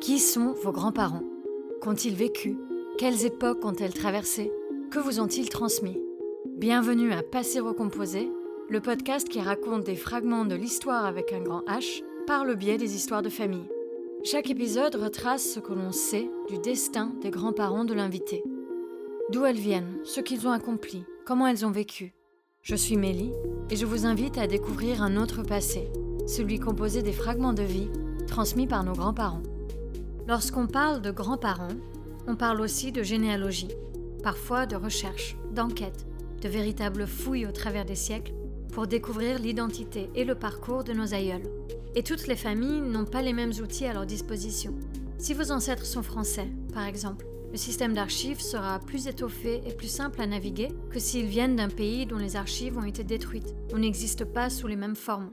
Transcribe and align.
Qui 0.00 0.18
sont 0.18 0.52
vos 0.62 0.72
grands-parents? 0.72 1.24
Qu'ont-ils 1.80 2.14
vécu? 2.14 2.58
Quelles 2.98 3.24
époques 3.24 3.64
ont-elles 3.64 3.94
traversées? 3.94 4.52
Que 4.90 4.98
vous 4.98 5.20
ont-ils 5.20 5.48
transmis? 5.48 5.98
Bienvenue 6.58 7.12
à 7.12 7.22
Passer 7.22 7.60
recomposé, 7.60 8.30
le 8.68 8.80
podcast 8.80 9.28
qui 9.28 9.40
raconte 9.40 9.84
des 9.84 9.96
fragments 9.96 10.44
de 10.44 10.54
l'histoire 10.54 11.06
avec 11.06 11.32
un 11.32 11.40
grand 11.40 11.62
H 11.62 12.02
par 12.26 12.44
le 12.44 12.54
biais 12.54 12.76
des 12.76 12.94
histoires 12.94 13.22
de 13.22 13.30
famille. 13.30 13.68
Chaque 14.22 14.50
épisode 14.50 14.96
retrace 14.96 15.54
ce 15.54 15.60
que 15.60 15.72
l'on 15.72 15.92
sait 15.92 16.30
du 16.48 16.58
destin 16.58 17.12
des 17.22 17.30
grands-parents 17.30 17.84
de 17.84 17.94
l'invité. 17.94 18.44
D'où 19.32 19.44
elles 19.44 19.56
viennent, 19.56 19.98
ce 20.04 20.20
qu'ils 20.20 20.46
ont 20.46 20.52
accompli, 20.52 21.04
comment 21.24 21.46
elles 21.46 21.64
ont 21.64 21.70
vécu. 21.70 22.14
Je 22.60 22.76
suis 22.76 22.96
Mélie 22.96 23.32
et 23.70 23.76
je 23.76 23.86
vous 23.86 24.04
invite 24.04 24.36
à 24.36 24.46
découvrir 24.46 25.02
un 25.02 25.16
autre 25.16 25.42
passé, 25.42 25.90
celui 26.26 26.60
composé 26.60 27.02
des 27.02 27.12
fragments 27.12 27.54
de 27.54 27.62
vie 27.62 27.88
transmis 28.26 28.66
par 28.66 28.84
nos 28.84 28.92
grands-parents. 28.92 29.42
Lorsqu'on 30.28 30.66
parle 30.66 31.02
de 31.02 31.12
grands-parents, 31.12 31.76
on 32.26 32.34
parle 32.34 32.60
aussi 32.60 32.90
de 32.90 33.04
généalogie, 33.04 33.70
parfois 34.24 34.66
de 34.66 34.74
recherche, 34.74 35.36
d'enquête, 35.52 36.04
de 36.42 36.48
véritables 36.48 37.06
fouilles 37.06 37.46
au 37.46 37.52
travers 37.52 37.84
des 37.84 37.94
siècles 37.94 38.34
pour 38.72 38.88
découvrir 38.88 39.38
l'identité 39.38 40.10
et 40.16 40.24
le 40.24 40.34
parcours 40.34 40.82
de 40.82 40.92
nos 40.92 41.14
aïeuls. 41.14 41.48
Et 41.94 42.02
toutes 42.02 42.26
les 42.26 42.34
familles 42.34 42.80
n'ont 42.80 43.04
pas 43.04 43.22
les 43.22 43.32
mêmes 43.32 43.52
outils 43.62 43.86
à 43.86 43.92
leur 43.92 44.04
disposition. 44.04 44.74
Si 45.18 45.32
vos 45.32 45.52
ancêtres 45.52 45.86
sont 45.86 46.02
français, 46.02 46.48
par 46.74 46.84
exemple, 46.84 47.24
le 47.52 47.56
système 47.56 47.94
d'archives 47.94 48.40
sera 48.40 48.80
plus 48.80 49.06
étoffé 49.06 49.62
et 49.64 49.74
plus 49.74 49.88
simple 49.88 50.20
à 50.20 50.26
naviguer 50.26 50.68
que 50.90 50.98
s'ils 50.98 51.26
viennent 51.26 51.56
d'un 51.56 51.68
pays 51.68 52.04
dont 52.04 52.18
les 52.18 52.34
archives 52.34 52.76
ont 52.76 52.84
été 52.84 53.04
détruites 53.04 53.54
ou 53.72 53.78
n'existent 53.78 54.26
pas 54.26 54.50
sous 54.50 54.66
les 54.66 54.76
mêmes 54.76 54.96
formes. 54.96 55.30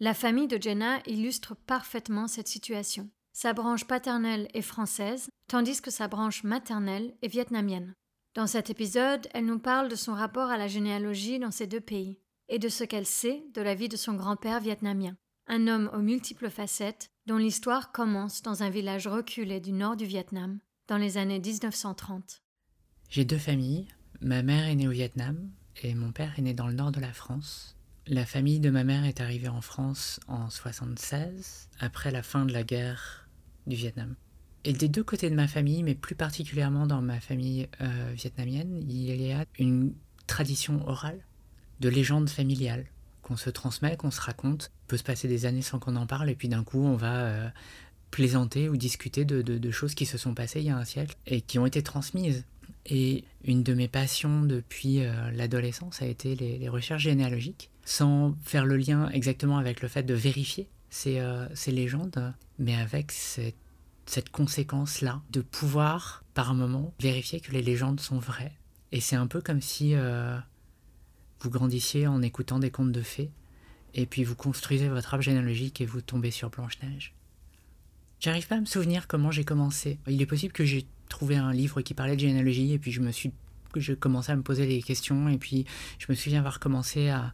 La 0.00 0.12
famille 0.12 0.48
de 0.48 0.60
Jenna 0.60 0.98
illustre 1.06 1.56
parfaitement 1.66 2.28
cette 2.28 2.48
situation. 2.48 3.08
Sa 3.32 3.54
branche 3.54 3.86
paternelle 3.86 4.48
est 4.52 4.62
française, 4.62 5.30
tandis 5.48 5.80
que 5.80 5.90
sa 5.90 6.06
branche 6.06 6.44
maternelle 6.44 7.14
est 7.22 7.28
vietnamienne. 7.28 7.94
Dans 8.34 8.46
cet 8.46 8.68
épisode, 8.68 9.26
elle 9.32 9.46
nous 9.46 9.58
parle 9.58 9.88
de 9.88 9.96
son 9.96 10.12
rapport 10.12 10.50
à 10.50 10.58
la 10.58 10.68
généalogie 10.68 11.38
dans 11.38 11.50
ces 11.50 11.66
deux 11.66 11.80
pays 11.80 12.18
et 12.48 12.58
de 12.58 12.68
ce 12.68 12.84
qu'elle 12.84 13.06
sait 13.06 13.42
de 13.54 13.62
la 13.62 13.74
vie 13.74 13.88
de 13.88 13.96
son 13.96 14.14
grand-père 14.14 14.60
vietnamien, 14.60 15.16
un 15.46 15.66
homme 15.66 15.90
aux 15.94 16.02
multiples 16.02 16.50
facettes 16.50 17.08
dont 17.26 17.38
l'histoire 17.38 17.90
commence 17.90 18.42
dans 18.42 18.62
un 18.62 18.70
village 18.70 19.06
reculé 19.06 19.60
du 19.60 19.72
nord 19.72 19.96
du 19.96 20.04
Vietnam 20.04 20.58
dans 20.86 20.98
les 20.98 21.16
années 21.16 21.40
1930. 21.40 22.42
J'ai 23.08 23.24
deux 23.24 23.38
familles. 23.38 23.88
Ma 24.20 24.42
mère 24.42 24.66
est 24.66 24.74
née 24.74 24.88
au 24.88 24.92
Vietnam 24.92 25.50
et 25.82 25.94
mon 25.94 26.12
père 26.12 26.38
est 26.38 26.42
né 26.42 26.52
dans 26.52 26.66
le 26.66 26.74
nord 26.74 26.92
de 26.92 27.00
la 27.00 27.12
France. 27.12 27.76
La 28.06 28.26
famille 28.26 28.60
de 28.60 28.70
ma 28.70 28.84
mère 28.84 29.04
est 29.04 29.20
arrivée 29.20 29.48
en 29.48 29.60
France 29.60 30.20
en 30.26 30.50
76, 30.50 31.68
après 31.78 32.10
la 32.10 32.22
fin 32.22 32.44
de 32.44 32.52
la 32.52 32.64
guerre 32.64 33.21
du 33.66 33.76
Vietnam. 33.76 34.14
Et 34.64 34.72
des 34.72 34.88
deux 34.88 35.02
côtés 35.02 35.28
de 35.28 35.34
ma 35.34 35.48
famille, 35.48 35.82
mais 35.82 35.94
plus 35.94 36.14
particulièrement 36.14 36.86
dans 36.86 37.02
ma 37.02 37.20
famille 37.20 37.68
euh, 37.80 38.12
vietnamienne, 38.14 38.76
il 38.88 39.20
y 39.20 39.32
a 39.32 39.44
une 39.58 39.92
tradition 40.26 40.86
orale 40.86 41.18
de 41.80 41.88
légende 41.88 42.30
familiale 42.30 42.86
qu'on 43.22 43.36
se 43.36 43.50
transmet, 43.50 43.96
qu'on 43.96 44.10
se 44.10 44.20
raconte. 44.20 44.70
Il 44.84 44.88
peut 44.88 44.96
se 44.96 45.02
passer 45.02 45.26
des 45.28 45.46
années 45.46 45.62
sans 45.62 45.78
qu'on 45.78 45.96
en 45.96 46.06
parle, 46.06 46.30
et 46.30 46.34
puis 46.34 46.48
d'un 46.48 46.62
coup, 46.62 46.84
on 46.84 46.96
va 46.96 47.24
euh, 47.24 47.48
plaisanter 48.10 48.68
ou 48.68 48.76
discuter 48.76 49.24
de, 49.24 49.70
choses 49.70 49.94
qui 49.94 50.06
se 50.06 50.18
sont 50.18 50.34
passées 50.34 50.60
il 50.60 50.66
y 50.66 50.70
a 50.70 50.76
un 50.76 50.84
siècle 50.84 51.16
et 51.26 51.40
qui 51.40 51.58
ont 51.58 51.66
été 51.66 51.82
transmises. 51.82 52.44
Et 52.86 53.24
une 53.44 53.62
de 53.62 53.74
mes 53.74 53.88
passions 53.88 54.42
depuis 54.42 55.04
euh, 55.04 55.30
l'adolescence 55.32 56.02
a 56.02 56.06
été 56.06 56.34
les, 56.36 56.68
recherches 56.68 57.02
généalogiques, 57.02 57.70
sans 57.84 58.36
faire 58.42 58.64
le 58.64 58.76
lien 58.76 59.08
exactement 59.10 59.58
avec 59.58 59.82
le 59.82 59.88
fait 59.88 60.02
de 60.02 60.14
vérifier 60.14 60.68
ces, 60.92 61.20
euh, 61.20 61.48
légendes, 61.68 62.34
mais 62.58 62.76
avec 62.76 63.10
cette, 63.10 64.30
conséquence-là, 64.30 65.22
de 65.30 65.40
pouvoir, 65.40 66.22
par 66.34 66.50
un 66.50 66.54
moment, 66.54 66.92
vérifier 67.00 67.40
que 67.40 67.50
les 67.50 67.62
légendes 67.62 67.98
sont 67.98 68.18
vraies. 68.18 68.52
Et 68.92 69.00
c'est 69.00 69.16
un 69.16 69.26
peu 69.26 69.40
comme 69.40 69.62
si 69.62 69.94
vous 71.40 71.50
grandissiez 71.50 72.06
en 72.06 72.20
écoutant 72.20 72.58
des 72.58 72.70
contes 72.70 72.92
de 72.92 73.00
fées, 73.00 73.30
et 73.94 74.04
puis 74.04 74.22
vous 74.22 74.34
construisez 74.36 74.88
votre 74.88 75.14
arbre 75.14 75.24
généalogique 75.24 75.80
et 75.80 75.86
vous 75.86 76.02
tombez 76.02 76.30
sur 76.30 76.50
Blanche-Neige. 76.50 77.14
J'arrive 78.20 78.46
pas 78.46 78.56
à 78.56 78.60
me 78.60 78.66
souvenir 78.66 79.08
comment 79.08 79.30
j'ai 79.30 79.44
commencé. 79.44 79.98
Il 80.06 80.20
est 80.20 80.26
possible 80.26 80.52
que 80.52 80.64
j'ai 80.64 80.86
trouvé 81.08 81.36
un 81.36 81.52
livre 81.52 81.80
qui 81.80 81.94
parlait 81.94 82.16
de 82.16 82.20
généalogie, 82.20 82.72
et 82.72 82.78
puis 82.78 82.92
je 82.92 83.00
me 83.00 83.12
suis 83.12 83.32
je 83.74 83.94
commençais 83.94 84.32
à 84.32 84.36
me 84.36 84.42
poser 84.42 84.66
des 84.66 84.82
questions, 84.82 85.28
et 85.28 85.38
puis 85.38 85.64
je 85.98 86.06
me 86.10 86.14
souviens 86.14 86.40
avoir 86.40 86.60
commencé 86.60 87.08
à, 87.08 87.32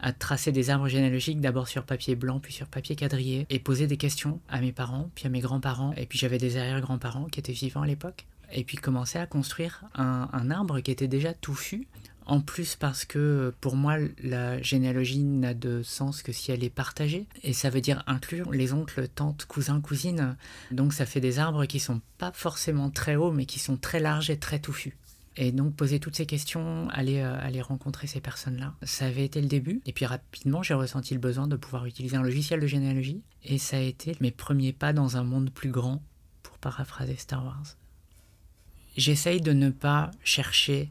à 0.00 0.12
tracer 0.12 0.52
des 0.52 0.70
arbres 0.70 0.88
généalogiques, 0.88 1.40
d'abord 1.40 1.68
sur 1.68 1.84
papier 1.84 2.14
blanc, 2.14 2.40
puis 2.40 2.52
sur 2.52 2.66
papier 2.66 2.96
quadrillé, 2.96 3.46
et 3.50 3.58
poser 3.58 3.86
des 3.86 3.96
questions 3.96 4.40
à 4.48 4.60
mes 4.60 4.72
parents, 4.72 5.10
puis 5.14 5.26
à 5.26 5.30
mes 5.30 5.40
grands-parents, 5.40 5.94
et 5.96 6.06
puis 6.06 6.18
j'avais 6.18 6.38
des 6.38 6.56
arrière-grands-parents 6.56 7.26
qui 7.26 7.40
étaient 7.40 7.52
vivants 7.52 7.82
à 7.82 7.86
l'époque, 7.86 8.26
et 8.52 8.64
puis 8.64 8.76
commencer 8.76 9.18
à 9.18 9.26
construire 9.26 9.84
un, 9.94 10.28
un, 10.32 10.50
arbre 10.50 10.80
qui 10.80 10.90
était 10.90 11.08
déjà 11.08 11.34
touffu, 11.34 11.88
en 12.26 12.40
plus 12.40 12.74
parce 12.74 13.04
que 13.04 13.54
pour 13.60 13.76
moi, 13.76 13.96
la 14.22 14.60
généalogie 14.60 15.22
n'a 15.22 15.54
de 15.54 15.82
sens 15.82 16.22
que 16.22 16.32
si 16.32 16.50
elle 16.50 16.64
est 16.64 16.70
partagée. 16.70 17.26
Et 17.44 17.52
ça 17.52 17.70
veut 17.70 17.80
dire 17.80 18.02
inclure 18.06 18.50
les 18.50 18.72
oncles, 18.72 19.08
tantes, 19.08 19.46
cousins, 19.46 19.80
cousines. 19.80 20.36
Donc 20.72 20.92
ça 20.92 21.06
fait 21.06 21.20
des 21.20 21.38
arbres 21.38 21.64
qui 21.66 21.78
sont 21.78 22.00
pas 22.18 22.32
forcément 22.34 22.90
très 22.90 23.14
hauts, 23.14 23.32
mais 23.32 23.46
qui 23.46 23.60
sont 23.60 23.76
très 23.76 24.00
larges 24.00 24.30
et 24.30 24.38
très 24.38 24.58
touffus. 24.58 24.96
Et 25.36 25.52
donc 25.52 25.74
poser 25.74 26.00
toutes 26.00 26.16
ces 26.16 26.24
questions, 26.24 26.88
aller, 26.90 27.20
euh, 27.20 27.38
aller 27.40 27.60
rencontrer 27.60 28.06
ces 28.06 28.20
personnes-là, 28.20 28.74
ça 28.82 29.06
avait 29.06 29.24
été 29.24 29.40
le 29.40 29.48
début. 29.48 29.82
Et 29.84 29.92
puis 29.92 30.06
rapidement, 30.06 30.62
j'ai 30.62 30.74
ressenti 30.74 31.12
le 31.12 31.20
besoin 31.20 31.46
de 31.46 31.56
pouvoir 31.56 31.84
utiliser 31.84 32.16
un 32.16 32.22
logiciel 32.22 32.60
de 32.60 32.66
généalogie. 32.66 33.22
Et 33.44 33.58
ça 33.58 33.76
a 33.76 33.80
été 33.80 34.16
mes 34.20 34.30
premiers 34.30 34.72
pas 34.72 34.92
dans 34.92 35.16
un 35.16 35.24
monde 35.24 35.50
plus 35.50 35.70
grand, 35.70 36.02
pour 36.42 36.58
paraphraser 36.58 37.16
Star 37.16 37.44
Wars. 37.44 37.76
J'essaye 38.96 39.42
de 39.42 39.52
ne 39.52 39.68
pas 39.68 40.10
chercher 40.24 40.90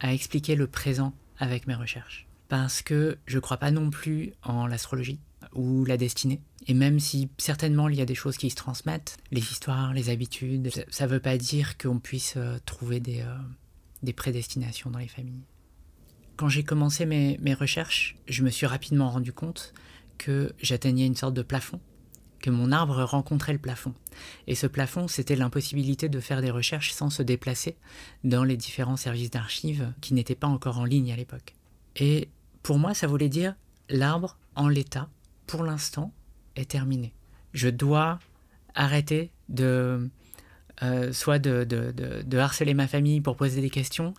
à 0.00 0.12
expliquer 0.12 0.56
le 0.56 0.66
présent 0.66 1.14
avec 1.38 1.66
mes 1.66 1.74
recherches. 1.74 2.26
Parce 2.48 2.82
que 2.82 3.18
je 3.26 3.36
ne 3.36 3.40
crois 3.40 3.56
pas 3.56 3.70
non 3.70 3.90
plus 3.90 4.32
en 4.42 4.66
l'astrologie 4.66 5.18
ou 5.54 5.84
la 5.86 5.96
destinée. 5.96 6.40
Et 6.66 6.74
même 6.74 7.00
si 7.00 7.28
certainement 7.38 7.88
il 7.88 7.96
y 7.96 8.02
a 8.02 8.06
des 8.06 8.14
choses 8.14 8.36
qui 8.36 8.50
se 8.50 8.56
transmettent, 8.56 9.16
les 9.30 9.40
histoires, 9.40 9.94
les 9.94 10.10
habitudes, 10.10 10.70
ça 10.90 11.06
ne 11.06 11.10
veut 11.10 11.20
pas 11.20 11.38
dire 11.38 11.78
qu'on 11.78 11.98
puisse 11.98 12.34
euh, 12.36 12.58
trouver 12.66 13.00
des, 13.00 13.20
euh, 13.20 13.36
des 14.02 14.12
prédestinations 14.12 14.90
dans 14.90 14.98
les 14.98 15.08
familles. 15.08 15.44
Quand 16.36 16.48
j'ai 16.48 16.64
commencé 16.64 17.06
mes, 17.06 17.38
mes 17.40 17.54
recherches, 17.54 18.16
je 18.28 18.42
me 18.42 18.50
suis 18.50 18.66
rapidement 18.66 19.10
rendu 19.10 19.32
compte 19.32 19.72
que 20.18 20.52
j'atteignais 20.60 21.06
une 21.06 21.14
sorte 21.14 21.34
de 21.34 21.42
plafond 21.42 21.80
que 22.40 22.50
mon 22.50 22.72
arbre 22.72 23.02
rencontrait 23.02 23.52
le 23.52 23.58
plafond. 23.58 23.94
Et 24.46 24.54
ce 24.54 24.66
plafond, 24.66 25.08
c'était 25.08 25.36
l'impossibilité 25.36 26.08
de 26.08 26.20
faire 26.20 26.42
des 26.42 26.50
recherches 26.50 26.92
sans 26.92 27.10
se 27.10 27.22
déplacer 27.22 27.76
dans 28.24 28.44
les 28.44 28.56
différents 28.56 28.96
services 28.96 29.30
d'archives 29.30 29.92
qui 30.00 30.14
n'étaient 30.14 30.34
pas 30.34 30.46
encore 30.46 30.78
en 30.78 30.84
ligne 30.84 31.12
à 31.12 31.16
l'époque. 31.16 31.54
Et 31.96 32.28
pour 32.62 32.78
moi, 32.78 32.94
ça 32.94 33.06
voulait 33.06 33.28
dire 33.28 33.56
l'arbre 33.88 34.38
en 34.54 34.68
l'état, 34.68 35.08
pour 35.46 35.64
l'instant, 35.64 36.12
est 36.54 36.70
terminé. 36.70 37.12
Je 37.52 37.68
dois 37.68 38.18
arrêter 38.74 39.32
de 39.48 40.08
euh, 40.82 41.12
soit 41.12 41.38
de, 41.38 42.38
harceler 42.38 42.74
ma 42.74 42.86
famille 42.86 43.20
pour 43.20 43.36
poser 43.36 43.60
des 43.60 43.70
questions, 43.70 44.14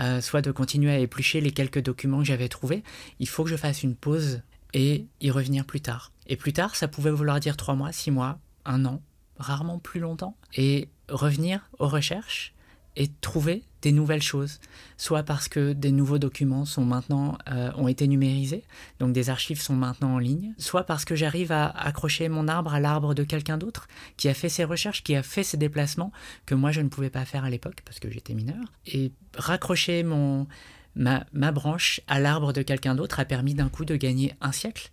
euh, 0.00 0.20
soit 0.20 0.42
de 0.42 0.50
continuer 0.50 0.92
à 0.92 0.98
éplucher 0.98 1.40
les 1.40 1.50
quelques 1.50 1.82
documents 1.82 2.18
que 2.18 2.24
j'avais 2.24 2.48
trouvés. 2.48 2.82
Il 3.18 3.28
faut 3.28 3.44
que 3.44 3.50
je 3.50 3.56
fasse 3.56 3.82
une 3.82 3.94
pause 3.94 4.42
et 4.74 5.06
y 5.20 5.30
revenir 5.30 5.64
plus 5.64 5.80
tard. 5.80 6.12
Et 6.26 6.36
plus 6.36 6.52
tard, 6.52 6.76
ça 6.76 6.88
pouvait 6.88 7.10
vouloir 7.10 7.40
dire 7.40 7.56
trois 7.56 7.74
mois, 7.74 7.92
six 7.92 8.10
mois, 8.10 8.38
un 8.64 8.84
an, 8.84 9.02
rarement 9.38 9.78
plus 9.78 10.00
longtemps. 10.00 10.36
Et 10.54 10.88
revenir 11.08 11.68
aux 11.78 11.88
recherches 11.88 12.54
et 12.96 13.08
trouver 13.20 13.64
des 13.82 13.92
nouvelles 13.92 14.22
choses, 14.22 14.60
soit 14.96 15.24
parce 15.24 15.48
que 15.48 15.72
des 15.72 15.90
nouveaux 15.90 16.18
documents 16.18 16.64
sont 16.64 16.84
maintenant 16.84 17.36
euh, 17.50 17.72
ont 17.76 17.88
été 17.88 18.06
numérisés, 18.06 18.62
donc 19.00 19.12
des 19.12 19.28
archives 19.28 19.60
sont 19.60 19.74
maintenant 19.74 20.14
en 20.14 20.18
ligne, 20.18 20.54
soit 20.56 20.84
parce 20.84 21.04
que 21.04 21.16
j'arrive 21.16 21.50
à 21.50 21.66
accrocher 21.66 22.28
mon 22.28 22.46
arbre 22.46 22.74
à 22.74 22.80
l'arbre 22.80 23.14
de 23.14 23.24
quelqu'un 23.24 23.58
d'autre 23.58 23.88
qui 24.16 24.28
a 24.28 24.34
fait 24.34 24.48
ses 24.48 24.64
recherches, 24.64 25.02
qui 25.02 25.16
a 25.16 25.22
fait 25.22 25.42
ses 25.42 25.56
déplacements 25.56 26.12
que 26.46 26.54
moi 26.54 26.70
je 26.70 26.80
ne 26.80 26.88
pouvais 26.88 27.10
pas 27.10 27.24
faire 27.24 27.44
à 27.44 27.50
l'époque 27.50 27.82
parce 27.84 27.98
que 27.98 28.10
j'étais 28.10 28.34
mineur, 28.34 28.64
et 28.86 29.10
raccrocher 29.36 30.04
mon 30.04 30.46
ma, 30.94 31.52
branche 31.52 32.00
à 32.06 32.20
l'arbre 32.20 32.52
de 32.52 32.62
quelqu'un 32.62 32.94
d'autre 32.94 33.20
a 33.20 33.24
permis 33.24 33.54
d'un 33.54 33.68
coup 33.68 33.84
de 33.84 33.96
gagner 33.96 34.34
un 34.40 34.52
siècle 34.52 34.90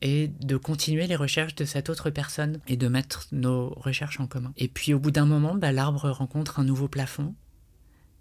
et 0.00 0.28
de 0.28 0.56
continuer 0.56 1.06
les 1.06 1.16
recherches 1.16 1.54
de 1.54 1.64
cette 1.64 1.90
autre 1.90 2.10
personne 2.10 2.60
et 2.68 2.76
de 2.76 2.88
mettre 2.88 3.26
nos 3.32 3.70
recherches 3.70 4.20
en 4.20 4.26
commun. 4.26 4.52
Et 4.56 4.68
puis 4.68 4.94
au 4.94 4.98
bout 4.98 5.10
d'un 5.10 5.26
moment, 5.26 5.54
bah, 5.54 5.72
l'arbre 5.72 6.10
rencontre 6.10 6.60
un 6.60 6.64
nouveau 6.64 6.88
plafond, 6.88 7.34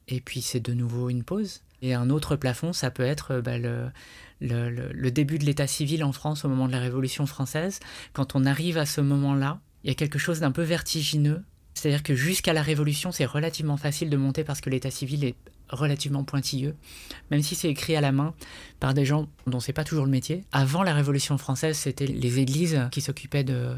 et 0.08 0.22
puis 0.22 0.42
c'est 0.42 0.60
de 0.60 0.74
nouveau 0.74 1.10
une 1.10 1.24
pause. 1.24 1.62
Et 1.82 1.94
un 1.94 2.10
autre 2.10 2.36
plafond, 2.36 2.74
ça 2.74 2.90
peut 2.90 3.04
être 3.04 3.40
bah, 3.42 3.58
le, 3.60 3.92
le, 4.40 5.12
début 5.12 5.38
de 5.38 5.46
l'état 5.46 5.68
civil 5.68 6.04
en 6.04 6.12
France 6.12 6.44
au 6.44 6.50
moment 6.50 6.68
de 6.68 6.72
la 6.72 6.80
Révolution 6.80 7.26
française. 7.26 7.80
Quand 8.14 8.36
on 8.36 8.46
arrive 8.46 8.78
à 8.78 8.86
ce 8.86 9.02
moment-là, 9.02 9.60
il 9.84 9.90
y 9.90 9.92
a 9.92 9.96
quelque 9.96 10.18
chose 10.18 10.40
d'un 10.40 10.52
peu 10.52 10.64
vertigineux. 10.64 11.44
C'est-à-dire 11.76 12.02
que 12.02 12.16
jusqu'à 12.16 12.54
la 12.54 12.64
Révolution, 12.64 13.12
c'est 13.12 13.26
relativement 13.26 13.78
facile 13.78 14.10
de 14.10 14.18
monter 14.18 14.44
parce 14.44 14.62
que 14.62 14.72
l'état 14.72 14.90
civil 14.90 15.24
est 15.24 15.36
relativement 15.70 16.24
pointilleux, 16.24 16.76
même 17.32 17.42
si 17.42 17.56
c'est 17.56 17.70
écrit 17.70 17.96
à 17.96 18.02
la 18.02 18.12
main 18.12 18.34
par 18.80 18.94
des 18.94 19.06
gens 19.06 19.28
dont 19.46 19.60
c'est 19.60 19.74
pas 19.74 19.84
toujours 19.84 20.06
le 20.06 20.12
métier. 20.12 20.44
Avant 20.52 20.84
la 20.84 20.94
Révolution 20.94 21.38
française, 21.38 21.78
c'était 21.78 22.08
les 22.08 22.40
églises 22.40 22.80
qui 22.92 23.02
s'occupaient 23.02 23.44
de, 23.44 23.76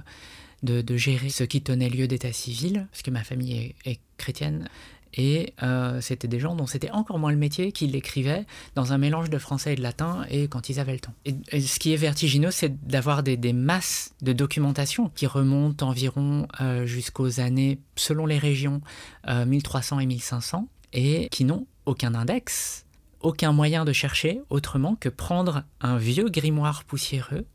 de, 0.63 0.97
gérer 0.97 1.29
ce 1.29 1.43
qui 1.43 1.61
tenait 1.61 1.89
lieu 1.89 2.07
d'état 2.07 2.33
civil, 2.33 2.87
parce 2.91 3.01
que 3.01 3.11
ma 3.11 3.23
famille 3.23 3.73
est 3.85 3.99
chrétienne, 4.17 4.67
et 5.13 5.53
euh, 5.63 6.01
c'était 6.01 6.27
des 6.27 6.39
gens 6.39 6.55
dont 6.55 6.67
c'était 6.67 6.91
encore 6.91 7.17
moins 7.17 7.31
le 7.31 7.37
métier 7.37 7.71
qui 7.71 7.87
l'écrivaient 7.87 8.45
dans 8.75 8.93
un 8.93 8.97
mélange 8.97 9.29
de 9.29 9.37
français 9.37 9.73
et 9.73 9.75
de 9.75 9.81
latin 9.81 10.25
et 10.29 10.47
quand 10.47 10.69
ils 10.69 10.79
avaient 10.79 10.93
le 10.93 10.99
temps. 10.99 11.13
Et, 11.25 11.61
ce 11.61 11.79
qui 11.79 11.93
est 11.93 11.97
vertigineux, 11.97 12.51
c'est 12.51 12.85
d'avoir 12.87 13.23
des, 13.23 13.37
masses 13.53 14.13
de 14.21 14.33
documentation 14.33 15.09
qui 15.15 15.25
remontent 15.25 15.87
environ 15.87 16.47
euh, 16.61 16.85
jusqu'aux 16.85 17.39
années, 17.39 17.79
selon 17.95 18.25
les 18.25 18.37
régions, 18.37 18.81
1300 19.27 19.97
euh, 19.97 19.99
et 20.01 20.05
1500, 20.05 20.67
et 20.93 21.29
qui 21.29 21.45
n'ont 21.45 21.65
aucun 21.89 22.13
index, 22.13 22.85
aucun 23.19 23.51
moyen 23.51 23.83
de 23.83 23.93
chercher 23.93 24.41
autrement 24.49 24.95
que 24.95 25.09
prendre 25.09 25.63
un 25.81 25.97
vieux 25.97 26.29
grimoire 26.29 26.83
poussiéreux, 26.83 27.45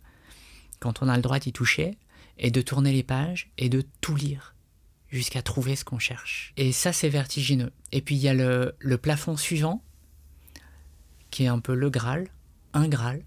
quand 0.81 1.02
on 1.02 1.08
a 1.08 1.16
le 1.16 1.22
droit 1.22 1.38
d'y 1.38 1.52
toucher, 1.52 1.96
et 2.36 2.50
de 2.50 2.60
tourner 2.60 2.92
les 2.92 3.04
pages 3.04 3.50
et 3.58 3.69
de 3.69 3.84
tout 4.00 4.16
lire 4.16 4.54
jusqu'à 5.08 5.40
trouver 5.40 5.76
ce 5.76 5.84
qu'on 5.84 6.00
cherche. 6.00 6.52
Et 6.56 6.72
ça, 6.72 6.92
c'est 6.92 7.08
vertigineux. 7.08 7.70
Et 7.92 8.00
puis 8.00 8.16
il 8.16 8.22
y 8.22 8.28
a 8.28 8.34
le, 8.34 8.96
plafond 9.00 9.36
suivant, 9.36 9.84
qui 11.30 11.44
est 11.44 11.48
un 11.48 11.60
peu 11.60 11.75
le 11.75 11.88
Graal, 11.90 12.28
un 12.72 12.88
Graal. 12.88 13.22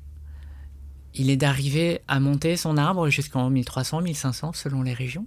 Il 1.13 1.29
est 1.29 1.37
d'arriver 1.37 2.01
à 2.09 2.19
monter 2.19 2.57
son 2.57 2.75
arbre 2.75 3.09
jusqu'en 3.09 3.49
1300, 3.49 4.01
1500 4.01 4.51
selon 4.53 4.81
les 4.81 4.93
régions. 4.93 5.25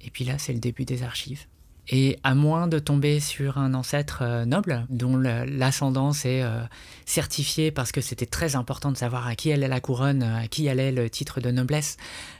Et 0.00 0.10
puis 0.10 0.24
là, 0.24 0.38
c'est 0.38 0.52
le 0.52 0.58
début 0.58 0.84
des 0.84 1.04
archives. 1.04 1.46
Et 1.88 2.18
à 2.22 2.34
moins 2.34 2.68
de 2.68 2.78
tomber 2.78 3.18
sur 3.18 3.58
un 3.58 3.74
ancêtre 3.74 4.20
euh, 4.22 4.44
noble, 4.44 4.86
dont 4.88 5.16
l'ascendance 5.16 6.24
est 6.24 6.42
euh, 6.42 6.62
certifiée 7.06 7.72
parce 7.72 7.90
que 7.90 8.00
c'était 8.00 8.26
très 8.26 8.54
important 8.54 8.92
de 8.92 8.96
savoir 8.96 9.26
à 9.26 9.34
qui 9.34 9.52
allait 9.52 9.68
la 9.68 9.80
couronne, 9.80 10.22
à 10.22 10.46
qui 10.46 10.68
allait 10.68 10.92
le 10.92 11.10
titre 11.10 11.40
de 11.40 11.50
noblesse, 11.50 11.96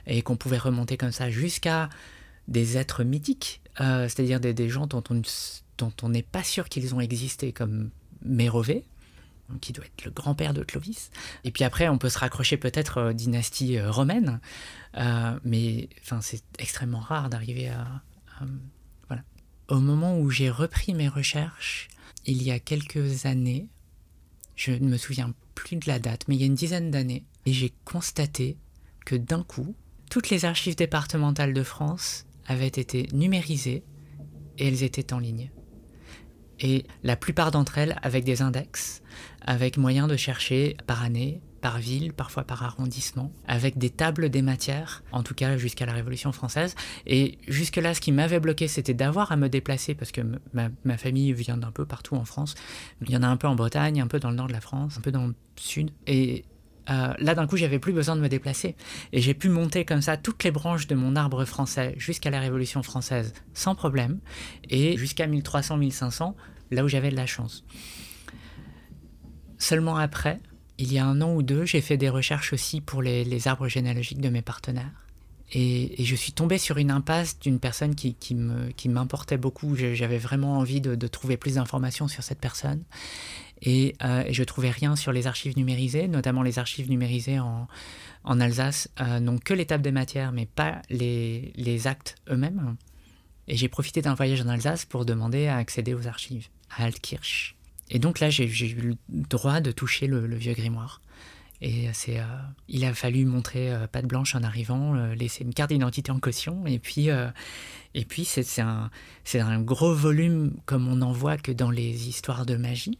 et 0.07 0.21
qu'on 0.21 0.37
pouvait 0.37 0.57
remonter 0.57 0.95
comme 0.95 1.11
ça 1.11 1.29
jusqu'à 1.29 1.89
des 2.47 2.77
êtres 2.77 3.03
mythiques, 3.03 3.61
euh, 3.81 4.07
c'est-à-dire 4.07 4.39
des, 4.39 4.69
gens 4.69 4.87
dont 4.87 5.03
on 6.01 6.09
n'est 6.09 6.23
pas 6.23 6.43
sûr 6.43 6.69
qu'ils 6.69 6.95
ont 6.95 7.01
existé 7.01 7.51
comme 7.51 7.89
Mérové, 8.23 8.85
qui 9.59 9.73
doit 9.73 9.85
être 9.85 10.05
le 10.05 10.11
grand-père 10.11 10.53
de 10.53 10.63
Clovis. 10.63 11.11
Et 11.43 11.51
puis 11.51 11.65
après, 11.65 11.89
on 11.89 11.97
peut 11.97 12.09
se 12.09 12.17
raccrocher 12.17 12.55
peut-être 12.55 13.09
aux 13.09 13.13
dynasties 13.13 13.79
romaines, 13.81 14.39
mais 15.43 15.89
c'est 16.21 16.43
extrêmement 16.59 17.01
rare 17.01 17.29
d'arriver 17.29 17.67
à. 17.69 18.01
Au 19.73 19.79
moment 19.79 20.19
où 20.19 20.29
j'ai 20.29 20.51
repris 20.51 20.93
mes 20.93 21.07
recherches, 21.07 21.87
il 22.27 22.43
y 22.43 22.51
a 22.51 22.59
quelques 22.59 23.25
années, 23.25 23.69
je 24.55 24.71
ne 24.71 24.87
me 24.87 24.97
souviens 24.97 25.33
plus 25.55 25.77
de 25.77 25.87
la 25.87 25.97
date, 25.97 26.27
mais 26.27 26.35
il 26.35 26.41
y 26.41 26.43
a 26.43 26.45
une 26.45 26.53
dizaine 26.53 26.91
d'années, 26.91 27.25
et 27.47 27.53
j'ai 27.53 27.73
constaté 27.83 28.59
que 29.03 29.15
d'un 29.15 29.41
coup, 29.41 29.75
toutes 30.11 30.29
les 30.29 30.45
archives 30.45 30.75
départementales 30.75 31.55
de 31.55 31.63
France 31.63 32.27
avaient 32.45 32.67
été 32.67 33.07
numérisées 33.13 33.83
et 34.59 34.67
elles 34.67 34.83
étaient 34.83 35.11
en 35.11 35.17
ligne. 35.17 35.49
Et 36.59 36.85
la 37.01 37.15
plupart 37.15 37.49
d'entre 37.49 37.79
elles 37.79 37.97
avec 38.03 38.25
des 38.25 38.43
index, 38.43 39.01
avec 39.41 39.77
moyen 39.77 40.05
de 40.05 40.17
chercher 40.17 40.77
par 40.85 41.01
année, 41.01 41.41
par 41.63 41.79
ville, 41.79 42.11
parfois 42.11 42.43
par 42.43 42.61
arrondissement, 42.61 43.31
avec 43.47 43.77
des 43.77 43.89
tables 43.89 44.29
des 44.29 44.41
matières, 44.41 45.01
en 45.13 45.23
tout 45.23 45.33
cas 45.33 45.55
jusqu'à 45.55 45.85
la 45.85 45.93
Révolution 45.93 46.33
française. 46.33 46.75
Et 47.07 47.37
jusque-là, 47.47 47.93
ce 47.93 48.01
qui 48.01 48.11
m'avait 48.11 48.41
bloqué, 48.41 48.67
c'était 48.67 48.93
d'avoir 48.93 49.31
à 49.31 49.37
me 49.37 49.47
déplacer, 49.47 49.95
parce 49.95 50.11
que 50.11 50.21
ma, 50.51 50.97
famille 50.97 51.31
vient 51.31 51.55
d'un 51.55 51.71
peu 51.71 51.85
partout 51.85 52.15
en 52.15 52.25
France. 52.25 52.55
Il 53.01 53.09
y 53.09 53.15
en 53.15 53.23
a 53.23 53.27
un 53.27 53.37
peu 53.37 53.47
en 53.47 53.55
Bretagne, 53.55 54.01
un 54.01 54.07
peu 54.07 54.19
dans 54.19 54.29
le 54.29 54.35
nord 54.35 54.47
de 54.47 54.51
la 54.51 54.59
France, 54.59 54.97
un 54.97 55.01
peu 55.01 55.13
dans 55.13 55.25
le 55.25 55.35
sud. 55.55 55.91
Et 56.05 56.43
euh, 56.89 57.13
là 57.17 57.33
d'un 57.33 57.47
coup 57.47 57.55
j'avais 57.55 57.79
plus 57.79 57.93
besoin 57.93 58.17
de 58.17 58.21
me 58.21 58.27
déplacer 58.27 58.75
et 59.13 59.21
j'ai 59.21 59.33
pu 59.33 59.47
monter 59.47 59.85
comme 59.85 60.01
ça 60.01 60.17
toutes 60.17 60.43
les 60.43 60.51
branches 60.51 60.85
de 60.85 60.95
mon 60.95 61.15
arbre 61.15 61.45
français 61.45 61.95
jusqu'à 61.97 62.29
la 62.29 62.41
Révolution 62.41 62.83
française 62.83 63.31
sans 63.53 63.73
problème 63.73 64.19
et 64.69 64.97
jusqu'à 64.97 65.25
1300-1500 65.25 66.33
là 66.71 66.83
où 66.83 66.89
j'avais 66.89 67.09
de 67.09 67.15
la 67.15 67.25
chance. 67.25 67.63
Seulement 69.59 69.95
après, 69.95 70.41
il 70.83 70.91
y 70.91 70.99
a 70.99 71.05
un 71.05 71.21
an 71.21 71.33
ou 71.33 71.43
deux, 71.43 71.65
j'ai 71.65 71.79
fait 71.79 71.95
des 71.95 72.09
recherches 72.09 72.51
aussi 72.51 72.81
pour 72.81 73.01
les, 73.01 73.47
arbres 73.47 73.69
généalogiques 73.69 74.19
de 74.19 74.27
mes 74.27 74.41
partenaires. 74.41 74.91
Et, 75.53 75.95
je 76.03 76.15
suis 76.15 76.33
tombé 76.33 76.57
sur 76.57 76.77
une 76.77 76.91
impasse 76.91 77.39
d'une 77.39 77.59
personne 77.59 77.95
qui, 77.95 78.35
m'importait 78.89 79.37
beaucoup. 79.37 79.75
J'avais 79.75 80.17
vraiment 80.17 80.57
envie 80.57 80.81
de, 80.81 81.07
trouver 81.07 81.37
plus 81.37 81.55
d'informations 81.55 82.09
sur 82.09 82.21
cette 82.21 82.39
personne. 82.39 82.83
Et, 83.61 83.95
euh, 84.03 84.25
je 84.29 84.43
trouvais 84.43 84.71
rien 84.71 84.97
sur 84.97 85.13
les 85.13 85.25
archives 85.25 85.55
numérisées, 85.55 86.09
notamment 86.09 86.41
les 86.43 86.59
archives 86.59 86.89
numérisées 86.89 87.39
en, 87.39 87.67
Alsace 88.25 88.89
euh, 88.99 89.21
n'ont 89.21 89.37
que 89.37 89.53
l'étape 89.53 89.81
des 89.81 89.91
matières, 89.93 90.33
mais 90.33 90.45
pas 90.45 90.81
les, 90.89 91.53
les 91.55 91.87
actes 91.87 92.15
eux-mêmes. 92.29 92.75
Et 93.47 93.55
j'ai 93.55 93.69
profité 93.69 94.01
d'un 94.01 94.15
voyage 94.15 94.41
en 94.41 94.49
Alsace 94.49 94.83
pour 94.83 95.05
demander 95.05 95.47
à 95.47 95.55
accéder 95.57 95.93
aux 95.93 96.07
archives, 96.07 96.47
à 96.75 96.83
Altkirch. 96.83 97.55
Et 97.93 97.99
donc 97.99 98.19
là, 98.19 98.29
j'ai 98.29 98.69
eu 98.69 98.81
le 98.81 98.97
droit 99.09 99.61
de 99.61 99.71
toucher 99.71 100.07
le, 100.07 100.35
vieux 100.35 100.53
grimoire. 100.53 101.01
Et 101.61 101.87
c'est, 101.93 102.19
euh, 102.19 102.25
il 102.67 102.83
a 102.83 102.93
fallu 102.93 103.23
montrer 103.23 103.73
patte 103.93 104.05
blanche 104.05 104.35
en 104.35 104.43
arrivant, 104.43 104.93
laisser 105.13 105.45
une 105.45 105.53
carte 105.53 105.69
d'identité 105.69 106.11
en 106.11 106.19
caution. 106.19 106.65
Et 106.67 106.79
puis, 106.79 107.07
et 107.93 108.05
puis 108.05 108.25
c'est, 108.25 108.59
un, 108.59 108.89
c'est 109.23 109.39
un 109.39 109.61
gros 109.61 109.93
volume 109.93 110.53
comme 110.65 110.89
on 110.89 110.97
n'en 110.97 111.13
voit 111.13 111.37
que 111.37 111.53
dans 111.53 111.71
les 111.71 112.09
histoires 112.09 112.45
de 112.45 112.57
magie 112.57 112.97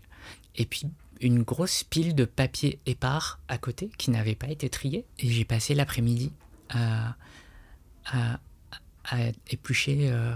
et 0.55 0.65
puis 0.65 0.87
une 1.21 1.43
grosse 1.43 1.83
pile 1.83 2.15
de 2.15 2.25
papier 2.25 2.79
épars 2.85 3.39
à 3.47 3.57
côté 3.57 3.89
qui 3.97 4.11
n'avait 4.11 4.35
pas 4.35 4.47
été 4.47 4.69
trié. 4.69 5.05
Et 5.19 5.29
j'ai 5.29 5.45
passé 5.45 5.73
l'après-midi 5.73 6.31
à, 6.69 7.15
éplucher 9.49 10.09
euh, 10.11 10.33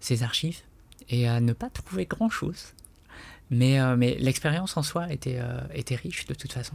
ces 0.00 0.22
archives 0.22 0.60
et 1.08 1.28
à 1.28 1.40
ne 1.40 1.52
pas 1.52 1.70
trouver 1.70 2.06
grand-chose. 2.06 2.74
Mais, 3.50 3.80
euh, 3.80 3.96
mais 3.96 4.16
l'expérience 4.18 4.76
en 4.76 4.82
soi 4.82 5.10
était, 5.12 5.38
euh, 5.40 5.60
était 5.74 5.96
riche 5.96 6.26
de 6.26 6.34
toute 6.34 6.52
façon. 6.52 6.74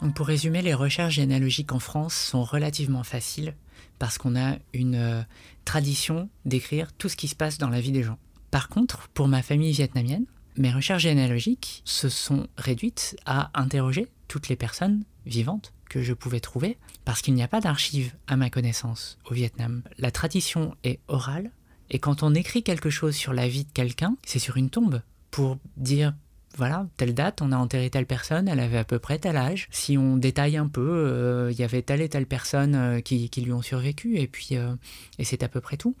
Donc 0.00 0.14
pour 0.14 0.26
résumer, 0.26 0.60
les 0.60 0.74
recherches 0.74 1.14
généalogiques 1.14 1.72
en 1.72 1.78
France 1.78 2.14
sont 2.14 2.44
relativement 2.44 3.04
faciles 3.04 3.54
parce 3.98 4.18
qu'on 4.18 4.36
a 4.36 4.56
une 4.72 4.96
euh, 4.96 5.22
tradition 5.64 6.28
d'écrire 6.44 6.92
tout 6.92 7.08
ce 7.08 7.16
qui 7.16 7.28
se 7.28 7.36
passe 7.36 7.58
dans 7.58 7.70
la 7.70 7.80
vie 7.80 7.92
des 7.92 8.02
gens. 8.02 8.18
Par 8.50 8.68
contre, 8.68 9.08
pour 9.08 9.28
ma 9.28 9.42
famille 9.42 9.72
vietnamienne, 9.72 10.26
mes 10.56 10.72
recherches 10.72 11.02
généalogiques 11.02 11.82
se 11.84 12.08
sont 12.08 12.46
réduites 12.56 13.16
à 13.24 13.50
interroger 13.54 14.08
toutes 14.28 14.48
les 14.48 14.56
personnes 14.56 15.04
vivantes 15.26 15.72
que 15.88 16.02
je 16.02 16.12
pouvais 16.12 16.40
trouver, 16.40 16.76
parce 17.04 17.22
qu'il 17.22 17.34
n'y 17.34 17.42
a 17.42 17.48
pas 17.48 17.60
d'archives 17.60 18.12
à 18.26 18.36
ma 18.36 18.50
connaissance 18.50 19.18
au 19.24 19.34
Vietnam. 19.34 19.82
La 19.98 20.10
tradition 20.10 20.74
est 20.82 21.00
orale, 21.08 21.50
et 21.90 21.98
quand 21.98 22.22
on 22.22 22.34
écrit 22.34 22.62
quelque 22.62 22.90
chose 22.90 23.14
sur 23.14 23.32
la 23.32 23.48
vie 23.48 23.64
de 23.64 23.72
quelqu'un, 23.72 24.16
c'est 24.24 24.38
sur 24.38 24.56
une 24.56 24.70
tombe, 24.70 25.02
pour 25.30 25.58
dire 25.76 26.14
voilà, 26.56 26.86
telle 26.96 27.14
date, 27.14 27.42
on 27.42 27.52
a 27.52 27.56
enterré 27.56 27.90
telle 27.90 28.06
personne, 28.06 28.46
elle 28.48 28.60
avait 28.60 28.78
à 28.78 28.84
peu 28.84 28.98
près 28.98 29.18
tel 29.18 29.36
âge. 29.36 29.66
Si 29.70 29.98
on 29.98 30.16
détaille 30.16 30.56
un 30.56 30.68
peu, 30.68 30.88
euh, 30.88 31.50
il 31.50 31.58
y 31.58 31.64
avait 31.64 31.82
telle 31.82 32.00
et 32.00 32.08
telle 32.08 32.26
personne 32.26 32.74
euh, 32.74 33.00
qui, 33.00 33.28
lui 33.36 33.52
ont 33.52 33.62
survécu, 33.62 34.18
et 34.18 34.28
puis 34.28 34.50
euh, 34.52 34.74
et 35.18 35.24
c'est 35.24 35.42
à 35.42 35.48
peu 35.48 35.60
près 35.60 35.76
tout. 35.76 35.96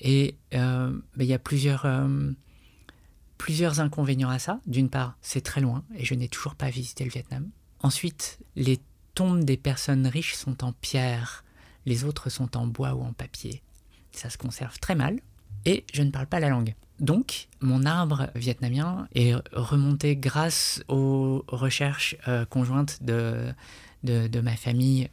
Et 0.00 0.36
il 0.52 1.24
y 1.24 1.32
a 1.32 1.38
plusieurs, 1.38 1.86
plusieurs 3.38 3.80
inconvénients 3.80 4.28
à 4.28 4.38
ça. 4.38 4.60
D'une 4.66 4.88
part, 4.88 5.16
c'est 5.20 5.40
très 5.40 5.60
loin, 5.60 5.84
et 5.96 6.04
je 6.04 6.14
n'ai 6.14 6.28
toujours 6.28 6.54
pas 6.54 6.70
visité 6.70 7.04
le 7.04 7.10
Vietnam. 7.10 7.48
Ensuite, 7.80 8.38
les 8.56 8.80
tombes 9.14 9.44
des 9.44 9.56
personnes 9.56 10.06
riches 10.06 10.34
sont 10.34 10.64
en 10.64 10.72
pierre, 10.72 11.44
les 11.86 12.04
autres 12.04 12.30
sont 12.30 12.56
en 12.56 12.66
bois 12.66 12.94
ou 12.94 13.02
en 13.02 13.12
papier. 13.12 13.62
Ça 14.14 14.30
se 14.30 14.38
conserve 14.38 14.78
très 14.78 14.94
mal, 14.94 15.20
et 15.64 15.84
je 15.92 16.02
ne 16.02 16.10
parle 16.10 16.26
pas 16.26 16.40
la 16.40 16.48
langue. 16.48 16.74
Donc, 17.00 17.48
mon 17.60 17.84
arbre 17.84 18.28
vietnamien 18.34 19.08
est 19.14 19.34
remonté 19.52 20.16
grâce 20.16 20.82
aux 20.88 21.44
recherches 21.48 22.16
euh, 22.28 22.44
conjointes 22.44 23.02
de, 23.02 23.52
de, 24.04 24.40
ma 24.40 24.56
famille 24.56 25.08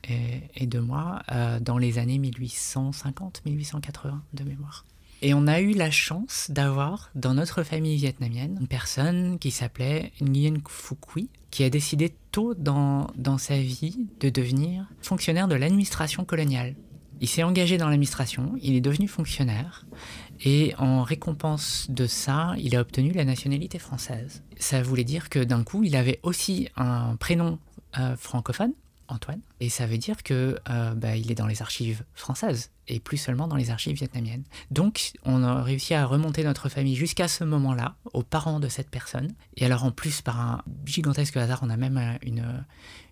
et, 0.56 0.68
de 0.68 0.80
moi 0.80 1.24
euh, 1.32 1.60
dans 1.60 1.78
les 1.78 1.98
années 1.98 2.20
1850-1880 2.20 4.20
de 4.34 4.44
mémoire. 4.44 4.86
Et 5.24 5.34
on 5.34 5.48
a 5.48 5.62
eu 5.62 5.74
la 5.74 5.92
chance 5.92 6.50
d'avoir 6.50 7.12
dans 7.14 7.36
notre 7.36 7.64
famille 7.64 7.96
vietnamienne 7.96 8.58
une 8.60 8.68
personne 8.68 9.38
qui 9.38 9.52
s'appelait 9.52 10.12
Nguyen 10.20 10.62
Phu 10.68 10.96
Quy, 10.96 11.30
qui 11.52 11.64
a 11.64 11.70
décidé 11.70 12.12
tôt 12.32 12.56
dans, 12.56 13.08
dans 13.16 13.38
sa 13.38 13.58
vie 13.58 14.08
de 14.20 14.30
devenir 14.30 14.88
fonctionnaire 15.02 15.48
de 15.48 15.56
l'administration 15.56 16.26
coloniale. 16.26 16.76
Il 17.22 17.30
s'est 17.30 17.44
engagé 17.44 17.78
dans 17.78 17.86
l'administration, 17.88 18.56
il 18.60 18.76
est 18.76 18.82
devenu 18.82 19.08
fonctionnaire, 19.08 19.86
et 20.44 20.74
en 20.80 21.04
récompense 21.04 21.86
de 21.88 22.08
ça, 22.08 22.56
il 22.58 22.76
a 22.76 22.82
obtenu 22.82 23.12
la 23.12 23.26
nationalité 23.26 23.78
française. 23.78 24.42
Ça 24.58 24.82
voulait 24.82 25.04
dire 25.04 25.30
que 25.30 25.38
d'un 25.38 25.64
coup, 25.64 25.84
il 25.84 25.96
avait 25.96 26.20
aussi 26.24 26.68
un 26.76 27.16
prénom 27.18 27.60
euh, 28.00 28.18
francophone, 28.18 28.74
Antoine, 29.08 29.42
et 29.60 29.70
ça 29.70 29.86
veut 29.86 30.00
dire 30.00 30.24
que 30.24 30.58
euh, 30.68 30.96
bah, 30.96 31.16
il 31.16 31.32
est 31.32 31.36
dans 31.36 31.46
les 31.46 31.62
archives 31.62 32.04
françaises 32.16 32.72
et 32.88 33.00
plus 33.00 33.18
seulement 33.18 33.48
dans 33.48 33.56
les 33.56 33.70
archives 33.70 33.98
vietnamiennes. 33.98 34.46
Donc, 34.72 35.12
on 35.24 35.44
a 35.44 35.62
réussi 35.62 35.94
à 35.94 36.08
remonter 36.08 36.44
notre 36.44 36.70
famille 36.70 36.96
jusqu'à 36.96 37.28
ce 37.28 37.44
moment-là, 37.44 37.98
aux 38.14 38.24
parents 38.24 38.60
de 38.60 38.68
cette 38.68 38.90
personne. 38.90 39.32
Et 39.58 39.66
alors, 39.66 39.84
en 39.84 39.92
plus, 39.92 40.24
par 40.24 40.40
un 40.40 40.64
gigantesque 40.86 41.38
hasard, 41.38 41.60
on 41.62 41.70
a 41.70 41.78
même 41.78 42.18
une, 42.24 42.66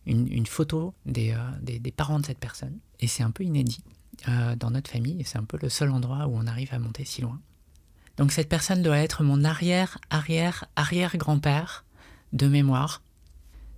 une, 0.07 0.47
photo 0.47 0.95
des, 1.05 1.35
des, 1.61 1.91
parents 1.91 2.19
de 2.19 2.25
cette 2.25 2.39
personne. 2.39 2.79
Et 2.99 3.07
c'est 3.07 3.23
un 3.23 3.31
peu 3.31 3.43
inédit 3.43 3.83
dans 4.27 4.71
notre 4.71 4.91
famille, 4.91 5.23
c'est 5.25 5.37
un 5.37 5.43
peu 5.43 5.57
le 5.61 5.69
seul 5.69 5.91
endroit 5.91 6.27
où 6.27 6.35
on 6.35 6.47
arrive 6.47 6.73
à 6.73 6.79
monter 6.79 7.05
si 7.05 7.21
loin. 7.21 7.39
Donc 8.17 8.31
cette 8.31 8.49
personne 8.49 8.81
doit 8.81 8.97
être 8.97 9.23
mon 9.23 9.43
arrière, 9.43 9.97
arrière, 10.09 10.65
arrière-grand-père 10.75 11.85
de 12.33 12.47
mémoire. 12.47 13.01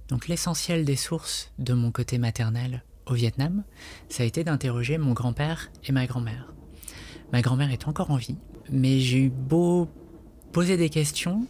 Donc 0.10 0.28
l'essentiel 0.28 0.84
des 0.84 0.96
sources 0.96 1.52
de 1.60 1.74
mon 1.74 1.92
côté 1.92 2.18
maternel 2.18 2.84
au 3.06 3.14
Vietnam, 3.14 3.64
ça 4.10 4.24
a 4.24 4.26
été 4.26 4.44
d'interroger 4.44 4.98
mon 4.98 5.14
grand-père 5.14 5.72
et 5.84 5.92
ma 5.92 6.08
grand-mère. 6.08 6.54
Ma 7.32 7.42
grand-mère 7.42 7.72
est 7.72 7.88
encore 7.88 8.12
en 8.12 8.18
vie, 8.18 8.38
mais 8.70 9.00
j'ai 9.00 9.20
eu 9.20 9.30
beau 9.30 9.90
poser 10.52 10.76
des 10.76 10.90
questions, 10.90 11.48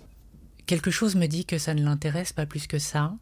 quelque 0.66 0.92
chose 0.92 1.16
me 1.16 1.28
dit 1.28 1.46
que 1.46 1.58
ça 1.58 1.74
ne 1.74 1.84
l'intéresse 1.84 2.34
pas 2.34 2.46
plus 2.46 2.68
que 2.68 2.80
ça. 2.80 3.16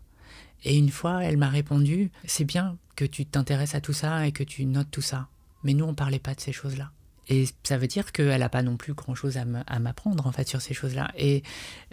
Et 0.64 0.78
une 0.78 0.90
fois, 0.90 1.24
elle 1.24 1.38
m'a 1.38 1.50
répondu, 1.50 2.12
c'est 2.26 2.44
bien 2.44 2.78
que 2.96 3.06
tu 3.06 3.26
t'intéresses 3.26 3.76
à 3.76 3.82
tout 3.82 3.94
ça 3.94 4.28
et 4.28 4.32
que 4.32 4.44
tu 4.44 4.66
notes 4.66 4.92
tout 4.92 5.02
ça. 5.02 5.30
Mais 5.64 5.74
nous, 5.74 5.86
on 5.86 5.96
parlait 5.96 6.20
pas 6.20 6.36
de 6.36 6.42
ces 6.42 6.52
choses-là. 6.52 6.92
Et 7.30 7.48
ça 7.64 7.78
veut 7.78 7.88
dire 7.88 8.12
qu'elle 8.12 8.40
n'a 8.40 8.50
pas 8.50 8.64
non 8.64 8.76
plus 8.76 8.94
grand-chose 8.94 9.38
à 9.38 9.80
m'apprendre 9.80 10.26
en 10.26 10.32
fait 10.32 10.48
sur 10.48 10.62
ces 10.62 10.74
choses-là. 10.74 11.12
Et 11.16 11.44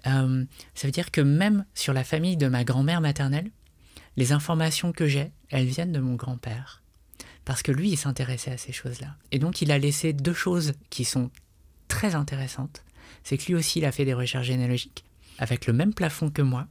euh, 0.07 0.45
ça 0.75 0.89
veut 0.89 0.93
dire 0.93 1.11
que 1.11 1.21
même 1.21 1.67
sur 1.75 1.93
la 1.93 2.05
famille 2.05 2.39
de 2.39 2.49
ma 2.49 2.65
grand-mère 2.65 3.03
maternelle, 3.03 3.51
les 4.17 4.33
informations 4.33 4.93
que 4.93 5.07
j'ai, 5.07 5.31
elles 5.51 5.67
viennent 5.67 5.93
de 5.93 6.01
mon 6.01 6.15
grand-père. 6.15 6.83
Parce 7.45 7.63
que 7.63 7.71
lui, 7.71 7.91
il 7.91 7.97
s'intéressait 7.97 8.53
à 8.53 8.57
ces 8.57 8.73
choses-là. 8.73 9.15
Et 9.31 9.39
donc, 9.39 9.61
il 9.61 9.71
a 9.71 9.79
laissé 9.79 10.15
deux 10.15 10.33
choses 10.33 10.73
qui 10.89 11.05
sont 11.05 11.31
très 11.87 12.15
intéressantes. 12.15 12.83
C'est 13.23 13.37
que 13.37 13.45
lui 13.47 13.55
aussi, 13.55 13.81
il 13.81 13.85
a 13.85 13.93
fait 13.93 14.07
des 14.07 14.15
recherches 14.15 14.47
généalogiques 14.47 15.05
avec 15.39 15.67
le 15.67 15.75
même 15.75 15.93
plafond 15.93 16.31
que 16.31 16.43
moi. 16.43 16.67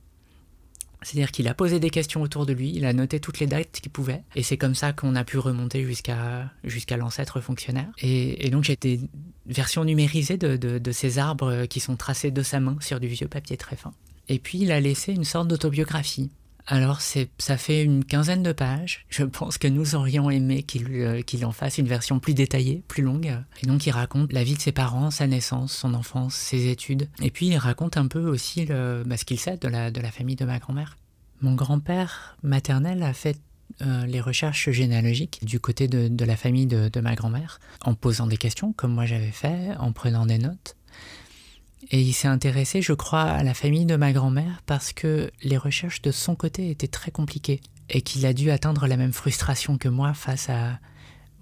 C'est-à-dire 1.06 1.32
qu'il 1.32 1.48
a 1.48 1.54
posé 1.54 1.80
des 1.80 1.92
questions 1.92 2.24
autour 2.24 2.48
de 2.48 2.54
lui, 2.54 2.72
il 2.74 2.84
a 2.84 2.92
noté 2.92 3.20
toutes 3.20 3.40
les 3.40 3.46
dates 3.46 3.80
qu'il 3.80 3.92
pouvait, 3.92 4.24
et 4.36 4.42
c'est 4.42 4.58
comme 4.58 4.74
ça 4.74 4.92
qu'on 4.92 5.16
a 5.16 5.24
pu 5.24 5.38
remonter 5.38 5.86
jusqu'à 5.86 6.98
l'ancêtre 6.98 7.42
fonctionnaire. 7.42 7.92
Et, 8.02 8.50
donc 8.50 8.64
j'ai 8.64 8.76
des 8.76 9.00
versions 9.46 9.84
numérisées 9.84 10.38
de, 10.38 10.58
de, 10.58 10.92
ces 10.92 11.20
arbres 11.20 11.68
qui 11.68 11.80
sont 11.80 11.96
tracés 11.96 12.32
de 12.32 12.42
sa 12.42 12.60
main 12.60 12.76
sur 12.80 13.00
du 13.00 13.08
vieux 13.08 13.28
papier 13.28 13.56
très 13.56 13.76
fin. 13.76 13.92
Et 14.30 14.40
puis 14.40 14.58
il 14.58 14.72
a 14.72 14.80
laissé 14.80 15.14
une 15.14 15.26
sorte 15.26 15.48
d'autobiographie. 15.48 16.32
Alors 16.68 17.00
ça 17.02 17.58
fait 17.58 17.84
une 17.84 18.04
quinzaine 18.04 18.42
de 18.42 18.52
pages. 18.52 19.06
Je 19.10 19.24
pense 19.24 19.58
que 19.58 19.68
nous 19.68 19.96
aurions 19.96 20.30
aimé 20.30 20.64
qu'il, 20.64 20.88
euh, 20.94 21.22
qu'il 21.22 21.46
en 21.46 21.52
fasse 21.52 21.78
une 21.78 21.88
version 21.88 22.20
plus 22.20 22.34
détaillée, 22.34 22.84
plus 22.88 23.04
longue. 23.04 23.38
Et 23.62 23.68
donc 23.68 23.86
il 23.86 23.92
raconte 23.92 24.34
la 24.34 24.44
vie 24.44 24.56
de 24.56 24.62
ses 24.62 24.72
parents, 24.72 25.12
sa 25.12 25.28
naissance, 25.28 25.74
son 25.74 25.94
enfance, 25.94 26.34
ses 26.34 26.68
études. 26.68 27.08
Et 27.22 27.30
puis 27.30 27.48
il 27.48 27.58
raconte 27.58 27.98
un 27.98 28.08
peu 28.08 28.28
aussi 28.28 28.66
le, 28.66 29.04
bah, 29.06 29.18
ce 29.18 29.26
qu'il 29.26 29.40
sait 29.40 29.58
de 29.58 29.68
la, 29.68 30.12
famille 30.12 30.36
de 30.36 30.46
ma 30.46 30.58
grand-mère. 30.58 30.98
Mon 31.42 31.54
grand-père 31.54 32.36
maternel 32.42 33.04
a 33.04 33.14
fait 33.14 33.38
euh, 33.82 34.06
les 34.06 34.22
recherches 34.22 34.72
généalogiques 34.72 35.42
du 35.44 35.60
côté 35.60 35.88
de, 35.88 36.26
la 36.26 36.36
famille 36.36 36.66
de 36.66 37.00
ma 37.00 37.14
grand-mère, 37.14 37.60
en 37.84 37.94
posant 37.94 38.26
des 38.26 38.38
questions 38.38 38.74
comme 38.74 38.94
moi 38.94 39.06
j'avais 39.06 39.32
fait, 39.32 39.76
en 39.78 39.92
prenant 39.92 40.26
des 40.26 40.40
notes. 40.40 40.76
Et 41.92 42.02
il 42.02 42.14
s'est 42.14 42.28
intéressé, 42.28 42.82
je 42.82 42.94
crois, 42.94 43.24
à 43.24 43.44
la 43.44 43.54
famille 43.54 43.86
de 43.86 43.96
ma 43.96 44.12
grand-mère 44.12 44.62
parce 44.66 44.94
que 44.94 45.32
les 45.44 45.58
recherches 45.58 46.02
de 46.02 46.12
son 46.12 46.36
côté 46.36 46.70
étaient 46.70 46.88
très 46.88 47.12
compliquées 47.12 47.62
et 47.90 48.02
qu'il 48.02 48.26
a 48.26 48.34
dû 48.34 48.50
atteindre 48.50 48.88
la 48.88 48.98
même 48.98 49.14
frustration 49.14 49.78
que 49.78 49.88
moi 49.88 50.14
face 50.14 50.50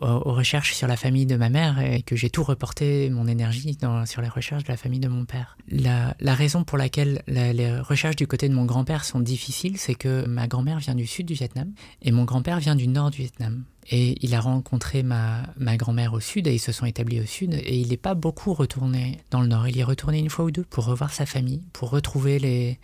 aux, 0.02 0.34
recherches 0.34 0.74
sur 0.74 0.88
la 0.88 0.98
famille 0.98 1.26
de 1.26 1.38
ma 1.38 1.50
mère 1.50 1.80
et 1.80 2.02
que 2.02 2.18
j'ai 2.18 2.30
tout 2.30 2.44
reporté 2.44 3.10
mon 3.10 3.26
énergie 3.26 3.78
sur 4.06 4.22
les 4.22 4.28
recherches 4.28 4.66
de 4.66 4.68
la 4.68 4.76
famille 4.76 5.00
de 5.00 5.08
mon 5.08 5.24
père. 5.24 5.58
La, 5.70 6.16
la 6.20 6.36
raison 6.36 6.66
pour 6.66 6.78
laquelle 6.78 7.22
les 7.28 7.80
recherches 7.80 8.18
du 8.18 8.28
côté 8.28 8.50
de 8.50 8.54
mon 8.54 8.66
grand-père 8.66 9.06
sont 9.06 9.22
difficiles, 9.22 9.78
c'est 9.78 9.96
que 9.96 10.26
ma 10.26 10.48
grand-mère 10.48 10.80
vient 10.80 10.96
du 10.96 11.08
sud 11.08 11.26
du 11.26 11.36
Vietnam 11.36 11.72
et 12.02 12.12
mon 12.12 12.26
grand-père 12.26 12.60
vient 12.60 12.76
du 12.76 12.88
nord 12.90 13.12
du 13.12 13.20
Vietnam. 13.20 13.64
Et 13.90 14.18
il 14.26 14.34
a 14.34 14.40
rencontré 14.40 15.04
ma, 15.04 15.44
ma 15.58 15.78
grand-mère 15.78 16.14
au 16.14 16.20
sud 16.20 16.48
et 16.48 16.54
ils 16.54 16.60
se 16.60 16.72
sont 16.72 16.86
établis 16.86 17.20
au 17.20 17.26
sud 17.26 17.54
et 17.54 17.78
il 17.78 17.90
n'est 17.90 17.98
pas 17.98 18.14
beaucoup 18.14 18.54
retourné 18.54 19.20
dans 19.30 19.42
le 19.42 19.48
nord. 19.48 19.68
Il 19.68 19.78
est 19.78 19.84
retourné 19.84 20.20
une 20.20 20.30
fois 20.30 20.46
ou 20.46 20.52
deux 20.52 20.64
pour 20.64 20.86
revoir 20.86 21.12
sa 21.12 21.26
famille, 21.26 21.62
pour 21.74 21.90
retrouver 21.90 22.40
les, 22.40 22.80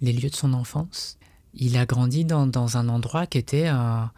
les 0.00 0.12
lieux 0.12 0.30
de 0.30 0.36
son 0.36 0.52
enfance. 0.52 1.18
Il 1.54 1.76
a 1.76 1.86
grandi 1.86 2.24
dans, 2.24 2.76
un 2.76 2.88
endroit 2.88 3.26
qui 3.26 3.38
était 3.38 3.66
un, 3.66 4.12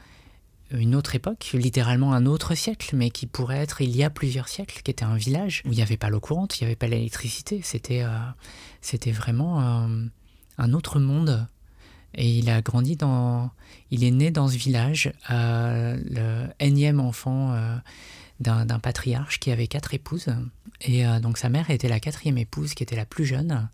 une 0.70 0.94
autre 0.94 1.14
époque, 1.14 1.50
littéralement 1.54 2.12
un 2.12 2.26
autre 2.26 2.54
siècle, 2.54 2.96
mais 2.96 3.10
qui 3.10 3.26
pourrait 3.26 3.58
être 3.58 3.80
il 3.80 3.96
y 3.96 4.02
a 4.02 4.10
plusieurs 4.10 4.48
siècles, 4.48 4.82
qui 4.82 4.90
était 4.90 5.04
un 5.04 5.16
village 5.16 5.62
où 5.64 5.68
il 5.68 5.76
n'y 5.76 5.82
avait 5.82 5.96
pas 5.96 6.10
l'eau 6.10 6.20
courante, 6.20 6.58
il 6.58 6.64
n'y 6.64 6.66
avait 6.66 6.76
pas 6.76 6.88
l'électricité, 6.88 7.60
c'était 7.62 8.02
euh, 8.02 8.18
c'était 8.80 9.12
vraiment 9.12 9.60
euh, 9.60 10.06
un 10.58 10.72
autre 10.72 10.98
monde. 10.98 11.46
Et 12.14 12.38
il 12.38 12.50
a 12.50 12.62
grandi 12.62 12.96
dans, 12.96 13.50
il 13.90 14.04
est 14.04 14.10
né 14.10 14.30
dans 14.30 14.48
ce 14.48 14.56
village, 14.56 15.12
euh, 15.30 15.96
le 16.10 16.46
énième 16.58 17.00
enfant 17.00 17.54
d'un 18.40 18.78
patriarche 18.78 19.40
qui 19.40 19.50
avait 19.50 19.66
quatre 19.66 19.94
épouses. 19.94 20.28
Et 20.80 21.04
donc 21.20 21.38
sa 21.38 21.48
mère 21.48 21.70
était 21.70 21.88
la 21.88 22.00
quatrième 22.00 22.38
épouse, 22.38 22.74
qui 22.74 22.82
était 22.82 22.96
la 22.96 23.04
plus 23.04 23.24
jeune. 23.24 23.68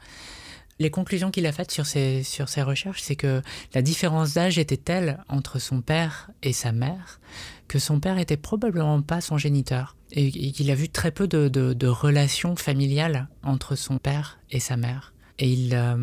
Les 0.81 0.91
conclusions 0.91 1.31
qu'il 1.31 1.47
a 1.47 1.53
faites 1.53 1.71
sur 1.71 1.87
ses, 1.87 2.25
sur 2.25 2.49
ses 2.49 2.63
recherches, 2.63 3.01
c'est 3.01 3.15
que 3.15 3.43
la 3.75 3.83
différence 3.83 4.35
d'âge 4.35 4.59
était 4.59 4.77
telle 4.77 5.21
entre 5.29 5.61
son 5.61 5.81
père 5.81 6.31
et 6.43 6.53
sa 6.53 6.73
mère 6.73 7.21
que 7.69 7.79
son 7.79 8.01
père 8.01 8.19
était 8.19 8.37
probablement 8.37 9.01
pas 9.03 9.21
son 9.21 9.39
géniteur 9.39 9.97
et, 10.13 10.31
qu'il 10.53 10.71
a 10.71 10.75
vu 10.75 10.89
très 10.89 11.11
peu 11.11 11.27
de, 11.27 11.49
de, 11.49 11.87
relations 11.87 12.57
familiales 12.57 13.29
entre 13.43 13.75
son 13.75 13.99
père 13.99 14.39
et 14.51 14.61
sa 14.61 14.77
mère. 14.77 15.13
Et 15.39 15.53
il 15.53 15.71
l'a 15.71 15.97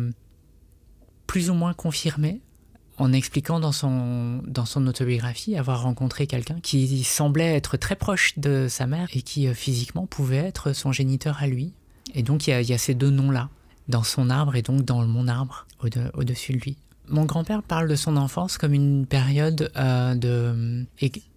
plus 1.26 1.50
ou 1.50 1.54
moins 1.54 1.74
confirmé 1.74 2.40
en 2.98 3.12
expliquant 3.12 3.58
dans 3.58 3.72
son, 3.72 4.42
dans 4.46 4.66
son 4.66 4.86
autobiographie 4.86 5.56
avoir 5.56 5.82
rencontré 5.82 6.26
quelqu'un 6.26 6.60
qui 6.62 7.02
semblait 7.04 7.54
être 7.54 7.76
très 7.76 7.96
proche 7.96 8.38
de 8.38 8.66
sa 8.68 8.86
mère 8.86 9.08
et 9.14 9.22
qui 9.22 9.48
euh, 9.48 9.54
physiquement 9.54 10.06
pouvait 10.06 10.36
être 10.36 10.72
son 10.72 10.92
géniteur 10.92 11.38
à 11.42 11.46
lui. 11.46 11.72
Et 12.14 12.22
donc 12.22 12.46
il 12.46 12.50
y 12.50 12.52
a, 12.52 12.60
il 12.60 12.68
y 12.68 12.74
a 12.74 12.78
ces 12.78 12.94
deux 12.94 13.10
noms-là 13.10 13.48
dans 13.88 14.02
son 14.02 14.30
arbre 14.30 14.56
et 14.56 14.62
donc 14.62 14.84
dans 14.84 15.04
mon 15.06 15.26
arbre 15.26 15.66
au-dessus 16.14 16.52
de, 16.52 16.58
lui. 16.58 16.76
Mon 17.08 17.24
grand-père 17.24 17.62
parle 17.62 17.88
de 17.88 17.96
son 17.96 18.16
enfance 18.16 18.58
comme 18.58 18.72
une 18.72 19.06
période 19.06 19.72
euh, 19.76 20.14
de 20.14 20.86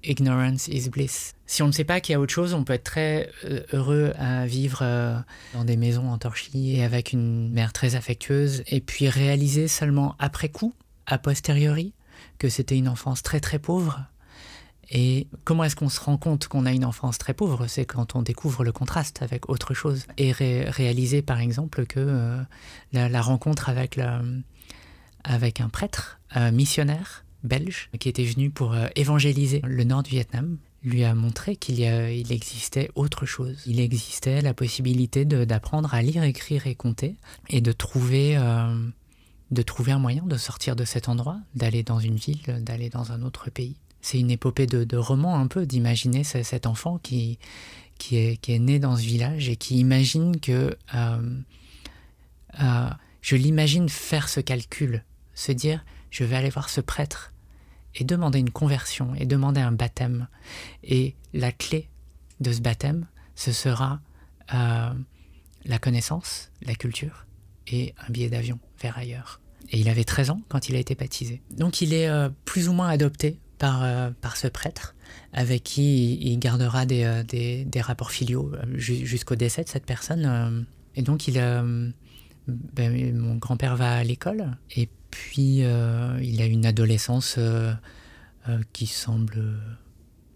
ignorance 0.04 0.68
is 0.68 0.90
bliss. 0.90 1.34
Si 1.48 1.64
on 1.64 1.68
ne 1.68 1.72
sait 1.72 1.84
pas 1.84 2.00
qu'il 2.00 2.14
y 2.14 2.16
a 2.16 2.20
autre 2.20 2.34
chose, 2.34 2.54
on 2.54 2.64
peut 2.64 2.74
être 2.74 2.84
très 2.84 3.30
euh, 3.46 3.62
heureux 3.74 4.14
à 4.18 4.46
vivre 4.46 4.80
euh, 4.84 5.18
dans 5.54 5.66
des 5.66 5.76
maisons 5.76 6.10
en 6.12 6.18
torchis 6.18 6.76
et 6.78 6.84
avec 6.84 7.14
une 7.14 7.52
mère 7.52 7.74
très 7.74 7.96
affectueuse, 7.96 8.64
et 8.68 8.80
puis 8.80 9.10
réaliser 9.10 9.68
seulement 9.68 10.16
après 10.20 10.50
coup, 10.50 10.74
a 11.08 11.18
posteriori, 11.18 11.94
que 12.38 12.48
c'était 12.48 12.78
une 12.78 12.88
enfance 12.88 13.24
très 13.24 13.40
très 13.40 13.60
pauvre 13.60 14.06
et 14.92 15.28
comment 15.44 15.64
est-ce 15.64 15.76
qu'on 15.76 15.90
se 15.90 16.00
rend 16.00 16.18
compte 16.18 16.48
qu'on 16.48 16.66
a 16.66 16.72
une 16.72 16.86
enfance 16.86 17.18
très 17.18 17.34
pauvre? 17.34 17.68
C'est 17.68 17.86
quand 17.86 18.16
on 18.16 18.22
découvre 18.22 18.64
le 18.64 18.72
contraste 18.72 19.22
avec 19.22 19.50
autre 19.50 19.74
chose. 19.74 20.06
Et 20.18 20.32
réaliser 20.32 21.22
par 21.22 21.40
exemple 21.40 21.86
que 21.86 22.00
euh, 22.00 22.38
la, 22.94 23.22
rencontre 23.22 23.70
avec, 23.70 24.00
avec 25.26 25.60
un 25.60 25.70
prêtre 25.70 26.20
missionnaire 26.52 27.26
belge 27.46 27.90
qui 28.00 28.10
était 28.10 28.26
venu 28.26 28.50
pour 28.50 28.74
euh, 28.74 28.88
évangéliser 28.96 29.62
le 29.64 29.84
nord 29.84 30.04
du 30.04 30.12
Vietnam 30.12 30.58
lui 30.84 31.04
a 31.04 31.16
montré 31.16 31.56
qu'il 31.56 31.80
il 31.80 32.32
existait 32.32 32.92
autre 32.94 33.26
chose. 33.26 33.64
Il 33.66 33.80
existait 33.80 34.42
la 34.42 34.54
possibilité 34.54 35.26
d'apprendre 35.26 35.96
à 35.96 36.04
lire, 36.04 36.22
écrire 36.22 36.68
et 36.68 36.76
compter 36.76 37.16
et 37.50 37.60
de 37.60 37.72
trouver, 37.72 38.38
euh, 38.38 38.88
de 39.50 39.62
trouver 39.64 39.94
un 39.94 40.00
moyen 40.00 40.24
de 40.28 40.38
sortir 40.38 40.76
de 40.76 40.86
cet 40.86 41.10
endroit, 41.10 41.40
d'aller 41.56 41.82
dans 41.82 42.00
une 42.00 42.18
ville, 42.18 42.44
d'aller 42.62 42.90
dans 42.90 43.12
un 43.12 43.24
autre 43.24 43.50
pays 43.50 43.78
c'est 44.02 44.20
une 44.20 44.30
épopée 44.30 44.68
de, 44.68 44.98
roman 44.98 45.40
un 45.40 45.48
peu, 45.48 45.66
d'imaginer 45.66 46.24
cet 46.24 46.68
enfant 46.68 47.00
qui, 47.00 47.40
qui, 47.98 48.18
est, 48.18 48.38
qui 48.38 48.52
est 48.52 48.60
né 48.60 48.78
dans 48.78 48.96
ce 48.98 49.02
village 49.02 49.50
et 49.50 49.56
qui 49.56 49.80
imagine 49.80 50.40
que... 50.40 50.78
Euh, 50.94 52.90
je 53.22 53.36
l'imagine 53.36 53.90
faire 53.90 54.30
ce 54.30 54.40
calcul, 54.40 55.04
se 55.36 55.52
dire, 55.52 55.86
je 56.10 56.24
vais 56.24 56.36
aller 56.36 56.50
voir 56.50 56.70
ce 56.70 56.82
prêtre 56.82 57.34
et 57.94 58.04
demander 58.04 58.40
une 58.40 58.50
conversion 58.50 59.14
et 59.16 59.26
demander 59.26 59.62
un 59.62 59.72
baptême. 59.72 60.28
Et 60.84 61.16
la 61.34 61.52
clé 61.52 61.90
de 62.40 62.52
ce 62.52 62.62
baptême, 62.62 63.08
ce 63.36 63.52
sera 63.52 64.02
euh, 64.54 64.94
la 65.66 65.80
connaissance, 65.80 66.52
la 66.62 66.76
culture 66.76 67.26
et 67.68 67.94
un 68.08 68.12
billet 68.12 68.30
d'avion 68.30 68.60
vers 68.82 68.98
ailleurs. 68.98 69.40
Et 69.70 69.80
il 69.80 69.90
avait 69.90 70.04
13 70.04 70.32
ans 70.32 70.42
quand 70.50 70.70
il 70.70 70.76
a 70.76 70.80
été 70.80 70.96
baptisé. 70.96 71.42
Donc 71.52 71.82
il 71.82 71.94
est 71.94 72.10
plus 72.46 72.70
ou 72.70 72.74
moins 72.74 72.90
adopté 72.90 73.40
par, 73.58 73.84
euh, 73.84 74.10
par 74.22 74.38
ce 74.38 74.48
prêtre, 74.48 74.96
avec 75.34 75.64
qui 75.64 76.16
il, 76.16 76.40
gardera 76.40 76.86
des, 76.86 77.04
euh, 77.04 77.24
des, 77.24 77.66
des, 77.66 77.82
rapports 77.82 78.12
filiaux 78.12 78.52
euh, 78.54 78.78
jusqu'au 78.78 79.36
décès 79.36 79.64
de 79.64 79.70
cette 79.70 79.86
personne. 79.86 80.66
Et 80.96 81.02
donc, 81.02 81.28
il, 81.28 81.36
ben, 82.48 83.18
mon 83.18 83.36
grand-père 83.36 83.76
va 83.76 83.98
à 83.98 84.04
l'école, 84.04 84.58
puis 85.16 85.60
il 85.60 86.42
a 86.42 86.46
une 86.46 86.66
adolescence 86.66 87.40
qui 88.74 88.88
semble 88.88 89.58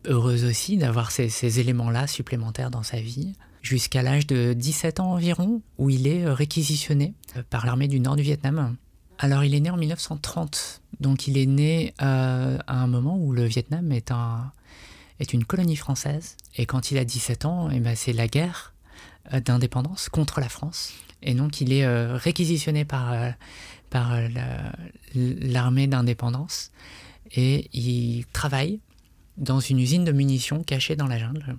heureuse 0.05 0.45
aussi 0.45 0.77
d'avoir 0.77 1.11
ces, 1.11 1.59
éléments-là 1.59 2.07
supplémentaires 2.07 2.71
dans 2.71 2.83
sa 2.83 2.99
vie, 2.99 3.33
jusqu'à 3.61 4.01
l'âge 4.01 4.27
de 4.27 4.53
17 4.53 4.99
ans 4.99 5.13
environ, 5.13 5.61
où 5.77 5.89
il 5.89 6.07
est 6.07 6.29
réquisitionné 6.29 7.13
par 7.49 7.65
l'armée 7.65 7.87
du 7.87 7.99
nord 7.99 8.15
du 8.15 8.23
Vietnam 8.23 8.75
Alors 9.17 9.43
il 9.43 9.53
est 9.53 9.59
né 9.59 9.69
en 9.69 9.77
1930, 9.77 10.81
donc 10.99 11.27
il 11.27 11.37
est 11.37 11.45
né 11.45 11.93
euh, 12.01 12.57
à 12.67 12.81
un 12.81 12.87
moment 12.87 13.17
où 13.17 13.31
le 13.31 13.45
Vietnam 13.45 13.91
est, 13.91 14.11
un, 14.11 14.51
est 15.19 15.33
une 15.33 15.45
colonie 15.45 15.75
française. 15.75 16.35
Et 16.55 16.65
quand 16.65 16.91
il 16.91 16.97
a 16.97 17.05
17 17.05 17.45
ans, 17.45 17.69
eh 17.71 17.79
ben, 17.79 17.95
c'est 17.95 18.13
la 18.13 18.27
guerre 18.27 18.73
euh, 19.33 19.39
d'indépendance 19.39 20.09
contre 20.09 20.39
la 20.39 20.49
France. 20.49 20.93
Et 21.21 21.33
donc 21.33 21.61
il 21.61 21.73
est 21.73 21.85
euh, 21.85 22.15
réquisitionné 22.15 22.85
par, 22.85 23.13
par 23.89 24.17
l'armée 25.15 25.87
d'indépendance 25.87 26.71
et 27.31 27.69
il 27.73 28.25
travaille 28.27 28.79
dans 29.37 29.59
une 29.59 29.79
usine 29.79 30.03
de 30.03 30.11
munitions 30.11 30.63
cachée 30.63 30.95
dans 30.95 31.07
la 31.07 31.17
jungle 31.17 31.57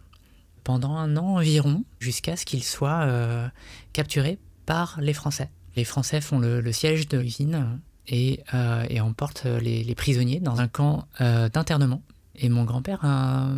pendant 0.64 0.96
un 0.96 1.16
an 1.16 1.36
environ, 1.36 1.84
jusqu'à 1.98 2.36
ce 2.36 2.44
qu'il 2.44 2.62
soit 2.62 3.50
capturé 3.92 4.38
par 4.66 5.00
les 5.00 5.14
Français. 5.14 5.50
Les 5.76 5.84
Français 5.84 6.20
font 6.20 6.38
le, 6.38 6.72
siège 6.72 7.08
de 7.08 7.18
l'usine 7.18 7.80
et, 8.06 8.42
euh, 8.54 9.00
emportent 9.00 9.46
les, 9.46 9.94
prisonniers 9.94 10.40
dans 10.40 10.60
un 10.60 10.68
camp 10.68 11.06
euh, 11.20 11.48
d'internement. 11.48 12.02
Et 12.36 12.48
mon 12.48 12.64
grand-père 12.64 13.04
a, 13.04 13.50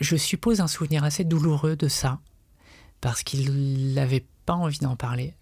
je 0.00 0.16
suppose, 0.16 0.60
un 0.60 0.68
souvenir 0.68 1.04
assez 1.04 1.24
douloureux 1.24 1.76
de 1.76 1.88
ça, 1.88 2.20
parce 3.00 3.22
qu'il 3.22 3.94
n'avait 3.94 4.24
pas 4.46 4.54
envie 4.54 4.78
d'en 4.78 4.96
parler. 4.96 5.34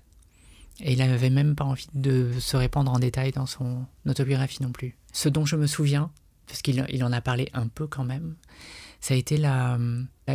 Et 0.80 0.92
il 0.92 0.98
n'avait 0.98 1.30
même 1.30 1.54
pas 1.54 1.64
envie 1.64 1.86
de 1.94 2.32
se 2.38 2.56
répandre 2.56 2.92
en 2.92 2.98
détail 2.98 3.32
dans 3.32 3.46
son 3.46 3.86
autobiographie 4.06 4.62
non 4.62 4.72
plus. 4.72 4.96
Ce 5.12 5.28
dont 5.28 5.46
je 5.46 5.56
me 5.56 5.66
souviens, 5.66 6.10
parce 6.46 6.62
qu'il 6.62 7.04
en 7.04 7.12
a 7.12 7.20
parlé 7.20 7.48
un 7.54 7.68
peu 7.68 7.86
quand 7.86 8.04
même, 8.04 8.36
ça 9.00 9.14
a 9.14 9.16
été 9.16 9.36
la, 9.36 9.78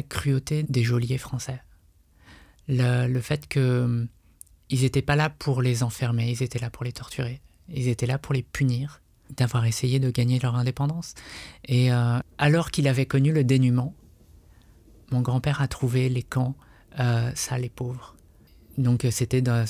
cruauté 0.10 0.64
des 0.64 0.84
geôliers 0.84 1.18
français. 1.18 1.62
le 2.68 3.20
fait 3.20 3.48
que 3.48 4.08
ils 4.70 4.82
n'étaient 4.82 5.02
pas 5.02 5.18
là 5.18 5.30
pour 5.30 5.62
les 5.62 5.84
enfermer, 5.84 6.32
ils 6.32 6.44
étaient 6.44 6.60
là 6.60 6.70
pour 6.70 6.86
les 6.86 6.94
torturer, 6.94 7.42
ils 7.68 7.90
étaient 7.90 8.06
là 8.06 8.18
pour 8.18 8.34
les 8.34 8.42
punir 8.42 9.02
d'avoir 9.36 9.66
essayé 9.66 10.00
de 10.00 10.10
gagner 10.10 10.40
leur 10.40 10.56
indépendance. 10.56 11.14
Et 11.66 11.92
euh, 11.92 12.20
alors 12.38 12.72
qu'il 12.72 12.88
avait 12.88 13.06
connu 13.06 13.32
le 13.32 13.44
dénuement, 13.44 13.94
mon 15.12 15.22
grand-père 15.22 15.62
a 15.62 15.68
trouvé 15.68 16.10
les 16.10 16.24
camps 16.24 16.56
euh, 17.00 17.32
sales 17.36 17.66
et 17.66 17.70
pauvres. 17.70 18.16
Donc 18.82 19.06
euh, 19.06 19.12
c'était 19.12 19.42
dans, 19.42 19.66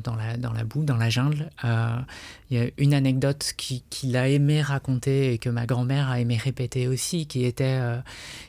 dans, 0.00 0.16
la, 0.16 0.36
dans 0.36 0.52
la 0.52 0.64
boue, 0.64 0.84
dans 0.84 0.96
la 0.96 1.10
jungle. 1.10 1.50
Il 1.62 2.56
y 2.56 2.60
a 2.60 2.68
une 2.78 2.94
anecdote 2.94 3.54
qu'il 3.56 4.16
a 4.16 4.28
aimé 4.28 4.62
raconter 4.62 5.32
et 5.32 5.38
que 5.38 5.48
ma 5.48 5.66
grand-mère 5.66 6.08
a 6.08 6.20
aimé 6.20 6.36
répéter 6.36 6.88
aussi, 6.88 7.26
qui 7.26 7.44
était 7.44 7.80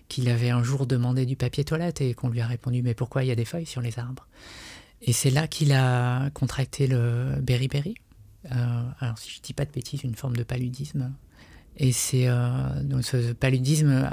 qu'il 0.10 0.29
avait 0.29 0.50
un 0.50 0.63
jour 0.63 0.86
demandé 0.86 1.25
du 1.25 1.36
papier 1.36 1.63
toilette 1.63 2.01
et 2.01 2.13
qu'on 2.13 2.29
lui 2.29 2.41
a 2.41 2.48
répondu 2.48 2.81
mais 2.81 2.93
pourquoi 2.93 3.24
il 3.24 3.27
y 3.27 3.31
a 3.31 3.36
des 3.36 3.45
feuilles 3.45 3.65
sur 3.65 3.81
les 3.81 4.00
arbres? 4.00 4.27
Et 5.01 5.13
c'est 5.13 5.29
là 5.29 5.48
qu'il 5.48 5.72
a 5.72 6.29
contracté 6.31 6.88
le 6.88 7.36
beriberi. 7.41 7.95
Euh, 8.51 8.84
alors, 9.00 9.17
si 9.17 9.31
je 9.31 9.41
dis 9.41 9.53
pas 9.53 9.65
de 9.65 9.72
bêtises, 9.72 10.03
une 10.03 10.15
forme 10.15 10.36
de 10.36 10.43
paludisme. 10.43 11.13
Et 11.77 11.91
c'est 11.91 12.27
euh, 12.27 12.84
donc 12.84 13.03
ce 13.03 13.34
paludisme 13.34 14.07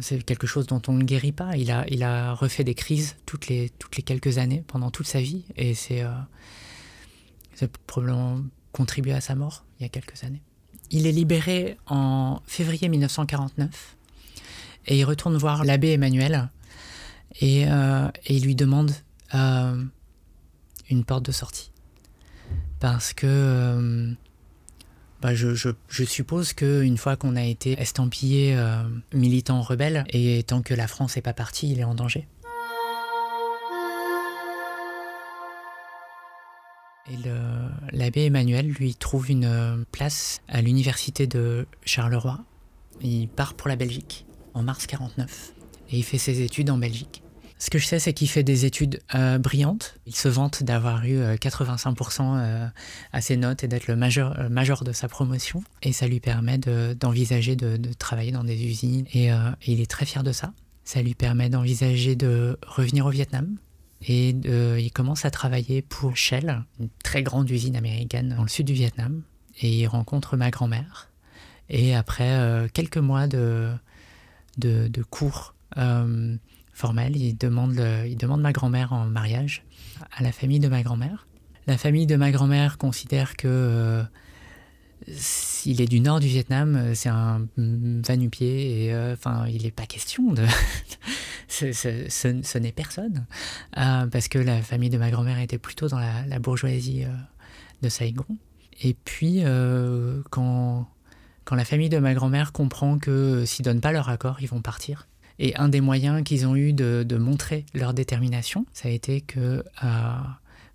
c'est 0.00 0.22
quelque 0.22 0.46
chose 0.46 0.66
dont 0.66 0.82
on 0.88 0.92
ne 0.92 1.04
guérit 1.04 1.32
pas. 1.32 1.56
Il 1.56 1.70
a, 1.70 1.84
il 1.88 2.02
a 2.02 2.34
refait 2.34 2.64
des 2.64 2.74
crises 2.74 3.16
toutes 3.26 3.48
les, 3.48 3.70
toutes 3.78 3.96
les 3.96 4.02
quelques 4.02 4.38
années, 4.38 4.64
pendant 4.66 4.90
toute 4.90 5.06
sa 5.06 5.20
vie. 5.20 5.44
Et 5.56 5.74
c'est 5.74 6.02
euh, 6.02 7.66
probablement 7.86 8.40
contribué 8.72 9.12
à 9.12 9.20
sa 9.20 9.34
mort 9.34 9.64
il 9.78 9.82
y 9.82 9.86
a 9.86 9.88
quelques 9.88 10.22
années. 10.24 10.42
Il 10.90 11.06
est 11.06 11.12
libéré 11.12 11.76
en 11.86 12.40
février 12.46 12.88
1949 12.88 13.96
et 14.86 14.98
il 14.98 15.04
retourne 15.04 15.36
voir 15.36 15.64
l'abbé 15.64 15.92
Emmanuel 15.92 16.48
euh, 17.42 18.08
et, 18.26 18.34
il 18.34 18.44
lui 18.44 18.54
demande 18.54 18.92
euh, 19.34 19.84
une 20.90 21.04
porte 21.04 21.24
de 21.24 21.32
sortie. 21.32 21.70
Parce 22.80 23.12
que 23.12 23.26
euh, 23.26 24.12
bah 25.22 25.34
je, 25.34 25.54
je, 25.54 25.70
je, 25.88 26.04
suppose 26.04 26.52
qu'une 26.52 26.96
fois 26.98 27.16
qu'on 27.16 27.36
a 27.36 27.44
été 27.44 27.80
estampillé 27.80 28.56
militant 29.12 29.62
rebelle, 29.62 30.04
et 30.10 30.42
tant 30.42 30.62
que 30.62 30.74
la 30.74 30.86
France 30.86 31.16
n'est 31.16 31.22
pas 31.22 31.32
partie, 31.32 31.70
il 31.70 31.80
est 31.80 31.84
en 31.84 31.94
danger. 31.94 32.26
Et 37.10 37.16
l'abbé 37.92 38.24
Emmanuel 38.24 38.68
lui 38.68 38.94
trouve 38.94 39.30
une 39.30 39.84
place 39.92 40.40
à 40.48 40.60
l'université 40.60 41.26
de 41.26 41.66
Charleroi. 41.84 42.40
Il 43.00 43.28
part 43.28 43.54
pour 43.54 43.68
la 43.68 43.76
Belgique 43.76 44.26
en 44.54 44.62
mars 44.62 44.86
49 44.86 45.52
et 45.90 45.98
il 45.98 46.02
fait 46.02 46.18
ses 46.18 46.40
études 46.40 46.70
en 46.70 46.78
Belgique. 46.78 47.22
Ce 47.58 47.70
que 47.70 47.78
je 47.78 47.86
sais, 47.86 47.98
c'est 47.98 48.12
qu'il 48.12 48.28
fait 48.28 48.42
des 48.42 48.66
études 48.66 49.00
euh, 49.14 49.38
brillantes. 49.38 49.98
Il 50.06 50.14
se 50.14 50.28
vante 50.28 50.62
d'avoir 50.62 51.06
eu 51.06 51.20
85% 51.20 52.20
euh, 52.20 52.36
euh, 52.36 52.66
à 53.12 53.20
ses 53.22 53.38
notes 53.38 53.64
et 53.64 53.68
d'être 53.68 53.86
le 53.86 53.96
major, 53.96 54.36
major, 54.50 54.84
de 54.84 54.92
sa 54.92 55.08
promotion. 55.08 55.64
Et 55.82 55.92
ça 55.92 56.06
lui 56.06 56.20
permet 56.20 56.58
d'envisager 56.58 57.56
de, 57.56 57.78
travailler 57.98 58.30
dans 58.30 58.44
des 58.44 58.62
usines. 58.62 59.06
Et, 59.14 59.30
il 59.66 59.80
est 59.80 59.90
très 59.90 60.04
fier 60.04 60.22
de 60.22 60.32
ça. 60.32 60.52
Ça 60.84 61.00
lui 61.00 61.14
permet 61.14 61.48
d'envisager 61.48 62.14
de 62.14 62.58
revenir 62.66 63.06
au 63.06 63.10
Vietnam. 63.10 63.56
Et 64.02 64.30
il 64.30 64.92
commence 64.92 65.24
à 65.24 65.30
travailler 65.30 65.80
pour 65.80 66.16
Shell, 66.16 66.62
une 66.78 66.88
très 67.02 67.22
grande 67.22 67.50
usine 67.50 67.76
américaine 67.76 68.34
dans 68.36 68.42
le 68.42 68.48
sud 68.48 68.66
du 68.66 68.74
Vietnam. 68.74 69.22
Et 69.62 69.70
il 69.70 69.86
rencontre 69.86 70.36
ma 70.36 70.50
grand-mère. 70.50 71.10
Et 71.70 71.96
après 71.96 72.68
quelques 72.74 72.98
mois 72.98 73.26
de 73.26 73.72
cours 75.08 75.54
formel. 76.76 77.16
Il 77.16 77.36
demande, 77.36 77.80
il 78.06 78.16
demande 78.16 78.40
ma 78.40 78.52
grand-mère 78.52 78.92
en 78.92 79.06
mariage 79.06 79.64
à 80.16 80.22
la 80.22 80.32
famille 80.32 80.60
de 80.60 80.68
ma 80.68 80.82
grand-mère. 80.82 81.26
La 81.66 81.76
famille 81.76 82.06
de 82.06 82.14
ma 82.14 82.30
grand-mère 82.30 82.78
considère 82.78 83.36
que 83.36 83.48
euh, 83.48 84.02
s'il 85.08 85.80
est 85.80 85.88
du 85.88 85.98
nord 85.98 86.20
du 86.20 86.28
Vietnam, 86.28 86.76
euh, 86.76 86.94
c'est 86.94 87.08
un 87.08 87.48
vanupier 87.56 88.84
et 88.84 88.94
euh, 88.94 89.14
enfin, 89.14 89.46
il 89.48 89.64
n'est 89.64 89.72
pas 89.72 89.86
question 89.86 90.32
de. 90.32 90.44
ce, 91.48 92.58
n'est 92.58 92.72
personne. 92.72 93.26
parce 93.72 94.28
que 94.28 94.38
la 94.38 94.62
famille 94.62 94.90
de 94.90 94.98
ma 94.98 95.10
grand-mère 95.10 95.40
était 95.40 95.58
plutôt 95.58 95.88
dans 95.88 95.98
la, 95.98 96.38
bourgeoisie 96.38 97.04
de 97.82 97.88
Saigon. 97.88 98.26
Et 98.80 98.94
puis, 98.94 99.42
quand, 100.30 100.86
quand 101.44 101.56
la 101.56 101.64
famille 101.64 101.88
de 101.88 101.98
ma 101.98 102.14
grand-mère 102.14 102.52
comprend 102.52 102.98
que 102.98 103.44
s'ils 103.44 103.64
donnent 103.64 103.80
pas 103.80 103.92
leur 103.92 104.08
accord, 104.08 104.36
ils 104.40 104.48
vont 104.48 104.60
partir, 104.60 105.08
et 105.38 105.56
un 105.56 105.68
des 105.68 105.80
moyens 105.80 106.22
qu'ils 106.24 106.46
ont 106.46 106.56
eu 106.56 106.72
de, 106.72 107.16
montrer 107.16 107.66
leur 107.74 107.94
détermination, 107.94 108.66
ça 108.72 108.88
a 108.88 108.90
été 108.90 109.20
que 109.20 109.64
euh, 109.84 110.12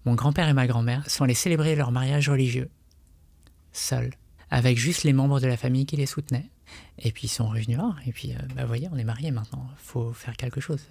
mon 0.06 0.15
grand-père 0.15 0.50
et 0.50 0.54
ma 0.54 0.67
grand-mère 0.67 1.10
sont 1.10 1.24
allés 1.24 1.34
célébrer 1.34 1.76
leur 1.76 1.91
mariage 1.91 2.30
religieux, 2.30 2.69
seuls, 3.71 4.12
avec 4.50 4.78
juste 4.78 5.04
les 5.04 5.13
membres 5.13 5.39
de 5.39 5.47
la 5.47 5.58
famille 5.58 5.86
qui 5.86 5.95
les 5.95 6.06
soutenaient. 6.06 6.50
Et 7.00 7.12
puis 7.12 7.26
ils 7.26 7.32
sont 7.32 7.47
revenus, 7.47 7.78
ah, 7.82 7.95
et 8.06 8.12
puis, 8.12 8.34
euh, 8.34 8.38
bah 8.56 8.65
voyez, 8.65 8.88
on 8.91 8.97
est 8.97 9.04
mariés 9.04 9.32
maintenant, 9.32 9.67
il 9.74 9.84
faut 9.84 10.13
faire 10.13 10.38
quelque 10.38 10.62
chose. 10.62 10.88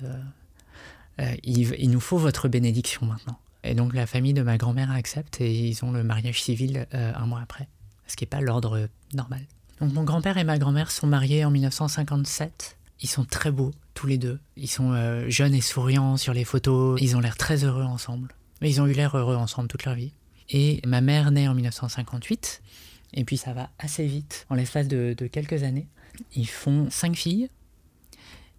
Euh, 1.20 1.34
il, 1.42 1.90
nous 1.90 2.00
faut 2.00 2.18
votre 2.18 2.48
bénédiction 2.48 3.06
maintenant. 3.06 3.38
Et 3.62 3.74
donc 3.74 3.94
la 3.94 4.06
famille 4.06 4.32
de 4.32 4.42
ma 4.42 4.56
grand-mère 4.56 4.90
accepte 4.90 5.40
et 5.40 5.68
ils 5.68 5.84
ont 5.84 5.92
le 5.92 6.02
mariage 6.02 6.42
civil 6.42 6.86
un 6.92 7.26
mois 7.26 7.40
après, 7.42 7.68
ce 8.06 8.16
qui 8.16 8.24
n'est 8.24 8.28
pas 8.28 8.40
l'ordre 8.40 8.88
normal. 9.12 9.42
Donc 9.82 9.92
mon 9.92 10.04
grand-père 10.04 10.38
et 10.38 10.44
ma 10.44 10.58
grand-mère 10.58 10.90
sont 10.90 11.06
mariés 11.06 11.44
en 11.44 11.50
1957 11.50 12.78
ils 13.02 13.08
sont 13.08 13.24
très 13.24 13.50
beaux, 13.50 13.72
tous 13.94 14.06
les 14.06 14.18
deux. 14.18 14.40
Ils 14.56 14.68
sont 14.68 14.92
euh, 14.92 15.28
jeunes 15.28 15.54
et 15.54 15.60
souriants 15.60 16.16
sur 16.16 16.34
les 16.34 16.44
photos. 16.44 17.00
Ils 17.00 17.16
ont 17.16 17.20
l'air 17.20 17.36
très 17.36 17.64
heureux 17.64 17.84
ensemble. 17.84 18.34
Mais 18.60 18.70
ils 18.70 18.80
ont 18.80 18.86
eu 18.86 18.92
l'air 18.92 19.16
heureux 19.16 19.36
ensemble 19.36 19.68
toute 19.68 19.84
leur 19.84 19.94
vie. 19.94 20.12
Et 20.50 20.80
ma 20.86 21.00
mère 21.00 21.30
naît 21.30 21.48
en 21.48 21.54
1958. 21.54 22.62
Et 23.14 23.24
puis 23.24 23.36
ça 23.36 23.52
va 23.52 23.70
assez 23.78 24.06
vite, 24.06 24.46
en 24.50 24.54
l'espace 24.54 24.86
de, 24.86 25.14
quelques 25.32 25.62
années. 25.62 25.88
Ils 26.34 26.48
font 26.48 26.88
cinq 26.90 27.16
filles. 27.16 27.48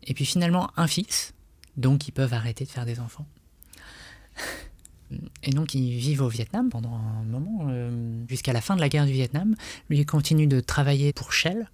Et 0.04 0.14
puis 0.14 0.26
finalement 0.26 0.72
un 0.78 0.88
fils. 0.88 1.34
Donc 1.78 2.08
ils 2.08 2.12
peuvent 2.12 2.34
arrêter 2.34 2.66
de 2.66 2.70
faire 2.70 2.86
des 2.86 3.00
enfants. 3.00 3.28
Et 5.44 5.52
donc 5.52 5.76
ils 5.76 5.98
vivent 5.98 6.22
au 6.22 6.30
Vietnam 6.30 6.70
pendant 6.70 6.96
un 6.96 7.24
moment, 7.24 7.68
euh, 7.70 8.24
jusqu'à 8.30 8.54
la 8.54 8.62
fin 8.62 8.78
de 8.78 8.82
la 8.82 8.88
guerre 8.88 9.06
du 9.06 9.12
Vietnam. 9.12 9.56
Lui 9.90 10.06
continue 10.06 10.48
de 10.48 10.62
travailler 10.62 11.12
pour 11.12 11.34
Shell. 11.34 11.70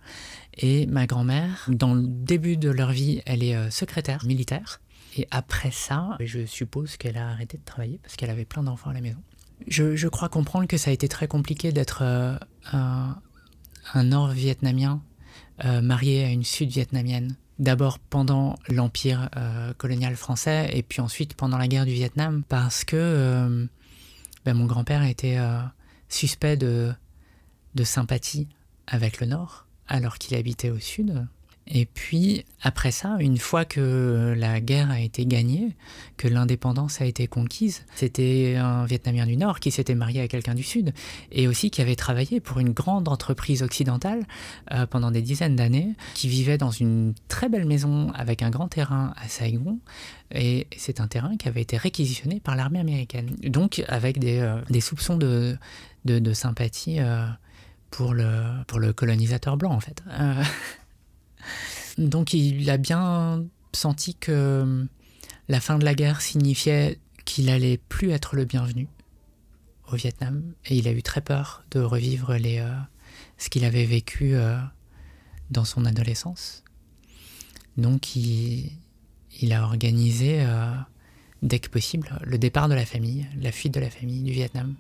Et 0.58 0.86
ma 0.88 1.06
grand-mère, 1.06 1.68
dans 1.70 1.94
le 1.94 2.04
début 2.08 2.58
de 2.58 2.70
leur 2.70 2.92
vie, 2.92 3.22
elle 3.26 3.44
est 3.44 3.56
euh, 3.56 3.70
secrétaire 3.70 4.26
militaire. 4.26 4.82
Et 5.16 5.28
après 5.32 5.72
ça, 5.72 6.18
je 6.20 6.46
suppose 6.46 6.98
qu'elle 6.98 7.18
a 7.18 7.30
arrêté 7.30 7.58
de 7.58 7.64
travailler 7.64 8.00
parce 8.02 8.16
qu'elle 8.16 8.30
avait 8.30 8.46
plein 8.46 8.64
d'enfants 8.64 8.90
à 8.90 8.94
la 8.94 9.02
maison. 9.02 9.20
Je, 9.68 10.08
crois 10.08 10.30
comprendre 10.30 10.68
que 10.68 10.78
ça 10.78 10.92
a 10.92 10.94
été 10.94 11.08
très 11.08 11.28
compliqué 11.28 11.72
d'être 11.72 12.04
euh, 12.04 12.38
un, 12.72 14.04
nord-vietnamien 14.04 15.02
marié 15.82 16.24
à 16.24 16.30
une 16.30 16.44
sud-vietnamienne 16.44 17.36
D'abord 17.60 17.98
pendant 17.98 18.56
l'empire 18.70 19.30
euh, 19.36 19.74
colonial 19.74 20.16
français 20.16 20.70
et 20.74 20.84
puis 20.84 21.02
ensuite 21.02 21.34
pendant 21.34 21.58
la 21.58 21.68
guerre 21.68 21.86
du 21.86 21.92
Vietnam 21.92 22.44
parce 22.48 22.84
que 22.84 22.96
euh, 22.96 23.66
ben, 24.46 24.54
mon 24.54 24.66
grand-père 24.66 25.02
était 25.04 25.38
euh, 25.40 25.60
suspect 26.08 26.56
de 26.56 26.94
sympathie 27.84 28.48
avec 28.86 29.20
le 29.20 29.26
Nord 29.26 29.67
alors 29.88 30.18
qu'il 30.18 30.36
habitait 30.36 30.70
au 30.70 30.80
Sud. 30.80 31.28
Et 31.70 31.86
puis, 31.86 32.46
après 32.62 32.92
ça, 32.92 33.18
une 33.20 33.38
fois 33.38 33.66
que 33.66 34.34
la 34.38 34.62
guerre 34.62 34.90
a 34.90 35.02
été 35.02 35.26
gagnée, 35.26 35.76
que 36.16 36.28
l'indépendance 36.28 37.02
a 37.02 37.06
été 37.06 37.28
conquise, 37.28 37.84
c'était 37.94 38.56
un 38.58 38.86
Vietnamien 38.86 39.26
du 39.26 39.36
Nord 39.36 39.60
qui 39.60 39.72
s'était 39.72 39.96
marié 39.96 40.22
à 40.22 40.28
quelqu'un 40.30 40.56
du 40.56 40.64
Sud 40.64 40.94
et 41.32 41.48
aussi 41.48 41.70
qui 41.70 41.82
avait 41.82 41.98
travaillé 41.98 42.40
pour 42.40 42.60
une 42.60 42.72
grande 42.72 43.10
entreprise 43.10 43.64
occidentale 43.64 44.24
euh, 44.72 44.86
pendant 44.86 45.12
des 45.12 45.22
dizaines 45.22 45.58
d'années, 45.58 45.90
qui 46.14 46.30
vivait 46.30 46.58
dans 46.58 46.72
une 46.72 47.14
très 47.28 47.50
belle 47.50 47.66
maison 47.66 48.12
avec 48.14 48.44
un 48.44 48.50
grand 48.50 48.70
terrain 48.70 49.14
à 49.22 49.28
Saigon. 49.28 49.80
Et 50.32 50.68
c'est 50.78 51.02
un 51.02 51.08
terrain 51.08 51.36
qui 51.36 51.50
avait 51.50 51.62
été 51.62 51.76
réquisitionné 51.76 52.40
par 52.40 52.56
l'armée 52.56 52.80
américaine. 52.80 53.36
Donc, 53.44 53.84
avec 53.90 54.20
des, 54.20 54.40
euh, 54.40 54.62
soupçons 54.80 55.18
de, 55.18 55.58
de, 56.06 56.34
sympathie 56.34 57.00
euh, 57.00 57.26
pour, 57.92 58.14
le, 58.14 58.64
pour 58.68 58.80
le 58.80 58.94
colonisateur 58.94 59.58
blanc, 59.58 59.72
en 59.72 59.80
fait. 59.80 60.04
Donc 61.98 62.34
il 62.34 62.70
a 62.70 62.78
bien 62.78 63.46
senti 63.74 64.16
que 64.16 64.88
la 65.48 65.60
fin 65.60 65.78
de 65.78 65.86
la 65.86 65.96
guerre 65.96 66.22
signifiait 66.22 67.00
qu'il 67.26 67.50
allait 67.50 67.78
plus 67.90 68.12
être 68.12 68.36
le 68.36 68.46
bienvenu 68.46 68.88
au 69.92 69.96
Vietnam 69.96 70.54
et 70.66 70.78
il 70.78 70.88
a 70.88 70.92
eu 70.92 71.02
très 71.02 71.22
peur 71.22 71.64
de 71.72 71.80
revivre 71.80 72.36
les, 72.36 72.60
euh, 72.60 72.72
ce 73.38 73.50
qu'il 73.50 73.66
avait 73.66 73.86
vécu 73.86 74.36
euh, 74.36 74.58
dans 75.50 75.66
son 75.66 75.86
adolescence. 75.86 76.64
Donc 77.78 78.16
il, 78.16 78.72
a 79.52 79.64
organisé 79.64 80.42
euh, 80.42 80.72
dès 81.42 81.60
que 81.60 81.70
possible 81.70 82.20
le 82.24 82.38
départ 82.38 82.70
de 82.70 82.74
la 82.74 82.86
famille, 82.86 83.28
la 83.40 83.52
fuite 83.52 83.74
de 83.74 83.80
la 83.80 83.90
famille 83.90 84.24
du 84.24 84.32
Vietnam. 84.32 84.76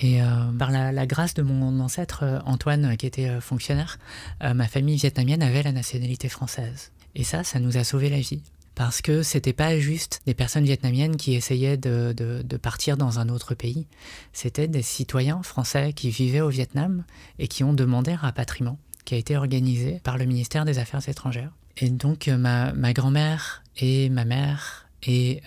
Et 0.00 0.22
euh, 0.22 0.26
par 0.58 0.70
la, 0.70 1.06
grâce 1.06 1.34
de 1.34 1.42
mon 1.42 1.80
ancêtre 1.80 2.22
euh, 2.22 2.38
Antoine, 2.44 2.96
qui 2.96 3.06
était 3.06 3.28
euh, 3.28 3.40
fonctionnaire, 3.40 3.98
ma 4.42 4.68
famille 4.68 4.96
vietnamienne 4.96 5.42
avait 5.42 5.62
la 5.62 5.72
nationalité 5.72 6.28
française. 6.28 6.92
Et 7.14 7.24
ça, 7.24 7.44
ça 7.44 7.60
nous 7.60 7.76
a 7.76 7.84
sauvé 7.84 8.10
la 8.10 8.20
vie. 8.20 8.42
Parce 8.74 9.00
que 9.00 9.22
c'était 9.22 9.54
pas 9.54 9.78
juste 9.78 10.20
des 10.26 10.34
personnes 10.34 10.64
vietnamiennes 10.64 11.16
qui 11.16 11.34
essayaient 11.34 11.78
de, 11.78 12.42
partir 12.58 12.98
dans 12.98 13.18
un 13.18 13.30
autre 13.30 13.54
pays. 13.54 13.86
C'était 14.34 14.68
des 14.68 14.82
citoyens 14.82 15.42
français 15.42 15.94
qui 15.94 16.10
vivaient 16.10 16.42
au 16.42 16.50
Vietnam 16.50 17.04
et 17.38 17.48
qui 17.48 17.64
ont 17.64 17.72
demandé 17.72 18.12
un 18.12 18.16
rapatriement, 18.16 18.78
qui 19.06 19.14
a 19.14 19.18
été 19.18 19.34
organisé 19.34 20.00
par 20.04 20.18
le 20.18 20.26
ministère 20.26 20.66
des 20.66 20.78
Affaires 20.78 21.08
étrangères. 21.08 21.52
Et 21.78 21.88
donc 21.88 22.26
ma 22.28 22.92
grand-mère 22.92 23.64
et 23.78 24.10
ma 24.10 24.26
mère 24.26 24.86
et 25.02 25.40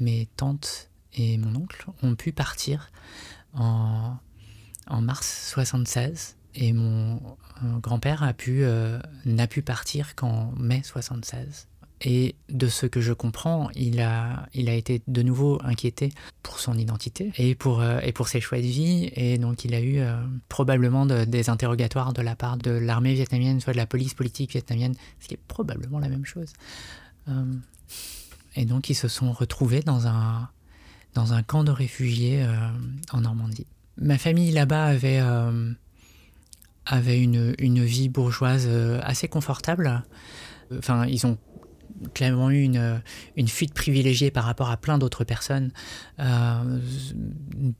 mes 0.00 0.28
tantes 0.36 0.90
et 1.14 1.38
mon 1.38 1.54
oncle 1.54 1.86
ont 2.02 2.16
pu 2.16 2.32
partir 2.32 2.90
en, 3.54 4.18
mars 5.00 5.48
76 5.50 6.36
et 6.54 6.72
mon 6.72 7.20
grand-père 7.80 8.22
a 8.22 8.32
pu 8.32 8.64
euh, 8.64 8.98
n'a 9.24 9.46
pu 9.46 9.62
partir 9.62 10.14
qu'en 10.14 10.52
mai 10.58 10.82
76. 10.84 11.68
Et 12.04 12.34
de 12.48 12.66
ce 12.66 12.86
que 12.86 13.00
je 13.00 13.12
comprends, 13.12 13.70
il 13.76 14.00
a, 14.00 14.48
il 14.54 14.68
a 14.68 14.74
été 14.74 15.02
de 15.06 15.22
nouveau 15.22 15.60
inquiété 15.62 16.10
pour 16.42 16.58
son 16.58 16.76
identité 16.76 17.32
et 17.36 17.54
pour, 17.54 17.80
euh, 17.80 18.00
et 18.02 18.10
pour 18.10 18.26
ses 18.26 18.40
choix 18.40 18.58
de 18.58 18.66
vie. 18.66 19.12
Et 19.14 19.38
donc 19.38 19.64
il 19.64 19.72
a 19.72 19.80
eu 19.80 20.00
euh, 20.00 20.16
probablement 20.48 21.06
des 21.06 21.48
interrogatoires 21.48 22.12
de 22.12 22.20
la 22.20 22.34
part 22.34 22.56
de 22.56 22.72
l'armée 22.72 23.14
vietnamienne, 23.14 23.60
soit 23.60 23.72
de 23.72 23.78
la 23.78 23.86
police 23.86 24.14
politique 24.14 24.50
vietnamienne, 24.50 24.94
ce 25.20 25.28
qui 25.28 25.34
est 25.34 25.40
probablement 25.46 26.00
la 26.00 26.08
même 26.08 26.24
chose. 26.24 26.52
et 28.56 28.64
donc 28.64 28.90
ils 28.90 28.96
se 28.96 29.06
sont 29.06 29.30
retrouvés 29.30 29.80
dans 29.80 30.08
un, 30.08 30.50
dans 31.14 31.32
un 31.32 31.42
camp 31.42 31.64
de 31.64 31.70
réfugiés 31.70 32.42
euh, 32.42 32.54
en 33.12 33.20
Normandie. 33.22 33.66
Ma 34.00 34.18
famille 34.18 34.50
là-bas 34.50 34.86
avait, 34.86 35.20
euh, 35.20 35.70
avait 36.86 37.20
une, 37.20 37.54
une, 37.58 37.84
vie 37.84 38.08
bourgeoise 38.08 38.66
euh, 38.68 39.00
assez 39.02 39.28
confortable. 39.28 40.02
Enfin, 40.76 41.06
ils 41.06 41.26
ont 41.26 41.36
clairement 42.14 42.50
eu 42.50 42.62
une, 42.62 43.02
une, 43.36 43.48
fuite 43.48 43.74
privilégiée 43.74 44.30
par 44.30 44.44
rapport 44.44 44.70
à 44.70 44.78
plein 44.78 44.96
d'autres 44.96 45.24
personnes, 45.24 45.70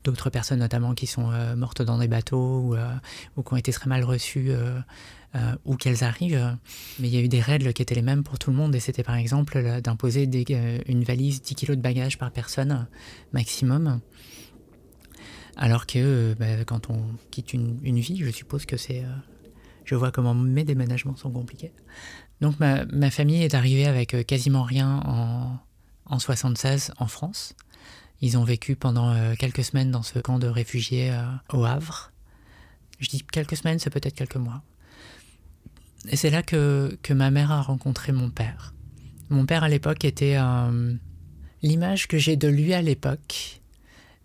d'autres 0.03 0.29
personnes 0.29 0.59
notamment 0.59 0.93
qui 0.93 1.07
sont 1.07 1.31
mortes 1.57 1.81
dans 1.81 1.97
des 1.97 2.07
bateaux 2.07 2.59
ou, 2.59 2.75
ou, 3.35 3.43
qui 3.43 3.53
ont 3.53 3.57
été 3.57 3.73
très 3.73 3.89
mal 3.89 4.03
reçues 4.03 4.51
euh, 5.35 5.55
où 5.65 5.77
qu'elles 5.77 6.03
arrivent. 6.03 6.57
Mais 6.99 7.07
il 7.07 7.13
y 7.15 7.17
a 7.17 7.21
eu 7.21 7.27
des 7.27 7.41
règles 7.41 7.73
qui 7.73 7.81
étaient 7.81 7.95
les 7.95 8.03
mêmes 8.03 8.21
pour 8.21 8.37
tout 8.37 8.51
le 8.51 8.55
monde 8.55 8.75
et 8.75 8.79
c'était 8.79 9.01
par 9.01 9.15
exemple 9.15 9.81
d'imposer 9.81 10.29
euh, 10.51 10.79
une 10.85 11.03
valise 11.03 11.41
10 11.41 11.55
kilos 11.55 11.75
de 11.75 11.81
bagages 11.81 12.19
par 12.19 12.29
personne 12.29 12.87
maximum. 13.31 13.99
Alors 15.55 15.87
que 15.87 15.97
euh, 15.97 16.35
bah, 16.37 16.63
quand 16.67 16.91
on 16.91 17.01
quitte 17.31 17.53
une, 17.53 17.79
vie, 17.81 18.17
je 18.17 18.29
suppose 18.29 18.67
que 18.67 18.77
c'est... 18.77 19.03
je 19.85 19.95
vois 19.95 20.11
comment 20.11 20.35
mes 20.35 20.63
déménagements 20.63 21.15
sont 21.15 21.31
compliqués. 21.31 21.73
Donc 22.39 22.59
ma, 22.59 22.85
ma 22.85 23.09
famille 23.09 23.41
est 23.41 23.55
arrivée 23.55 23.87
avec 23.87 24.27
quasiment 24.27 24.61
rien 24.61 25.01
en, 25.03 25.57
en 26.05 26.19
76 26.19 26.93
en 26.99 27.07
France. 27.07 27.55
Ils 28.21 28.37
ont 28.37 28.43
vécu 28.43 28.75
pendant 28.75 29.15
quelques 29.35 29.63
semaines 29.63 29.89
dans 29.89 30.03
ce 30.03 30.19
camp 30.19 30.37
de 30.37 30.47
réfugiés 30.47 31.11
au 31.51 31.65
Havre. 31.65 32.11
Je 32.99 33.09
dis 33.09 33.23
quelques 33.23 33.57
semaines, 33.57 33.79
c'est 33.79 33.89
peut-être 33.89 34.13
quelques 34.13 34.35
mois. 34.35 34.61
Et 36.09 36.15
c'est 36.15 36.29
là 36.29 36.43
que, 36.43 36.97
que, 37.01 37.13
ma 37.13 37.31
mère 37.31 37.51
a 37.51 37.61
rencontré 37.61 38.11
mon 38.11 38.29
père. 38.29 38.73
Mon 39.29 39.45
père 39.45 39.63
à 39.63 39.69
l'époque 39.69 40.05
était... 40.05 40.35
Euh, 40.37 40.93
l'image 41.61 42.07
que 42.07 42.17
j'ai 42.17 42.35
de 42.35 42.47
lui 42.47 42.73
à 42.73 42.81
l'époque, 42.81 43.61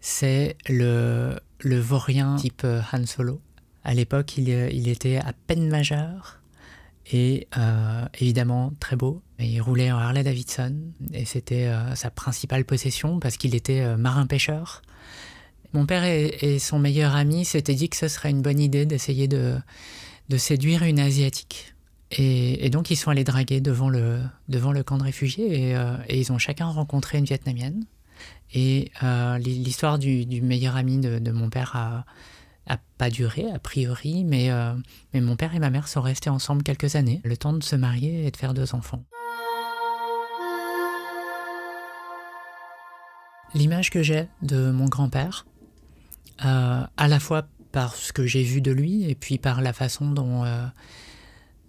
c'est 0.00 0.56
le, 0.68 1.38
le 1.60 1.78
vaurien 1.78 2.36
type 2.36 2.62
euh, 2.64 2.80
Han 2.92 3.06
Solo. 3.06 3.40
À 3.84 3.94
l'époque, 3.94 4.36
il, 4.36 4.48
il, 4.48 4.88
était 4.88 5.18
à 5.18 5.32
peine 5.46 5.68
majeur 5.68 6.40
et 7.10 7.46
euh, 7.56 8.04
évidemment 8.20 8.72
très 8.80 8.96
beau. 8.96 9.22
il 9.38 9.60
roulait 9.62 9.92
en 9.92 9.98
Harley 9.98 10.24
Davidson 10.24 10.74
et 11.12 11.24
c'était 11.24 11.72
sa 11.94 12.10
principale 12.10 12.66
possession 12.66 13.18
parce 13.18 13.38
qu'il 13.38 13.54
était 13.54 13.96
marin-pêcheur. 13.96 14.82
Mon 15.72 15.86
père 15.86 16.04
et, 16.04 16.58
son 16.58 16.78
meilleur 16.78 17.14
ami 17.14 17.46
s'étaient 17.46 17.74
dit 17.74 17.88
que 17.88 17.96
ce 17.96 18.08
serait 18.08 18.30
une 18.30 18.42
bonne 18.42 18.60
idée 18.60 18.84
d'essayer 18.84 19.28
de, 19.28 19.56
de 20.28 20.36
séduire 20.36 20.82
une 20.82 21.00
asiatique. 21.00 21.74
Et, 22.10 22.70
donc 22.70 22.90
ils 22.90 22.96
sont 22.96 23.10
allés 23.10 23.24
draguer 23.24 23.60
devant 23.60 23.90
le, 23.90 24.20
devant 24.48 24.72
le 24.72 24.82
camp 24.82 24.96
de 24.96 25.02
réfugiés 25.02 25.68
et, 25.68 25.76
euh, 25.76 25.96
ils 26.08 26.32
ont 26.32 26.38
chacun 26.38 26.66
rencontré 26.66 27.18
une 27.18 27.24
Vietnamienne. 27.24 27.84
Et 28.54 28.90
euh, 29.02 29.36
l'histoire 29.38 29.98
du, 29.98 30.40
meilleur 30.42 30.76
ami 30.76 30.98
de, 30.98 31.30
mon 31.30 31.50
père 31.50 31.76
a, 31.76 32.04
pas 32.98 33.10
duré 33.10 33.50
a 33.50 33.58
priori, 33.58 34.24
mais, 34.24 34.50
euh, 34.50 34.74
mais 35.14 35.20
mon 35.20 35.36
père 35.36 35.54
et 35.54 35.58
ma 35.58 35.70
mère 35.70 35.88
sont 35.88 36.00
restés 36.00 36.30
ensemble 36.30 36.62
quelques 36.62 36.96
années, 36.96 37.20
le 37.24 37.36
temps 37.36 37.52
de 37.52 37.62
se 37.62 37.76
marier 37.76 38.26
et 38.26 38.30
de 38.30 38.36
faire 38.36 38.54
deux 38.54 38.74
enfants. 38.74 39.04
L'image 43.54 43.90
que 43.90 44.02
j'ai 44.02 44.28
de 44.42 44.70
mon 44.70 44.86
grand-père, 44.86 45.46
à 46.38 46.88
la 47.08 47.20
fois 47.20 47.46
par 47.72 47.94
ce 47.94 48.12
que 48.12 48.26
j'ai 48.26 48.42
vu 48.42 48.60
de 48.60 48.70
lui 48.70 49.08
et 49.08 49.14
puis 49.14 49.38
par 49.38 49.60
la 49.60 49.72
façon 49.72 50.10
dont, 50.10 50.44
euh, 50.44 50.66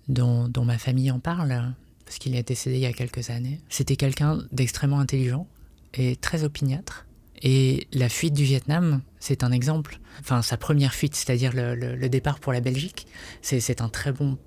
dont, 0.08 0.66
ma 0.66 0.78
famille 0.78 1.12
en 1.12 1.20
parle, 1.20 1.74
parce 2.06 2.18
qu'il 2.18 2.36
est 2.36 2.48
décédé 2.48 2.78
il 2.78 2.82
y 2.82 2.86
a 2.86 2.94
quelques 2.94 3.30
années. 3.30 3.60
C'était 3.70 3.96
quelqu'un 3.96 4.40
d'extrêmement 4.52 5.00
intelligent 5.00 5.48
et 5.94 6.16
très 6.16 6.44
opiniâtre. 6.44 7.06
Et 7.42 7.88
la 7.94 8.10
fuite 8.10 8.34
du 8.34 8.44
Vietnam, 8.44 9.02
c'est 9.20 9.44
un 9.44 9.52
exemple. 9.52 10.00
Enfin, 10.20 10.42
sa 10.42 10.58
première 10.58 10.94
fuite, 10.94 11.16
c'est-à-dire 11.16 11.52
le, 11.54 12.10
départ 12.10 12.40
pour 12.40 12.52
la 12.52 12.60
Belgique, 12.60 13.08
c'est 13.42 13.82
un 13.82 13.90
très 13.90 14.12
bon 14.12 14.38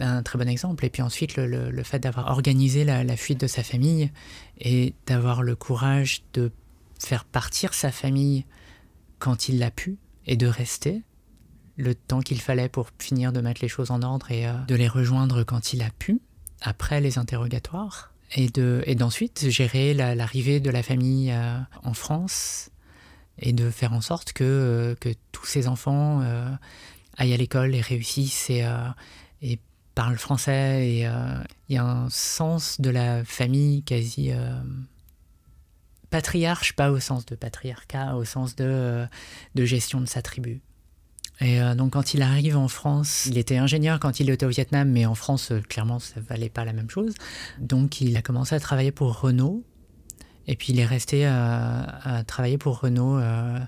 un 0.00 0.22
très 0.22 0.38
bon 0.38 0.48
exemple. 0.48 0.84
Et 0.84 0.90
puis 0.90 1.02
ensuite, 1.02 1.36
le, 1.36 1.82
fait 1.82 1.98
d'avoir 1.98 2.30
organisé 2.30 2.84
la, 2.84 3.16
fuite 3.16 3.40
de 3.40 3.46
sa 3.46 3.62
famille 3.62 4.10
et 4.60 4.94
d'avoir 5.06 5.42
le 5.42 5.56
courage 5.56 6.22
de 6.34 6.52
faire 6.98 7.24
partir 7.24 7.74
sa 7.74 7.90
famille 7.90 8.44
quand 9.18 9.48
il 9.48 9.58
l'a 9.58 9.70
pu 9.70 9.98
et 10.28 10.36
de 10.36 10.46
rester 10.46 11.02
le 11.76 11.94
temps 11.94 12.20
qu'il 12.20 12.40
fallait 12.40 12.68
pour 12.68 12.90
finir 12.98 13.32
de 13.32 13.40
mettre 13.40 13.62
les 13.62 13.68
choses 13.68 13.90
en 13.90 14.02
ordre 14.02 14.30
et 14.30 14.46
euh, 14.46 14.52
de 14.66 14.74
les 14.74 14.88
rejoindre 14.88 15.42
quand 15.44 15.72
il 15.72 15.82
a 15.82 15.90
pu, 15.90 16.20
après 16.60 17.00
les 17.00 17.18
interrogatoires, 17.18 18.12
et 18.34 18.48
de 18.48 18.82
et 18.86 18.94
d'ensuite 18.94 19.48
gérer 19.48 19.94
l'arrivée 19.94 20.60
de 20.60 20.70
la 20.70 20.82
famille 20.82 21.32
euh, 21.32 21.58
en 21.82 21.94
France 21.94 22.70
et 23.38 23.52
de 23.52 23.70
faire 23.70 23.94
en 23.94 24.02
sorte 24.02 24.34
que, 24.34 24.44
euh, 24.44 24.94
que 24.96 25.08
tous 25.32 25.46
ces 25.46 25.66
enfants 25.66 26.20
aillent 27.16 27.32
à 27.32 27.36
l'école 27.36 27.74
et 27.74 27.80
réussissent 27.80 28.50
et, 28.50 28.66
et 29.40 29.58
parlent 29.94 30.18
français. 30.18 30.86
Et 30.86 31.00
il 31.68 31.74
y 31.74 31.78
a 31.78 31.84
un 31.84 32.10
sens 32.10 32.80
de 32.80 32.90
la 32.90 33.24
famille 33.24 33.82
quasi 33.84 34.32
patriarche, 36.10 36.74
pas 36.74 36.90
au 36.90 37.00
sens 37.00 37.26
de 37.26 37.34
patriarcat, 37.34 38.16
au 38.16 38.24
sens 38.24 38.56
de, 38.56 39.06
de 39.54 39.64
gestion 39.64 40.00
de 40.00 40.06
sa 40.06 40.22
tribu. 40.22 40.60
Et 41.40 41.60
euh, 41.60 41.74
donc 41.74 41.92
quand 41.92 42.14
il 42.14 42.22
arrive 42.22 42.56
en 42.56 42.68
France, 42.68 43.26
il 43.26 43.38
était 43.38 43.58
ingénieur 43.58 44.00
quand 44.00 44.20
il 44.20 44.28
était 44.30 44.46
au 44.46 44.48
Vietnam, 44.48 44.90
mais 44.90 45.06
en 45.06 45.14
France, 45.14 45.52
euh, 45.52 45.60
clairement, 45.60 45.98
ça 45.98 46.20
valait 46.20 46.48
pas 46.48 46.64
la 46.64 46.72
même 46.72 46.90
chose. 46.90 47.14
Donc 47.60 48.00
il 48.00 48.16
a 48.16 48.22
commencé 48.22 48.54
à 48.54 48.60
travailler 48.60 48.90
pour 48.90 49.20
Renault, 49.20 49.62
et 50.46 50.56
puis 50.56 50.72
il 50.72 50.80
est 50.80 50.86
resté 50.86 51.26
à, 51.26 52.24
travailler 52.26 52.58
pour 52.58 52.80
Renault 52.80 53.18
euh, 53.18 53.58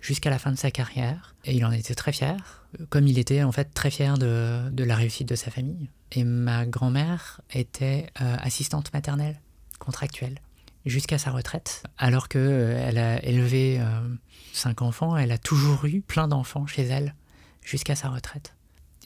jusqu'à 0.00 0.30
la 0.30 0.38
fin 0.38 0.52
de 0.52 0.58
sa 0.58 0.70
carrière. 0.70 1.34
Et 1.44 1.54
il 1.54 1.64
en 1.64 1.72
était 1.72 1.94
très 1.94 2.12
fier. 2.12 2.66
comme 2.90 3.06
il 3.06 3.18
était 3.18 3.42
en 3.42 3.52
fait 3.52 3.72
très 3.72 3.90
fier 3.90 4.18
de 4.18 4.84
la 4.84 4.96
réussite 4.96 5.28
de 5.28 5.36
sa 5.36 5.50
famille. 5.50 5.88
Et 6.12 6.24
ma 6.24 6.66
grand-mère 6.66 7.40
était 7.52 8.08
assistante 8.16 8.92
maternelle 8.92 9.40
contractuelle 9.78 10.40
jusqu'à 10.84 11.18
sa 11.18 11.30
retraite, 11.30 11.82
alors 11.98 12.28
qu'elle 12.28 12.98
a 12.98 13.24
élevé 13.24 13.80
cinq 14.52 14.82
enfants, 14.82 15.16
elle 15.16 15.32
a 15.32 15.38
toujours 15.38 15.84
eu 15.86 16.00
plein 16.00 16.28
d'enfants 16.28 16.66
chez 16.66 16.82
elle 16.82 17.14
jusqu'à 17.62 17.94
sa 17.94 18.10
retraite. 18.10 18.54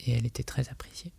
Et 0.05 0.11
elle 0.11 0.25
était 0.25 0.43
très 0.43 0.69
appréciée. 0.69 1.11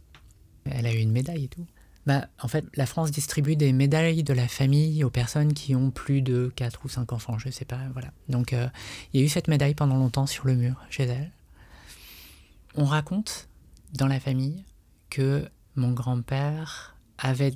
Elle 0.67 0.87
a 0.87 0.93
eu 0.93 0.99
une 0.99 1.13
médaille 1.13 1.45
et 1.45 1.49
tout. 1.49 1.67
Bah, 2.07 2.29
en 2.41 2.49
fait, 2.49 2.65
la 2.75 2.87
France 2.87 3.11
distribue 3.11 3.57
des 3.57 3.73
médailles 3.73 4.23
de 4.23 4.33
la 4.33 4.49
famille 4.49 5.05
aux 5.05 5.11
personnes 5.11 5.53
qui 5.53 5.77
ont 5.77 5.91
plus 5.91 6.23
de 6.23 6.51
4 6.57 6.85
ou 6.85 6.89
5 6.89 7.13
enfants, 7.13 7.39
je 7.39 7.51
sais 7.51 7.67
pas, 7.67 7.81
voilà. 7.93 8.11
Donc, 8.29 8.53
euh, 8.53 8.69
il 9.13 9.21
y 9.21 9.23
a 9.23 9.27
eu 9.27 9.29
cette 9.29 9.49
médaille 9.49 9.75
pendant 9.75 9.97
longtemps 9.97 10.27
sur 10.27 10.47
le 10.47 10.55
mur 10.55 10.77
chez 10.89 11.05
elle. 11.05 11.31
On 12.75 12.85
raconte 12.85 13.49
dans 13.93 14.07
la 14.07 14.19
famille 14.19 14.65
que 15.11 15.49
mon 15.77 15.93
grand-père 15.93 16.97
avait 17.19 17.53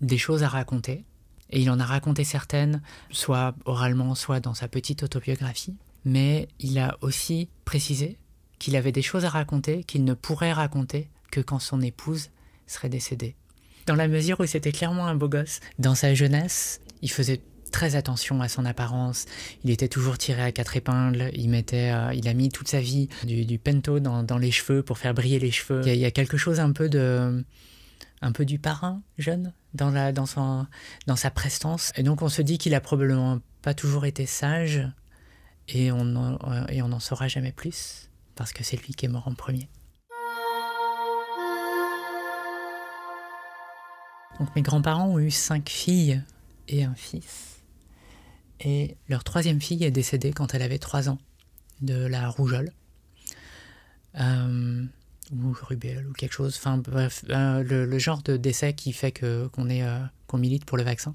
des 0.00 0.18
choses 0.18 0.42
à 0.42 0.48
raconter, 0.48 1.04
et 1.52 1.60
il 1.60 1.70
en 1.70 1.78
a 1.78 1.84
raconté 1.84 2.24
certaines, 2.24 2.82
soit 3.10 3.54
oralement, 3.66 4.14
soit 4.14 4.40
dans 4.40 4.54
sa 4.54 4.68
petite 4.68 5.02
autobiographie, 5.02 5.76
mais 6.04 6.48
il 6.58 6.78
a 6.78 6.96
aussi 7.02 7.48
précisé 7.64 8.18
qu'il 8.58 8.74
avait 8.76 8.92
des 8.92 9.02
choses 9.02 9.24
à 9.24 9.28
raconter 9.28 9.84
qu'il 9.84 10.04
ne 10.04 10.14
pourrait 10.14 10.52
raconter 10.52 11.08
que 11.30 11.40
quand 11.40 11.58
son 11.58 11.80
épouse 11.80 12.30
serait 12.66 12.88
décédée. 12.88 13.36
Dans 13.86 13.94
la 13.94 14.08
mesure 14.08 14.40
où 14.40 14.46
c'était 14.46 14.72
clairement 14.72 15.06
un 15.06 15.14
beau 15.14 15.28
gosse. 15.28 15.60
Dans 15.78 15.94
sa 15.94 16.14
jeunesse, 16.14 16.80
il 17.02 17.10
faisait 17.10 17.40
très 17.72 17.96
attention 17.96 18.40
à 18.40 18.48
son 18.48 18.64
apparence. 18.64 19.26
Il 19.64 19.70
était 19.70 19.88
toujours 19.88 20.18
tiré 20.18 20.42
à 20.42 20.52
quatre 20.52 20.76
épingles. 20.76 21.30
Il 21.34 21.48
mettait, 21.48 21.90
euh, 21.90 22.14
il 22.14 22.28
a 22.28 22.34
mis 22.34 22.50
toute 22.50 22.68
sa 22.68 22.80
vie 22.80 23.08
du, 23.24 23.44
du 23.44 23.58
pento 23.58 23.98
dans, 23.98 24.22
dans, 24.22 24.38
les 24.38 24.52
cheveux 24.52 24.82
pour 24.82 24.98
faire 24.98 25.14
briller 25.14 25.40
les 25.40 25.50
cheveux. 25.50 25.82
Il 25.86 25.96
y, 25.96 26.04
a, 26.04 26.10
quelque 26.10 26.36
chose 26.36 26.60
un 26.60 26.70
peu 26.70 26.88
de, 26.88 27.42
un 28.22 28.32
peu 28.32 28.44
du 28.44 28.58
parrain 28.58 29.02
jeune 29.18 29.52
dans 29.74 30.26
sa 30.26 31.30
prestance. 31.30 31.92
Et 31.96 32.02
donc 32.02 32.22
on 32.22 32.28
se 32.28 32.40
dit 32.40 32.58
qu'il 32.58 32.74
a 32.74 32.80
probablement 32.80 33.40
pas 33.60 33.74
toujours 33.74 34.06
été 34.06 34.26
sage 34.26 34.88
et 35.68 35.92
on 35.92 36.04
n'en 36.04 37.00
saura 37.00 37.28
jamais 37.28 37.52
plus 37.52 38.08
parce 38.34 38.52
que 38.52 38.64
c'est 38.64 38.76
lui 38.76 38.94
qui 38.94 39.06
est 39.06 39.08
mort 39.08 39.28
en 39.28 39.34
premier. 39.34 39.68
Donc 44.38 44.54
mes 44.56 44.62
grands-parents 44.62 45.08
ont 45.08 45.18
eu 45.18 45.30
cinq 45.30 45.68
filles 45.68 46.22
et 46.68 46.84
un 46.84 46.94
fils. 46.94 47.62
Et 48.60 48.96
leur 49.08 49.24
troisième 49.24 49.60
fille 49.60 49.84
est 49.84 49.90
décédée 49.90 50.32
quand 50.32 50.54
elle 50.54 50.62
avait 50.62 50.78
trois 50.78 51.08
ans 51.08 51.18
de 51.80 52.06
la 52.06 52.28
rougeole. 52.28 52.72
Euh, 54.20 54.84
ou 55.32 55.54
rubéole 55.60 56.06
ou 56.08 56.12
quelque 56.12 56.32
chose. 56.32 56.56
Enfin 56.56 56.78
bref, 56.78 57.24
euh, 57.30 57.62
le, 57.62 57.98
genre 57.98 58.22
de 58.22 58.36
décès 58.36 58.74
qui 58.74 58.92
fait 58.92 59.12
que 59.12 59.46
qu'on 59.48 59.68
est 59.68 59.82
euh, 59.82 59.98
qu'on 60.26 60.38
milite 60.38 60.64
pour 60.64 60.76
le 60.76 60.84
vaccin 60.84 61.12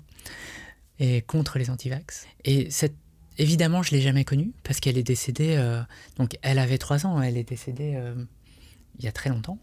et 0.99 1.21
contre 1.21 1.58
les 1.60 1.69
antivax. 1.69 2.25
Et 2.43 2.69
cette 2.71 2.95
évidemment, 3.38 3.84
je 3.84 3.91
l'ai 3.91 4.01
jamais 4.01 4.23
connue 4.23 4.51
parce 4.63 4.80
qu'elle 4.80 4.97
est 4.97 5.03
décédée. 5.03 5.63
donc 6.17 6.38
elle 6.41 6.58
avait 6.58 6.80
trois 6.80 7.06
ans, 7.06 7.21
elle 7.21 7.38
est 7.38 7.47
décédée 7.47 8.01
il 8.97 9.06
y 9.06 9.08
a 9.08 9.12
très 9.12 9.30
longtemps. 9.30 9.60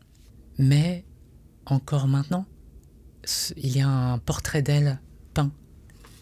Mais 0.58 1.04
encore 1.66 2.06
maintenant, 2.06 2.46
il 3.56 3.76
y 3.76 3.80
a 3.80 3.88
un 3.88 4.18
portrait 4.18 4.62
d'elle 4.62 5.00
peint 5.32 5.52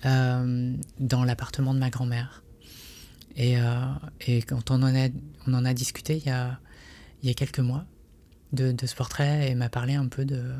euh, 0.04 0.76
dans 0.98 1.24
l'appartement 1.24 1.74
de 1.74 1.78
ma 1.78 1.90
grand-mère. 1.90 2.42
Et, 3.36 3.58
euh, 3.58 3.84
et, 4.26 4.42
quand 4.42 4.70
on 4.70 4.82
en, 4.82 4.94
a, 4.94 5.08
on 5.46 5.54
en 5.54 5.64
a 5.64 5.72
discuté 5.72 6.18
il 6.18 6.26
y 6.26 6.30
a, 6.30 6.60
il 7.22 7.28
y 7.28 7.30
a 7.30 7.34
quelques 7.34 7.60
mois 7.60 7.86
de, 8.52 8.74
ce 8.84 8.94
portrait, 8.94 9.50
et 9.50 9.54
m'a 9.54 9.68
parlé 9.68 9.94
un 9.94 10.08
peu 10.08 10.24
de, 10.24 10.54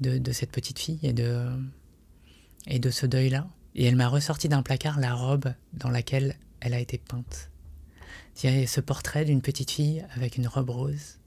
de, 0.00 0.32
cette 0.32 0.50
petite 0.50 0.78
fille 0.78 1.00
et 1.02 1.12
de, 1.12 1.48
et 2.66 2.78
de 2.78 2.90
ce 2.90 3.06
deuil-là. 3.06 3.48
Et 3.74 3.84
elle 3.86 3.96
m'a 3.96 4.08
ressorti 4.08 4.48
d'un 4.48 4.62
placard 4.62 5.00
la 5.00 5.14
robe 5.14 5.52
dans 5.72 5.90
laquelle 5.90 6.36
elle 6.60 6.74
a 6.74 6.80
été 6.80 6.98
peinte. 6.98 7.50
Il 8.42 8.50
y 8.50 8.62
a 8.62 8.66
ce 8.66 8.80
portrait 8.80 9.24
d'une 9.24 9.42
petite 9.42 9.70
fille 9.70 10.04
avec 10.14 10.36
une 10.36 10.48
robe 10.48 10.70
rose. 10.70 11.18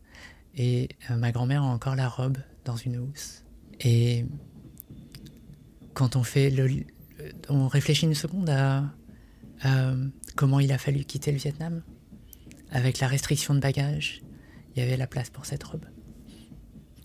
Et 0.56 0.90
euh, 1.10 1.16
ma 1.16 1.32
grand-mère 1.32 1.64
a 1.64 1.68
encore 1.68 1.96
la 1.96 2.10
robe 2.10 2.38
dans 2.66 2.76
une 2.76 2.98
housse. 2.98 3.44
Et 3.80 4.26
quand 5.94 6.16
on 6.16 6.24
fait 6.24 6.50
le, 6.50 6.84
on 7.50 7.68
réfléchit 7.68 8.06
une 8.06 8.16
seconde 8.16 8.50
à, 8.50 8.84
comment 10.36 10.60
il 10.60 10.72
a 10.72 10.78
fallu 10.78 11.04
quitter 11.04 11.32
le 11.32 11.38
Vietnam, 11.38 11.82
avec 12.72 13.00
la 13.00 13.08
restriction 13.08 13.56
de 13.56 13.60
bagages, 13.60 14.22
il 14.78 14.84
y 14.84 14.88
avait 14.88 14.98
la 14.98 15.08
place 15.08 15.30
pour 15.30 15.46
cette 15.46 15.64
robe. 15.64 15.86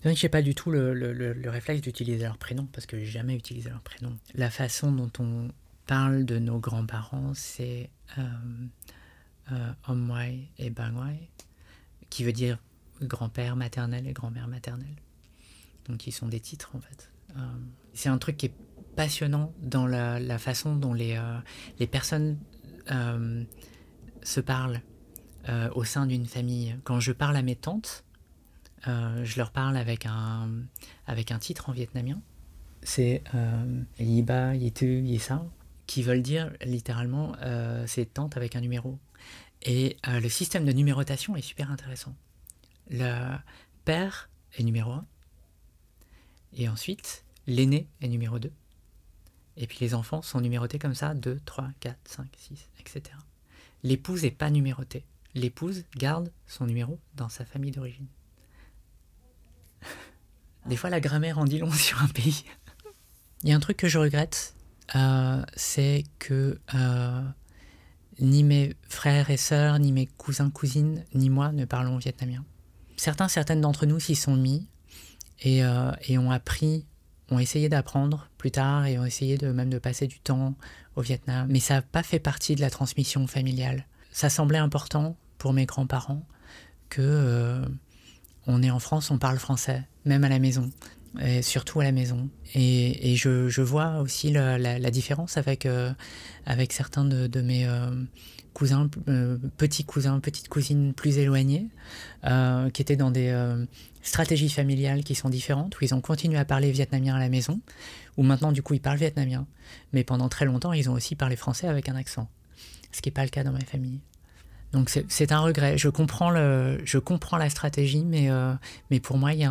Donc 0.03 0.15
j'ai 0.15 0.29
pas 0.29 0.41
du 0.41 0.53
tout 0.53 0.69
le, 0.69 0.93
le, 0.93 1.49
réflexe 1.49 1.81
d'utiliser 1.81 2.23
leur 2.23 2.37
prénom 2.37 2.67
parce 2.71 2.85
que 2.85 2.97
j'ai 2.99 3.05
jamais 3.05 3.35
utilisé 3.35 3.69
leur 3.69 3.81
prénom. 3.81 4.17
La 4.35 4.49
façon 4.49 4.91
dont 4.91 5.11
on 5.19 5.49
parle 5.85 6.25
de 6.25 6.39
nos 6.39 6.59
grands-parents, 6.59 7.33
c'est 7.33 7.89
euh, 8.17 8.21
euh, 9.51 10.43
et 10.57 10.69
Bangwai, 10.69 11.29
qui 12.09 12.23
veut 12.23 12.33
dire 12.33 12.57
grand-père 13.01 13.55
maternel 13.55 14.07
et 14.07 14.13
grand-mère 14.13 14.47
maternelle 14.47 14.95
donc 15.87 16.07
ils 16.07 16.11
sont 16.11 16.27
des 16.27 16.39
titres 16.39 16.71
en 16.75 16.79
fait. 16.79 17.09
Euh, 17.35 17.41
c'est 17.93 18.09
un 18.09 18.17
truc 18.17 18.37
qui 18.37 18.47
est 18.47 18.53
passionnant 18.95 19.53
dans 19.61 19.87
la, 19.87 20.37
façon 20.37 20.75
dont 20.75 20.93
les, 20.93 21.15
euh, 21.17 21.37
les 21.79 21.87
personnes 21.87 22.37
se 24.23 24.39
parlent 24.39 24.81
au 25.73 25.83
sein 25.83 26.05
d'une 26.05 26.25
famille. 26.25 26.75
Quand 26.83 26.99
je 26.99 27.11
parle 27.11 27.35
à 27.35 27.41
mes 27.41 27.55
tantes, 27.55 28.03
je 28.85 29.37
leur 29.37 29.51
parle 29.51 29.77
avec 29.77 30.05
un, 30.05 30.49
avec 31.07 31.31
un 31.31 31.39
titre 31.39 31.69
en 31.69 31.73
vietnamien. 31.73 32.21
C'est 32.81 33.23
Yiba, 33.99 34.55
Yitu, 34.55 35.01
Yisa, 35.01 35.45
qui 35.87 36.03
veulent 36.03 36.21
dire 36.21 36.51
littéralement 36.63 37.33
c'est 37.85 38.13
tante 38.13 38.37
avec 38.37 38.55
un 38.55 38.61
numéro. 38.61 38.99
Et 39.63 39.97
le 40.05 40.27
système 40.29 40.65
de 40.65 40.71
numérotation 40.73 41.35
est 41.35 41.41
super 41.41 41.71
intéressant. 41.71 42.15
Le 42.89 43.37
père 43.85 44.29
est 44.57 44.63
numéro 44.63 44.91
1, 44.91 45.05
et 46.55 46.69
ensuite, 46.69 47.23
l'aîné 47.47 47.87
est 48.01 48.07
numéro 48.07 48.39
2. 48.39 48.51
Et 49.57 49.67
puis 49.67 49.77
les 49.81 49.93
enfants 49.93 50.21
sont 50.21 50.41
numérotés 50.41 50.79
comme 50.79 50.95
ça, 50.95 51.13
2, 51.13 51.39
3, 51.45 51.69
4, 51.79 51.97
5, 52.05 52.27
6, 52.37 52.69
etc. 52.79 53.15
L'épouse 53.83 54.23
n'est 54.23 54.31
pas 54.31 54.49
numérotée. 54.49 55.05
L'épouse 55.35 55.83
garde 55.97 56.31
son 56.47 56.65
numéro 56.65 56.99
dans 57.15 57.29
sa 57.29 57.45
famille 57.45 57.71
d'origine. 57.71 58.07
Des 60.67 60.75
fois, 60.75 60.89
la 60.89 60.99
grammaire 60.99 61.39
en 61.39 61.45
dit 61.45 61.57
long 61.57 61.71
sur 61.71 62.01
un 62.01 62.07
pays. 62.07 62.45
Il 63.43 63.49
y 63.49 63.51
a 63.53 63.55
un 63.55 63.59
truc 63.59 63.77
que 63.77 63.87
je 63.87 63.99
regrette, 63.99 64.55
euh, 64.95 65.43
c'est 65.55 66.03
que 66.19 66.59
euh, 66.75 67.21
ni 68.19 68.43
mes 68.43 68.75
frères 68.87 69.29
et 69.29 69.37
sœurs, 69.37 69.79
ni 69.79 69.91
mes 69.91 70.05
cousins, 70.05 70.49
cousines, 70.49 71.03
ni 71.13 71.29
moi 71.29 71.51
ne 71.51 71.65
parlons 71.65 71.97
vietnamien. 71.97 72.45
Certains, 72.95 73.27
certaines 73.27 73.59
d'entre 73.59 73.85
nous 73.85 73.99
s'y 73.99 74.15
sont 74.15 74.35
mis, 74.35 74.67
euh, 75.45 75.91
et, 76.07 76.17
ont 76.17 76.31
appris, 76.31 76.85
ont 77.29 77.39
essayé 77.39 77.67
d'apprendre 77.67 78.29
plus 78.37 78.51
tard 78.51 78.85
et 78.85 78.97
ont 78.97 79.05
essayé 79.05 79.37
de 79.37 79.51
même 79.51 79.69
de 79.69 79.79
passer 79.79 80.07
du 80.07 80.19
temps 80.19 80.55
au 80.95 81.01
Vietnam. 81.01 81.47
Mais 81.49 81.59
ça 81.59 81.75
n'a 81.75 81.81
pas 81.81 82.03
fait 82.03 82.19
partie 82.19 82.55
de 82.55 82.61
la 82.61 82.69
transmission 82.69 83.27
familiale. 83.27 83.85
Ça 84.11 84.29
semblait 84.29 84.59
important 84.59 85.17
pour 85.43 85.51
mes 85.51 85.65
grands-parents 85.65 86.25
que 86.87 87.01
euh, 87.01 87.65
on 88.47 88.63
est 88.63 88.71
en 88.71 88.79
France, 88.79 89.11
on 89.11 89.17
parle 89.17 89.37
français, 89.39 89.83
même 90.05 90.23
à 90.23 90.29
la 90.29 90.39
maison, 90.39 90.69
et 91.21 91.41
surtout 91.41 91.81
à 91.81 91.83
la 91.83 91.91
maison. 91.91 92.29
Et, 92.55 93.17
je, 93.17 93.61
vois 93.61 93.97
aussi 93.97 94.31
la, 94.31 94.89
différence 94.89 95.35
avec, 95.35 95.65
euh, 95.65 95.91
avec 96.45 96.71
certains 96.71 97.03
de, 97.03 97.41
mes 97.41 97.67
cousins, 98.53 98.89
petits 99.57 99.83
cousins, 99.83 100.21
petites 100.21 100.47
cousines 100.47 100.93
plus 100.93 101.17
éloignés, 101.17 101.67
qui 102.23 102.81
étaient 102.81 102.95
dans 102.95 103.11
des 103.11 103.35
stratégies 104.01 104.47
familiales 104.47 105.03
qui 105.03 105.13
sont 105.13 105.27
différentes, 105.27 105.77
où 105.77 105.83
ils 105.83 105.93
ont 105.93 105.99
continué 105.99 106.37
à 106.37 106.45
parler 106.45 106.71
vietnamien 106.71 107.15
à 107.15 107.19
la 107.19 107.27
maison, 107.27 107.59
où 108.15 108.23
maintenant 108.23 108.53
du 108.53 108.63
coup 108.63 108.75
ils 108.75 108.81
parlent 108.81 108.97
vietnamien. 108.97 109.45
Mais 109.91 110.05
pendant 110.05 110.29
très 110.29 110.45
longtemps, 110.45 110.71
ils 110.71 110.89
ont 110.89 110.93
aussi 110.93 111.17
parlé 111.17 111.35
français 111.35 111.67
avec 111.67 111.89
un 111.89 111.97
accent, 111.97 112.29
ce 112.93 113.01
qui 113.01 113.09
n'est 113.09 113.13
pas 113.13 113.25
le 113.25 113.29
cas 113.29 113.43
dans 113.43 113.51
ma 113.51 113.65
famille. 113.65 113.99
Donc 114.73 114.89
c'est 114.89 115.31
un 115.31 115.39
regret. 115.39 115.77
Je 115.77 115.87
comprends, 115.87 116.31
la 116.31 117.49
stratégie, 117.49 118.03
mais, 118.03 118.29
euh, 118.29 118.53
mais 118.89 118.99
pour 118.99 119.17
moi, 119.17 119.33
il 119.33 119.39
y, 119.39 119.45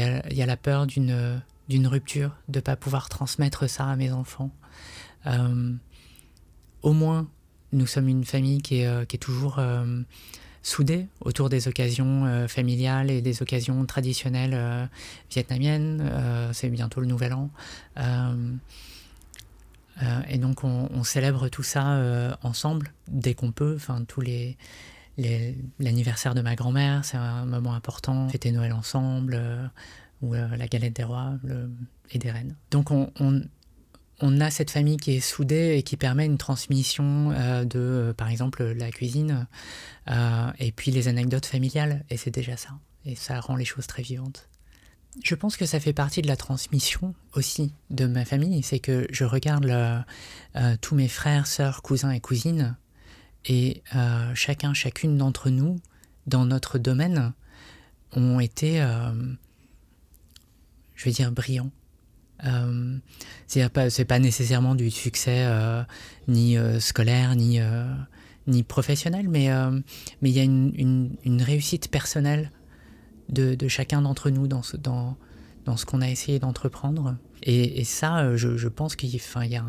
a 0.00 0.46
la 0.46 0.56
peur 0.56 0.86
d'une 0.86 1.86
rupture, 1.86 2.30
de 2.48 2.58
ne 2.58 2.62
pas 2.62 2.76
pouvoir 2.76 3.10
transmettre 3.10 3.68
ça 3.68 3.84
à 3.86 3.96
mes 3.96 4.10
enfants. 4.12 4.50
Euh, 5.26 5.74
au 6.82 6.92
moins, 6.94 7.28
nous 7.72 7.86
sommes 7.86 8.08
une 8.08 8.24
famille 8.24 8.62
qui 8.62 8.80
est, 8.80 8.86
euh, 8.86 9.04
toujours 9.20 9.60
soudés 10.62 11.06
autour 11.20 11.48
des 11.48 11.68
occasions 11.68 12.48
familiales 12.48 13.10
et 13.10 13.20
des 13.20 13.42
occasions 13.42 13.84
traditionnelles 13.84 14.88
vietnamiennes. 15.30 16.50
C'est 16.52 16.70
bientôt 16.70 17.00
le 17.00 17.06
Nouvel 17.06 17.34
An. 17.34 17.50
Et 20.28 20.38
donc 20.38 20.64
on, 20.64 21.04
célèbre 21.04 21.48
tout 21.48 21.62
ça 21.62 22.36
ensemble 22.42 22.92
dès 23.08 23.34
qu'on 23.34 23.52
peut, 23.52 23.74
enfin 23.76 24.04
tous 24.06 24.20
les, 24.20 24.56
l'anniversaire 25.78 26.34
de 26.34 26.42
ma 26.42 26.54
grand-mère, 26.54 27.04
c'est 27.04 27.16
un 27.16 27.46
moment 27.46 27.74
important. 27.74 28.28
Fêter 28.28 28.52
Noël 28.52 28.72
ensemble, 28.72 29.40
ou 30.22 30.34
la 30.34 30.66
galette 30.68 30.96
des 30.96 31.04
rois 31.04 31.34
et 32.10 32.18
des 32.18 32.30
reines. 32.30 32.56
Donc 32.70 32.90
on, 32.90 33.10
on, 33.18 34.40
a 34.40 34.50
cette 34.50 34.70
famille 34.70 34.96
qui 34.96 35.16
est 35.16 35.20
soudée 35.20 35.76
et 35.78 35.82
qui 35.82 35.96
permet 35.96 36.26
une 36.26 36.38
transmission 36.38 37.30
de, 37.64 38.14
par 38.16 38.28
exemple, 38.28 38.64
la 38.64 38.90
cuisine 38.90 39.46
et 40.08 40.72
puis 40.72 40.90
les 40.90 41.08
anecdotes 41.08 41.46
familiales. 41.46 42.04
Et 42.10 42.16
c'est 42.16 42.30
déjà 42.30 42.56
ça. 42.56 42.70
Et 43.04 43.14
ça 43.14 43.40
rend 43.40 43.56
les 43.56 43.64
choses 43.64 43.86
très 43.86 44.02
vivantes. 44.02 44.48
Je 45.24 45.34
pense 45.34 45.56
que 45.56 45.66
ça 45.66 45.80
fait 45.80 45.92
partie 45.92 46.22
de 46.22 46.28
la 46.28 46.36
transmission 46.36 47.14
aussi 47.34 47.72
de 47.90 48.06
ma 48.06 48.24
famille, 48.24 48.62
c'est 48.62 48.78
que 48.78 49.06
je 49.10 49.24
regarde 49.24 49.66
euh, 49.66 50.76
tous 50.80 50.94
mes 50.94 51.08
frères, 51.08 51.46
sœurs, 51.46 51.82
cousins 51.82 52.10
et 52.10 52.20
cousines, 52.20 52.76
et 53.46 53.82
euh, 53.94 54.32
chacun, 54.34 54.74
chacune 54.74 55.16
d'entre 55.16 55.50
nous, 55.50 55.76
dans 56.26 56.44
notre 56.44 56.78
domaine, 56.78 57.32
ont 58.12 58.40
été, 58.40 58.80
euh, 58.82 59.12
je 60.94 61.04
vais 61.04 61.12
dire, 61.12 61.32
brillants. 61.32 61.70
c'est 63.46 63.68
pas, 63.70 63.88
pas 64.06 64.18
nécessairement 64.18 64.74
du 64.74 64.90
succès 64.90 65.46
ni 66.28 66.56
scolaire, 66.78 67.34
ni, 67.36 67.58
ni 68.46 68.62
professionnel, 68.62 69.28
mais 69.28 69.46
il 70.22 70.28
y 70.28 70.40
a 70.40 70.44
une 70.44 71.42
réussite 71.42 71.90
personnelle 71.90 72.50
de, 73.28 73.68
chacun 73.68 74.02
d'entre 74.02 74.30
nous 74.30 74.46
dans 74.46 74.62
ce, 74.62 74.76
dans, 74.76 75.16
dans 75.64 75.76
ce 75.76 75.84
qu'on 75.84 76.00
a 76.00 76.08
essayé 76.08 76.38
d'entreprendre. 76.38 77.16
Et, 77.42 77.84
ça, 77.84 78.18
euh, 78.18 78.36
je, 78.36 78.68
pense 78.68 78.96
qu'il 78.96 79.10
y 79.10 79.56
a 79.56 79.64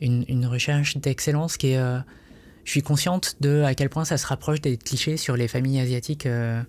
une, 0.00 0.46
recherche 0.46 0.96
d'excellence 0.98 1.56
qui 1.56 1.68
est... 1.68 1.78
Euh, 1.78 1.98
je 2.64 2.72
suis 2.72 2.82
consciente 2.82 3.36
de 3.40 3.62
à 3.62 3.74
quel 3.74 3.88
point 3.88 4.04
ça 4.04 4.18
se 4.18 4.26
rapproche 4.26 4.60
des 4.60 4.76
clichés 4.76 5.16
sur 5.16 5.38
les 5.38 5.48
familles 5.48 5.80
asiatiques 5.80 6.26
euh, 6.26 6.62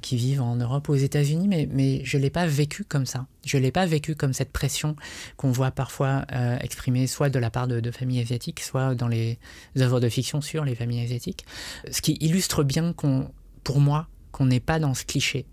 qui 0.00 0.14
vivent 0.14 0.42
en 0.42 0.54
Europe 0.54 0.88
ou 0.88 0.92
aux 0.92 0.96
États-Unis, 0.96 1.48
mais, 1.48 1.68
mais 1.72 2.04
je 2.04 2.18
ne 2.18 2.22
l'ai 2.22 2.30
pas 2.30 2.46
vécu 2.46 2.84
comme 2.84 3.04
ça. 3.04 3.26
Je 3.44 3.56
ne 3.56 3.62
l'ai 3.62 3.72
pas 3.72 3.84
vécu 3.84 4.14
comme 4.14 4.32
cette 4.32 4.52
pression 4.52 4.94
qu'on 5.36 5.50
voit 5.50 5.72
parfois 5.72 6.24
exprimée 6.60 7.08
soit 7.08 7.30
de 7.30 7.38
la 7.40 7.50
part 7.50 7.66
de, 7.66 7.80
de, 7.80 7.90
familles 7.90 8.20
asiatiques, 8.20 8.60
soit 8.60 8.94
dans 8.94 9.08
les 9.08 9.40
œuvres 9.76 9.98
de 9.98 10.08
fiction 10.08 10.40
sur 10.40 10.64
les 10.64 10.76
familles 10.76 11.02
asiatiques. 11.02 11.44
Ce 11.90 12.00
qui 12.00 12.16
illustre 12.20 12.62
bien 12.62 12.92
qu'on, 12.92 13.28
pour 13.64 13.80
moi, 13.80 14.06
qu'on 14.32 14.46
n'est 14.46 14.60
pas 14.60 14.78
dans 14.78 14.94
ce 14.94 15.04
cliché, 15.04 15.46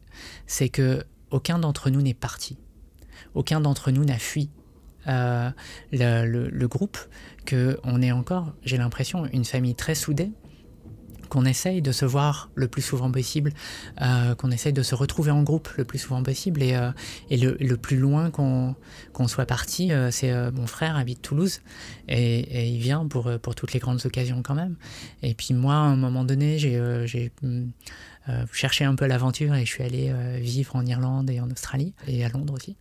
c'est 0.48 0.70
que 0.70 1.04
aucun 1.32 1.60
d'entre 1.60 1.90
nous 1.90 2.02
n'est 2.02 2.14
parti, 2.14 2.58
aucun 3.34 3.60
d'entre 3.60 3.92
nous 3.92 4.06
n'a 4.06 4.18
fui 4.18 4.50
euh, 5.08 5.52
le, 5.92 6.66
groupe, 6.68 6.98
que 7.46 7.80
on 7.84 8.02
est 8.02 8.12
encore, 8.12 8.54
j'ai 8.64 8.78
l'impression, 8.78 9.26
une 9.28 9.46
famille 9.46 9.76
très 9.76 9.96
soudée, 9.96 10.32
qu'on 11.30 11.46
essaye 11.46 11.82
de 11.82 11.92
se 11.92 12.06
voir 12.06 12.50
le 12.56 12.68
plus 12.68 12.82
souvent 12.82 13.12
possible, 13.12 13.52
euh, 14.02 14.36
qu'on 14.36 14.52
essaye 14.52 14.74
de 14.74 14.84
se 14.84 14.96
retrouver 14.96 15.32
en 15.32 15.44
groupe 15.44 15.70
le 15.78 15.86
plus 15.86 16.00
souvent 16.00 16.24
possible. 16.24 16.62
Et, 16.64 16.76
euh, 16.76 16.92
le, 17.32 17.76
plus 17.76 17.98
loin 17.98 18.32
qu'on 18.32 18.76
soit 19.28 19.46
parti, 19.46 19.92
c'est 20.12 20.52
mon 20.52 20.68
frère 20.68 20.96
habite 20.96 21.22
Toulouse 21.22 21.62
et, 22.08 22.70
il 22.70 22.80
vient 22.80 23.06
pour, 23.06 23.30
pour 23.40 23.56
toutes 23.56 23.74
les 23.74 23.80
grandes 23.80 24.06
occasions 24.06 24.42
quand 24.44 24.56
même. 24.56 24.76
Et 25.22 25.34
puis 25.34 25.54
moi, 25.54 25.76
à 25.76 25.78
un 25.78 25.96
moment 25.96 26.24
donné, 26.24 26.58
j'ai 26.58 26.80
euh, 28.28 28.46
chercher 28.52 28.86
un 28.86 28.96
peu 28.96 29.06
l'aventure 29.06 29.54
et 29.54 29.66
je 29.66 29.72
suis 29.72 29.84
allé 29.84 30.10
euh, 30.10 30.40
vivre 30.42 30.76
en 30.76 30.84
Irlande 30.84 31.30
et 31.30 31.40
en 31.40 31.52
Australie 31.52 31.94
et 32.08 32.26
à 32.26 32.30
Londres 32.30 32.56
aussi. 32.56 32.76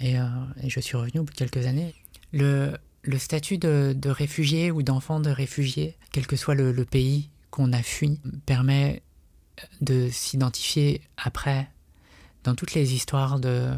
Et, 0.00 0.18
euh, 0.18 0.24
je 0.66 0.80
suis 0.80 0.96
revenu 0.98 1.20
au 1.20 1.22
bout 1.22 1.32
de 1.32 1.38
quelques 1.38 1.66
années. 1.66 1.94
Le 2.32 3.18
statut 3.18 3.56
de, 3.56 3.96
réfugié 4.04 4.70
ou 4.70 4.82
d'enfant 4.82 5.20
de 5.20 5.30
réfugié, 5.30 5.96
quel 6.12 6.26
que 6.26 6.36
soit 6.36 6.54
le, 6.54 6.72
pays 6.84 7.30
qu'on 7.50 7.72
a 7.72 7.82
fui, 7.82 8.20
permet 8.44 9.02
de 9.80 10.08
s'identifier 10.10 11.00
après 11.16 11.68
dans 12.44 12.54
toutes 12.54 12.74
les 12.74 12.94
histoires 12.94 13.40
de, 13.40 13.70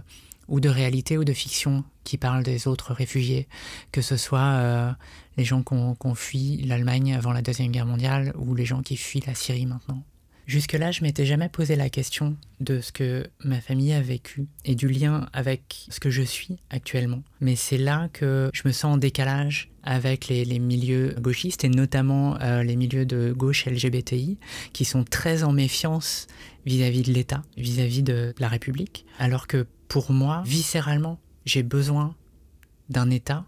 ou 0.49 0.61
de 0.61 0.69
réalité 0.69 1.17
ou 1.19 1.25
de 1.25 1.33
fiction 1.33 1.85
qui 2.05 2.19
parlent 2.19 2.43
des 2.43 2.67
autres 2.67 2.93
réfugiés, 2.93 3.49
que 3.93 4.03
ce 4.03 4.17
soit 4.17 4.97
les 5.37 5.45
gens 5.45 5.63
qui 5.63 5.75
ont 5.75 6.15
fui 6.15 6.59
l'Allemagne 6.67 7.15
avant 7.15 7.33
la 7.33 7.43
Deuxième 7.43 7.71
Guerre 7.71 7.87
mondiale 7.87 8.33
ou 8.37 8.55
les 8.55 8.65
gens 8.65 8.83
qui 8.83 8.97
fuient 8.97 9.23
la 9.27 9.35
Syrie 9.35 9.67
maintenant. 9.67 10.03
Jusque-là, 10.49 10.93
je 10.93 11.03
m'étais 11.03 11.27
jamais 11.27 11.51
posé 11.51 11.77
la 11.77 11.91
question 11.91 12.35
de 12.61 12.81
ce 12.81 12.91
que 12.91 13.29
ma 13.45 13.61
famille 13.61 13.93
a 13.93 14.01
vécu 14.01 14.47
et 14.65 14.75
du 14.75 14.89
lien 14.89 15.29
avec 15.35 15.87
ce 15.91 16.01
que 16.01 16.09
je 16.09 16.23
suis 16.23 16.57
actuellement. 16.71 17.23
Mais 17.43 17.55
c'est 17.55 17.77
là 17.77 18.09
que 18.15 18.49
je 18.55 18.63
me 18.65 18.73
sens 18.73 18.95
en 18.95 18.97
décalage 18.97 19.71
avec 19.89 20.29
les, 20.29 20.59
milieux 20.59 21.15
gauchistes 21.19 21.65
et 21.65 21.71
notamment 21.71 22.39
euh, 22.43 22.63
les 22.63 22.77
milieux 22.77 23.07
de 23.07 23.33
gauche 23.33 23.65
LGBTI 23.65 24.37
qui 24.75 24.85
sont 24.85 25.03
très 25.03 25.45
en 25.45 25.53
méfiance 25.53 26.27
vis-à-vis 26.67 27.01
de 27.01 27.11
l'État, 27.11 27.43
vis-à-vis 27.57 28.03
de 28.03 28.35
la 28.39 28.49
République. 28.49 29.07
Alors 29.19 29.47
que 29.47 29.67
pour 29.89 30.13
moi, 30.13 30.43
viscéralement, 30.45 31.19
j'ai 31.47 31.63
besoin 31.63 32.15
d'un 32.91 33.09
État 33.09 33.47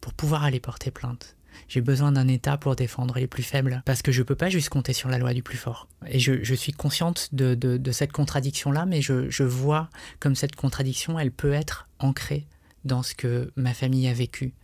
pour 0.00 0.14
pouvoir 0.14 0.42
aller 0.42 0.58
porter 0.58 0.90
plainte. 0.90 1.36
J'ai 1.68 1.80
besoin 1.80 2.10
d'un 2.10 2.26
État 2.26 2.56
pour 2.56 2.74
défendre 2.74 3.16
les 3.16 3.28
plus 3.28 3.44
faibles, 3.44 3.82
parce 3.84 4.02
que 4.02 4.10
je 4.10 4.20
ne 4.20 4.24
peux 4.24 4.34
pas 4.34 4.48
juste 4.48 4.70
compter 4.70 4.92
sur 4.92 5.08
la 5.08 5.18
loi 5.18 5.32
du 5.32 5.44
plus 5.44 5.58
fort. 5.58 5.86
Et 6.08 6.18
je, 6.18 6.54
suis 6.54 6.72
consciente 6.72 7.28
de, 7.32 7.92
cette 7.92 8.12
contradiction-là, 8.12 8.84
mais 8.84 9.00
je, 9.00 9.42
vois 9.44 9.90
comme 10.18 10.34
cette 10.34 10.56
contradiction, 10.56 11.20
elle 11.20 11.30
peut 11.30 11.52
être 11.52 11.88
ancrée 12.00 12.46
dans 12.84 13.04
ce 13.04 13.14
que 13.14 13.52
ma 13.54 13.74
famille 13.74 14.08
a 14.08 14.12
vécu. 14.12 14.54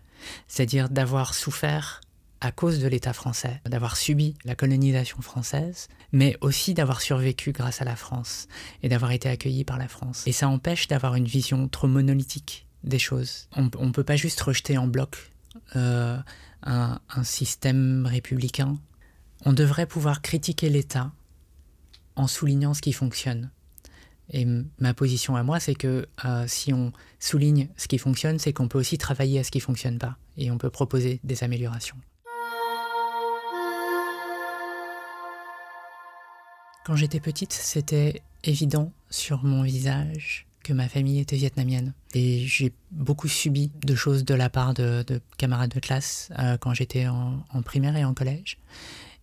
C'est-à-dire 0.49 0.89
d'avoir 0.89 1.35
souffert 1.35 2.01
à 2.41 2.53
cause 2.53 2.79
de 2.79 2.89
l'État 2.89 3.15
français, 3.15 3.61
d'avoir 3.65 3.97
subi 3.97 4.35
la 4.45 4.55
colonisation 4.55 5.23
française, 5.23 5.89
mais 6.13 6.37
aussi 6.43 6.75
d'avoir 6.75 7.01
survécu 7.01 7.53
grâce 7.53 7.81
à 7.81 7.85
la 7.85 7.97
France 7.97 8.49
et 8.83 8.89
d'avoir 8.89 9.13
été 9.13 9.29
accueilli 9.29 9.65
par 9.65 9.79
la 9.79 9.89
France. 9.89 10.25
Et 10.27 10.33
ça 10.33 10.49
empêche 10.49 10.87
d'avoir 10.87 11.15
une 11.15 11.25
vision 11.25 11.69
trop 11.69 11.89
monolithique 11.89 12.67
des 12.83 12.99
choses. 12.99 13.49
On 13.57 13.63
ne 13.63 13.93
peut 13.93 14.05
pas 14.05 14.17
juste 14.17 14.41
rejeter 14.43 14.77
en 14.77 14.87
bloc 14.87 15.31
euh, 15.77 16.19
un, 16.63 16.99
système 17.23 18.07
républicain, 18.07 18.79
on 19.45 19.53
devrait 19.53 19.87
pouvoir 19.87 20.23
critiquer 20.23 20.71
l'État 20.71 21.13
en 22.17 22.27
soulignant 22.27 22.75
ce 22.75 22.81
qui 22.81 22.93
fonctionne. 22.93 23.51
Et 24.31 24.47
ma 24.79 24.95
position 24.95 25.37
à 25.37 25.43
moi, 25.43 25.61
c'est 25.61 25.75
que 25.75 26.09
euh, 26.25 26.45
si 26.47 26.73
on 26.73 26.93
souligne 27.21 27.69
ce 27.77 27.89
qui 27.89 27.99
fonctionne, 27.99 28.39
c'est 28.39 28.53
qu'on 28.53 28.69
peut 28.69 28.79
aussi 28.79 28.99
travailler 28.99 29.41
à 29.41 29.45
ce 29.45 29.51
qui 29.51 29.61
fonctionne 29.61 29.99
pas, 29.99 30.17
et 30.37 30.51
on 30.51 30.59
peut 30.59 30.71
proposer 30.71 31.21
des 31.25 31.45
améliorations. 31.45 31.97
Quand 36.85 36.97
j'étais 36.97 37.21
petite, 37.21 37.53
c'était 37.53 38.23
évident 38.43 38.93
sur 39.09 39.43
mon 39.43 39.63
visage 39.63 40.47
que 40.65 40.73
ma 40.73 40.89
famille 40.89 41.21
était 41.21 41.37
vietnamienne. 41.37 41.95
Et 42.15 42.41
j'ai 42.47 42.73
beaucoup 42.91 43.29
subi 43.29 43.71
de 43.85 43.95
choses 43.95 44.25
de 44.25 44.35
la 44.35 44.51
part 44.51 44.75
de, 44.75 45.05
camarades 45.39 45.73
de 45.73 45.81
classe 45.81 46.31
euh, 46.39 46.57
quand 46.59 46.75
j'étais 46.75 47.07
en, 47.07 47.45
primaire 47.65 47.97
et 47.97 48.05
en 48.05 48.15
collège. 48.15 48.59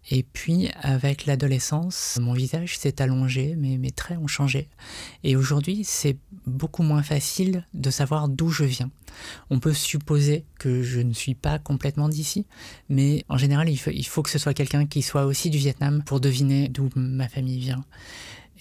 Et 0.10 0.24
puis, 0.24 0.70
avec 0.82 1.26
l'adolescence, 1.26 2.18
mon 2.20 2.34
visage 2.34 2.78
s'est 2.78 3.02
allongé, 3.02 3.56
mais 3.58 3.78
mes 3.78 3.92
traits 3.92 4.18
ont 4.18 4.28
changé. 4.28 4.68
Et 5.24 5.36
aujourd'hui, 5.36 5.84
c'est 5.84 6.18
beaucoup 6.48 6.82
moins 6.82 7.04
facile 7.04 7.68
de 7.74 7.92
savoir 7.92 8.28
d'où 8.28 8.50
je 8.50 8.64
viens. 8.64 8.90
On 9.50 9.60
peut 9.60 9.74
supposer 9.74 10.46
que 10.58 10.82
je 10.82 11.02
ne 11.02 11.14
suis 11.14 11.36
pas 11.36 11.60
complètement 11.60 12.10
d'ici, 12.10 12.46
mais 12.90 13.24
en 13.30 13.38
général, 13.38 13.70
il 13.70 13.78
faut, 13.78 13.92
il 13.92 14.06
faut 14.06 14.24
que 14.24 14.30
ce 14.30 14.40
soit 14.40 14.54
quelqu'un 14.54 14.86
qui 14.88 15.02
soit 15.02 15.26
aussi 15.26 15.50
du 15.50 15.58
Vietnam 15.58 16.04
pour 16.04 16.20
deviner 16.20 16.68
d'où 16.68 16.90
ma 16.96 17.30
famille 17.30 17.60
vient 17.60 17.86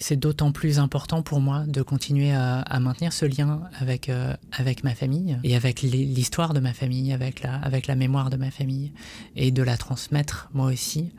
c'est 0.01 0.15
d'autant 0.15 0.51
plus 0.51 0.79
important 0.79 1.21
pour 1.21 1.39
moi 1.39 1.63
de 1.67 1.81
continuer 1.83 2.33
à, 2.33 2.79
maintenir 2.79 3.13
ce 3.13 3.25
lien 3.25 3.69
avec, 3.79 4.09
euh, 4.09 4.35
avec 4.51 4.83
ma 4.83 4.95
famille 4.95 5.37
et 5.43 5.55
avec 5.55 5.83
l'histoire 5.83 6.53
de 6.53 6.59
ma 6.59 6.73
famille, 6.73 7.13
avec 7.13 7.41
la, 7.41 7.95
mémoire 7.95 8.31
de 8.31 8.37
ma 8.37 8.49
famille, 8.49 8.93
et 9.35 9.51
de 9.51 9.61
la 9.61 9.77
transmettre 9.77 10.49
moi 10.53 10.67
aussi, 10.67 11.11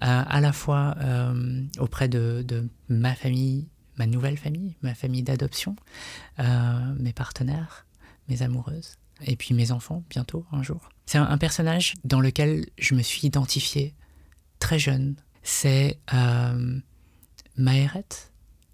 à 0.00 0.40
la 0.40 0.52
fois 0.52 0.96
euh, 1.00 1.62
auprès 1.78 2.08
de, 2.08 2.68
ma 2.88 3.14
famille, 3.14 3.68
ma 3.96 4.06
nouvelle 4.06 4.38
famille, 4.38 4.74
ma 4.80 4.94
famille 4.94 5.22
d'adoption, 5.22 5.76
euh, 6.38 6.94
mes 6.98 7.12
partenaires, 7.12 7.86
mes 8.28 8.42
amoureuses, 8.42 8.96
et 9.26 9.36
puis 9.36 9.54
mes 9.54 9.70
enfants 9.70 10.02
bientôt, 10.08 10.46
un 10.50 10.62
jour. 10.62 10.88
C'est 11.04 11.18
un, 11.18 11.38
personnage 11.38 11.94
dans 12.04 12.20
lequel 12.20 12.66
je 12.78 12.94
me 12.94 13.02
suis 13.02 13.26
identifié 13.26 13.94
très 14.60 14.78
jeune. 14.78 15.16
C'est 15.42 15.98
Maëret, 17.56 18.29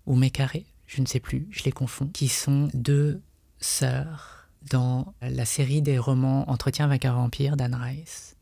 ou 0.06 0.16
Mécaré, 0.16 0.66
je 0.86 1.00
ne 1.00 1.06
sais 1.06 1.20
plus, 1.20 1.46
je 1.50 1.64
les 1.64 1.72
confonds, 1.72 2.06
qui 2.06 2.28
sont 2.28 2.68
deux 2.74 3.20
sœurs 3.58 4.48
dans 4.70 5.14
la 5.20 5.44
série 5.44 5.82
des 5.82 5.98
romans 5.98 6.48
Entretien 6.50 6.84
avec 6.84 7.04
un 7.04 7.12
vampire 7.12 7.56
d'Anne 7.56 7.74
Rice. 7.74 8.36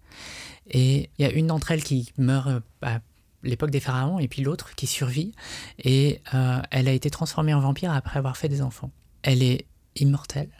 Et 0.70 1.10
il 1.18 1.22
y 1.22 1.28
a 1.28 1.32
une 1.32 1.48
d'entre 1.48 1.70
elles 1.70 1.82
qui 1.82 2.12
meurt 2.16 2.48
euh, 2.48 2.60
à 2.82 3.00
l'époque 3.42 3.70
des 3.70 3.80
pharaons 3.80 4.18
et 4.18 4.28
puis 4.28 4.42
l'autre 4.42 4.74
qui 4.74 4.86
survit. 4.86 5.32
Et 5.78 6.22
euh, 6.32 6.60
elle 6.70 6.88
a 6.88 6.92
été 6.92 7.10
transformée 7.10 7.52
en 7.52 7.60
vampire 7.60 7.92
après 7.92 8.18
avoir 8.18 8.36
fait 8.36 8.48
des 8.48 8.62
enfants. 8.62 8.90
Elle 9.22 9.42
est 9.42 9.66
immortelle 9.96 10.50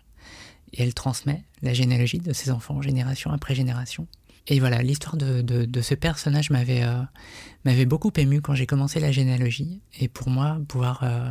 et 0.72 0.82
elle 0.82 0.94
transmet 0.94 1.44
la 1.62 1.72
généalogie 1.72 2.18
de 2.18 2.32
ses 2.32 2.50
enfants 2.50 2.82
génération 2.82 3.32
après 3.32 3.54
génération. 3.54 4.06
Et 4.46 4.60
voilà, 4.60 4.82
l'histoire 4.82 5.16
de, 5.16 5.40
de, 5.40 5.80
ce 5.80 5.94
personnage 5.94 6.50
m'avait 6.50 6.82
euh, 6.82 7.00
m'avait 7.64 7.86
beaucoup 7.86 8.12
ému 8.16 8.42
quand 8.42 8.54
j'ai 8.54 8.66
commencé 8.66 9.00
la 9.00 9.10
généalogie. 9.10 9.80
Et 9.98 10.08
pour 10.08 10.28
moi, 10.28 10.58
pouvoir 10.68 11.02
euh, 11.02 11.30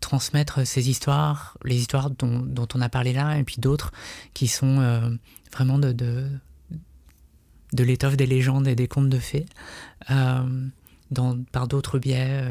transmettre 0.00 0.66
ces 0.66 0.90
histoires, 0.90 1.56
les 1.64 1.76
histoires 1.76 2.10
dont, 2.10 2.40
dont, 2.40 2.68
on 2.74 2.82
a 2.82 2.90
parlé 2.90 3.14
là, 3.14 3.38
et 3.38 3.44
puis 3.44 3.56
d'autres 3.58 3.92
qui 4.34 4.46
sont 4.46 4.80
euh, 4.80 5.10
vraiment 5.52 5.78
de, 5.78 5.92
de, 5.92 6.28
de 7.72 7.82
l'étoffe 7.82 8.18
des 8.18 8.26
légendes 8.26 8.68
et 8.68 8.74
des 8.74 8.88
contes 8.88 9.08
de 9.08 9.18
fées, 9.18 9.46
par 10.06 11.68
d'autres 11.68 11.98
biais, 11.98 12.44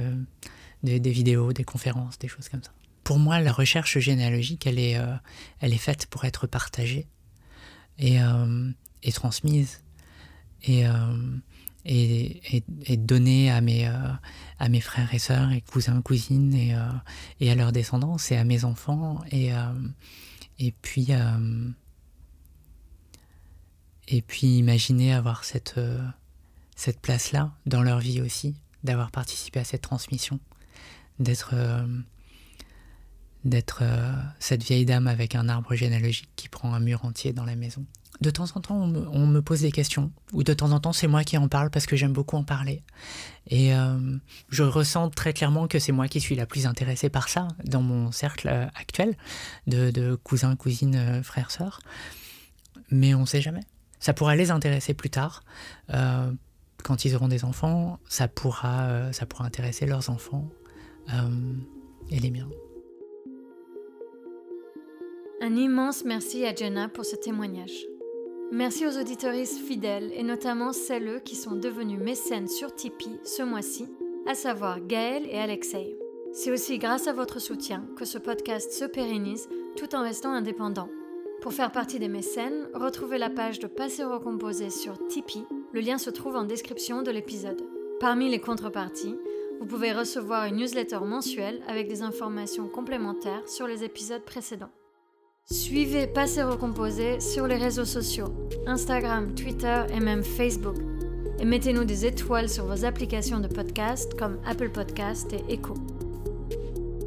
des, 0.81 0.99
des, 0.99 1.11
vidéos, 1.11 1.53
des 1.53 1.63
conférences, 1.63 2.17
des 2.17 2.27
choses 2.27 2.49
comme 2.49 2.63
ça. 2.63 2.71
Pour 3.03 3.19
moi, 3.19 3.39
la 3.39 3.51
recherche 3.51 3.99
généalogique, 3.99 4.65
elle 4.65 4.79
est, 4.79 4.97
elle 5.59 5.73
est 5.73 5.77
faite 5.77 6.07
pour 6.07 6.25
être 6.25 6.47
partagée. 6.47 7.07
Et, 7.99 8.17
et 9.03 9.11
transmise 9.11 9.81
et, 10.63 10.87
euh, 10.87 10.91
et, 11.85 12.63
et, 12.85 12.97
donnée 12.97 13.51
à 13.51 13.61
mes, 13.61 13.87
euh, 13.87 13.93
à 14.59 14.69
mes 14.69 14.81
frères 14.81 15.13
et 15.13 15.19
sœurs 15.19 15.51
et 15.51 15.61
cousins, 15.61 16.01
cousines 16.01 16.53
et, 16.53 16.75
euh, 16.75 16.89
et 17.39 17.51
à 17.51 17.55
leurs 17.55 17.71
descendants 17.71 18.17
et 18.29 18.37
à 18.37 18.43
mes 18.43 18.65
enfants 18.65 19.21
et, 19.31 19.51
et 20.59 20.71
puis 20.71 21.09
et 24.09 24.21
puis 24.21 24.57
imaginer 24.57 25.13
avoir 25.13 25.43
cette, 25.43 25.79
cette 26.75 26.99
place-là 27.01 27.53
dans 27.65 27.83
leur 27.83 27.99
vie 27.99 28.21
aussi, 28.21 28.55
d'avoir 28.83 29.11
participé 29.11 29.59
à 29.59 29.63
cette 29.63 29.81
transmission, 29.81 30.39
d'être 31.19 31.55
d'être 33.43 33.83
cette 34.39 34.63
vieille 34.63 34.85
dame 34.85 35.07
avec 35.07 35.35
un 35.35 35.47
arbre 35.47 35.73
généalogique 35.75 36.29
qui 36.35 36.49
prend 36.49 36.73
un 36.73 36.79
mur 36.79 37.05
entier 37.05 37.31
dans 37.31 37.45
la 37.45 37.55
maison 37.55 37.85
de 38.21 38.29
temps 38.29 38.45
en 38.55 38.61
temps, 38.61 38.75
on 38.75 39.27
me, 39.27 39.41
pose 39.41 39.61
des 39.61 39.71
questions, 39.71 40.11
ou 40.33 40.43
de 40.43 40.53
temps 40.53 40.71
en 40.71 40.79
temps, 40.79 40.93
c'est 40.93 41.07
moi 41.07 41.23
qui 41.23 41.37
en 41.37 41.47
parle 41.47 41.69
parce 41.69 41.85
que 41.85 41.95
j'aime 41.95 42.13
beaucoup 42.13 42.35
en 42.35 42.43
parler. 42.43 42.83
Et 43.47 43.75
euh, 43.75 44.17
je 44.49 44.63
ressens 44.63 45.09
très 45.11 45.33
clairement 45.33 45.67
que 45.67 45.79
c'est 45.79 45.91
moi 45.91 46.07
qui 46.07 46.19
suis 46.19 46.35
la 46.35 46.45
plus 46.45 46.65
intéressée 46.65 47.09
par 47.09 47.29
ça 47.29 47.47
dans 47.63 47.81
mon 47.81 48.11
cercle 48.11 48.49
euh, 48.49 48.65
actuel 48.75 49.15
de, 49.67 50.15
cousins, 50.23 50.55
cousines, 50.55 50.95
euh, 50.95 51.23
frères, 51.23 51.51
sœurs. 51.51 51.79
Mais 52.89 53.13
on 53.13 53.21
ne 53.21 53.25
sait 53.25 53.41
jamais. 53.41 53.63
Ça 53.99 54.13
pourra 54.13 54.35
les 54.35 54.51
intéresser 54.51 54.93
plus 54.93 55.09
tard. 55.09 55.43
quand 56.83 57.03
ils 57.03 57.15
auront 57.15 57.27
des 57.27 57.43
enfants, 57.43 57.99
ça 58.07 58.27
pourra, 58.27 59.11
ça 59.11 59.25
pourra 59.25 59.45
intéresser 59.45 59.85
leurs 59.85 60.09
enfants 60.09 60.47
et 62.09 62.19
les 62.19 62.29
miens. 62.29 62.47
Un 65.41 65.55
immense 65.55 66.03
merci 66.05 66.45
à 66.45 66.55
Jenna 66.55 66.87
pour 66.89 67.05
ce 67.05 67.15
témoignage. 67.15 67.96
Merci 68.51 68.87
aux 68.87 68.97
auditoristes 68.97 69.59
fidèles 69.59 70.09
et 70.13 70.23
notamment 70.23 70.71
celles 70.71 71.21
qui 71.23 71.35
sont 71.35 71.57
devenues 71.57 71.97
mécènes 71.97 72.47
sur 72.47 72.73
Tipeee 72.73 73.19
ce 73.25 73.43
mois-ci, 73.43 73.87
à 74.25 74.35
savoir 74.35 74.79
Gaël 74.79 75.27
et 75.29 75.37
Alexei. 75.37 75.97
C'est 76.31 76.51
aussi 76.51 76.77
grâce 76.77 77.07
à 77.07 77.13
votre 77.13 77.39
soutien 77.39 77.85
que 77.97 78.05
ce 78.05 78.17
podcast 78.17 78.71
se 78.71 78.85
pérennise 78.85 79.49
tout 79.75 79.93
en 79.95 80.01
restant 80.01 80.31
indépendant. 80.31 80.87
Pour 81.41 81.51
faire 81.51 81.73
partie 81.73 81.99
des 81.99 82.07
mécènes, 82.07 82.69
retrouvez 82.73 83.17
la 83.17 83.29
page 83.29 83.59
de 83.59 83.67
Passer 83.67 84.05
recomposé 84.05 84.69
sur 84.69 84.97
Tipeee. 85.07 85.45
Le 85.73 85.81
lien 85.81 85.97
se 85.97 86.09
trouve 86.09 86.37
en 86.37 86.45
description 86.45 87.01
de 87.01 87.11
l'épisode. 87.11 87.61
Parmi 87.99 88.29
les 88.29 88.39
contreparties, 88.39 89.15
vous 89.59 89.65
pouvez 89.65 89.91
recevoir 89.91 90.45
une 90.45 90.55
newsletter 90.55 90.99
mensuelle 91.01 91.61
avec 91.67 91.89
des 91.89 92.01
informations 92.01 92.69
complémentaires 92.69 93.47
sur 93.47 93.67
les 93.67 93.83
épisodes 93.83 94.23
précédents. 94.23 94.71
Suivez 95.49 96.07
Passé 96.07 96.43
Recomposé 96.43 97.21
sur 97.21 97.47
les 97.47 97.55
réseaux 97.55 97.85
sociaux, 97.85 98.33
Instagram, 98.65 99.33
Twitter 99.33 99.83
et 99.95 100.01
même 100.01 100.21
Facebook. 100.21 100.75
Et 101.39 101.45
mettez-nous 101.45 101.85
des 101.85 102.05
étoiles 102.05 102.49
sur 102.49 102.65
vos 102.65 102.83
applications 102.83 103.39
de 103.39 103.47
podcast 103.47 104.13
comme 104.19 104.39
Apple 104.45 104.71
Podcast 104.71 105.31
et 105.31 105.53
Echo. 105.53 105.75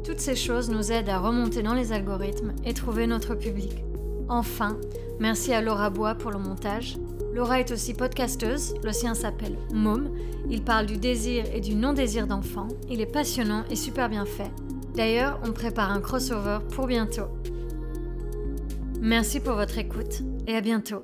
Toutes 0.03 0.19
ces 0.19 0.35
choses 0.35 0.71
nous 0.71 0.91
aident 0.91 1.09
à 1.09 1.19
remonter 1.19 1.61
dans 1.61 1.75
les 1.75 1.91
algorithmes 1.91 2.55
et 2.65 2.73
trouver 2.73 3.05
notre 3.05 3.35
public. 3.35 3.83
Enfin, 4.27 4.79
merci 5.19 5.53
à 5.53 5.61
Laura 5.61 5.91
Bois 5.91 6.15
pour 6.15 6.31
le 6.31 6.39
montage. 6.39 6.97
Laura 7.35 7.59
est 7.59 7.69
aussi 7.69 7.93
podcasteuse, 7.93 8.73
le 8.83 8.91
sien 8.91 9.13
s'appelle 9.13 9.59
Mom. 9.71 10.09
Il 10.49 10.63
parle 10.63 10.87
du 10.87 10.97
désir 10.97 11.45
et 11.53 11.61
du 11.61 11.75
non-désir 11.75 12.25
d'enfant. 12.25 12.69
Il 12.89 13.01
est 13.01 13.05
passionnant 13.05 13.65
et 13.69 13.75
super 13.75 14.09
bien 14.09 14.25
fait. 14.25 14.49
D'ailleurs, 14.95 15.39
on 15.45 15.51
prépare 15.51 15.91
un 15.91 16.01
crossover 16.01 16.57
pour 16.71 16.87
bientôt. 16.87 17.27
Merci 19.01 19.39
pour 19.39 19.55
votre 19.55 19.79
écoute 19.79 20.21
et 20.45 20.55
à 20.55 20.61
bientôt. 20.61 21.03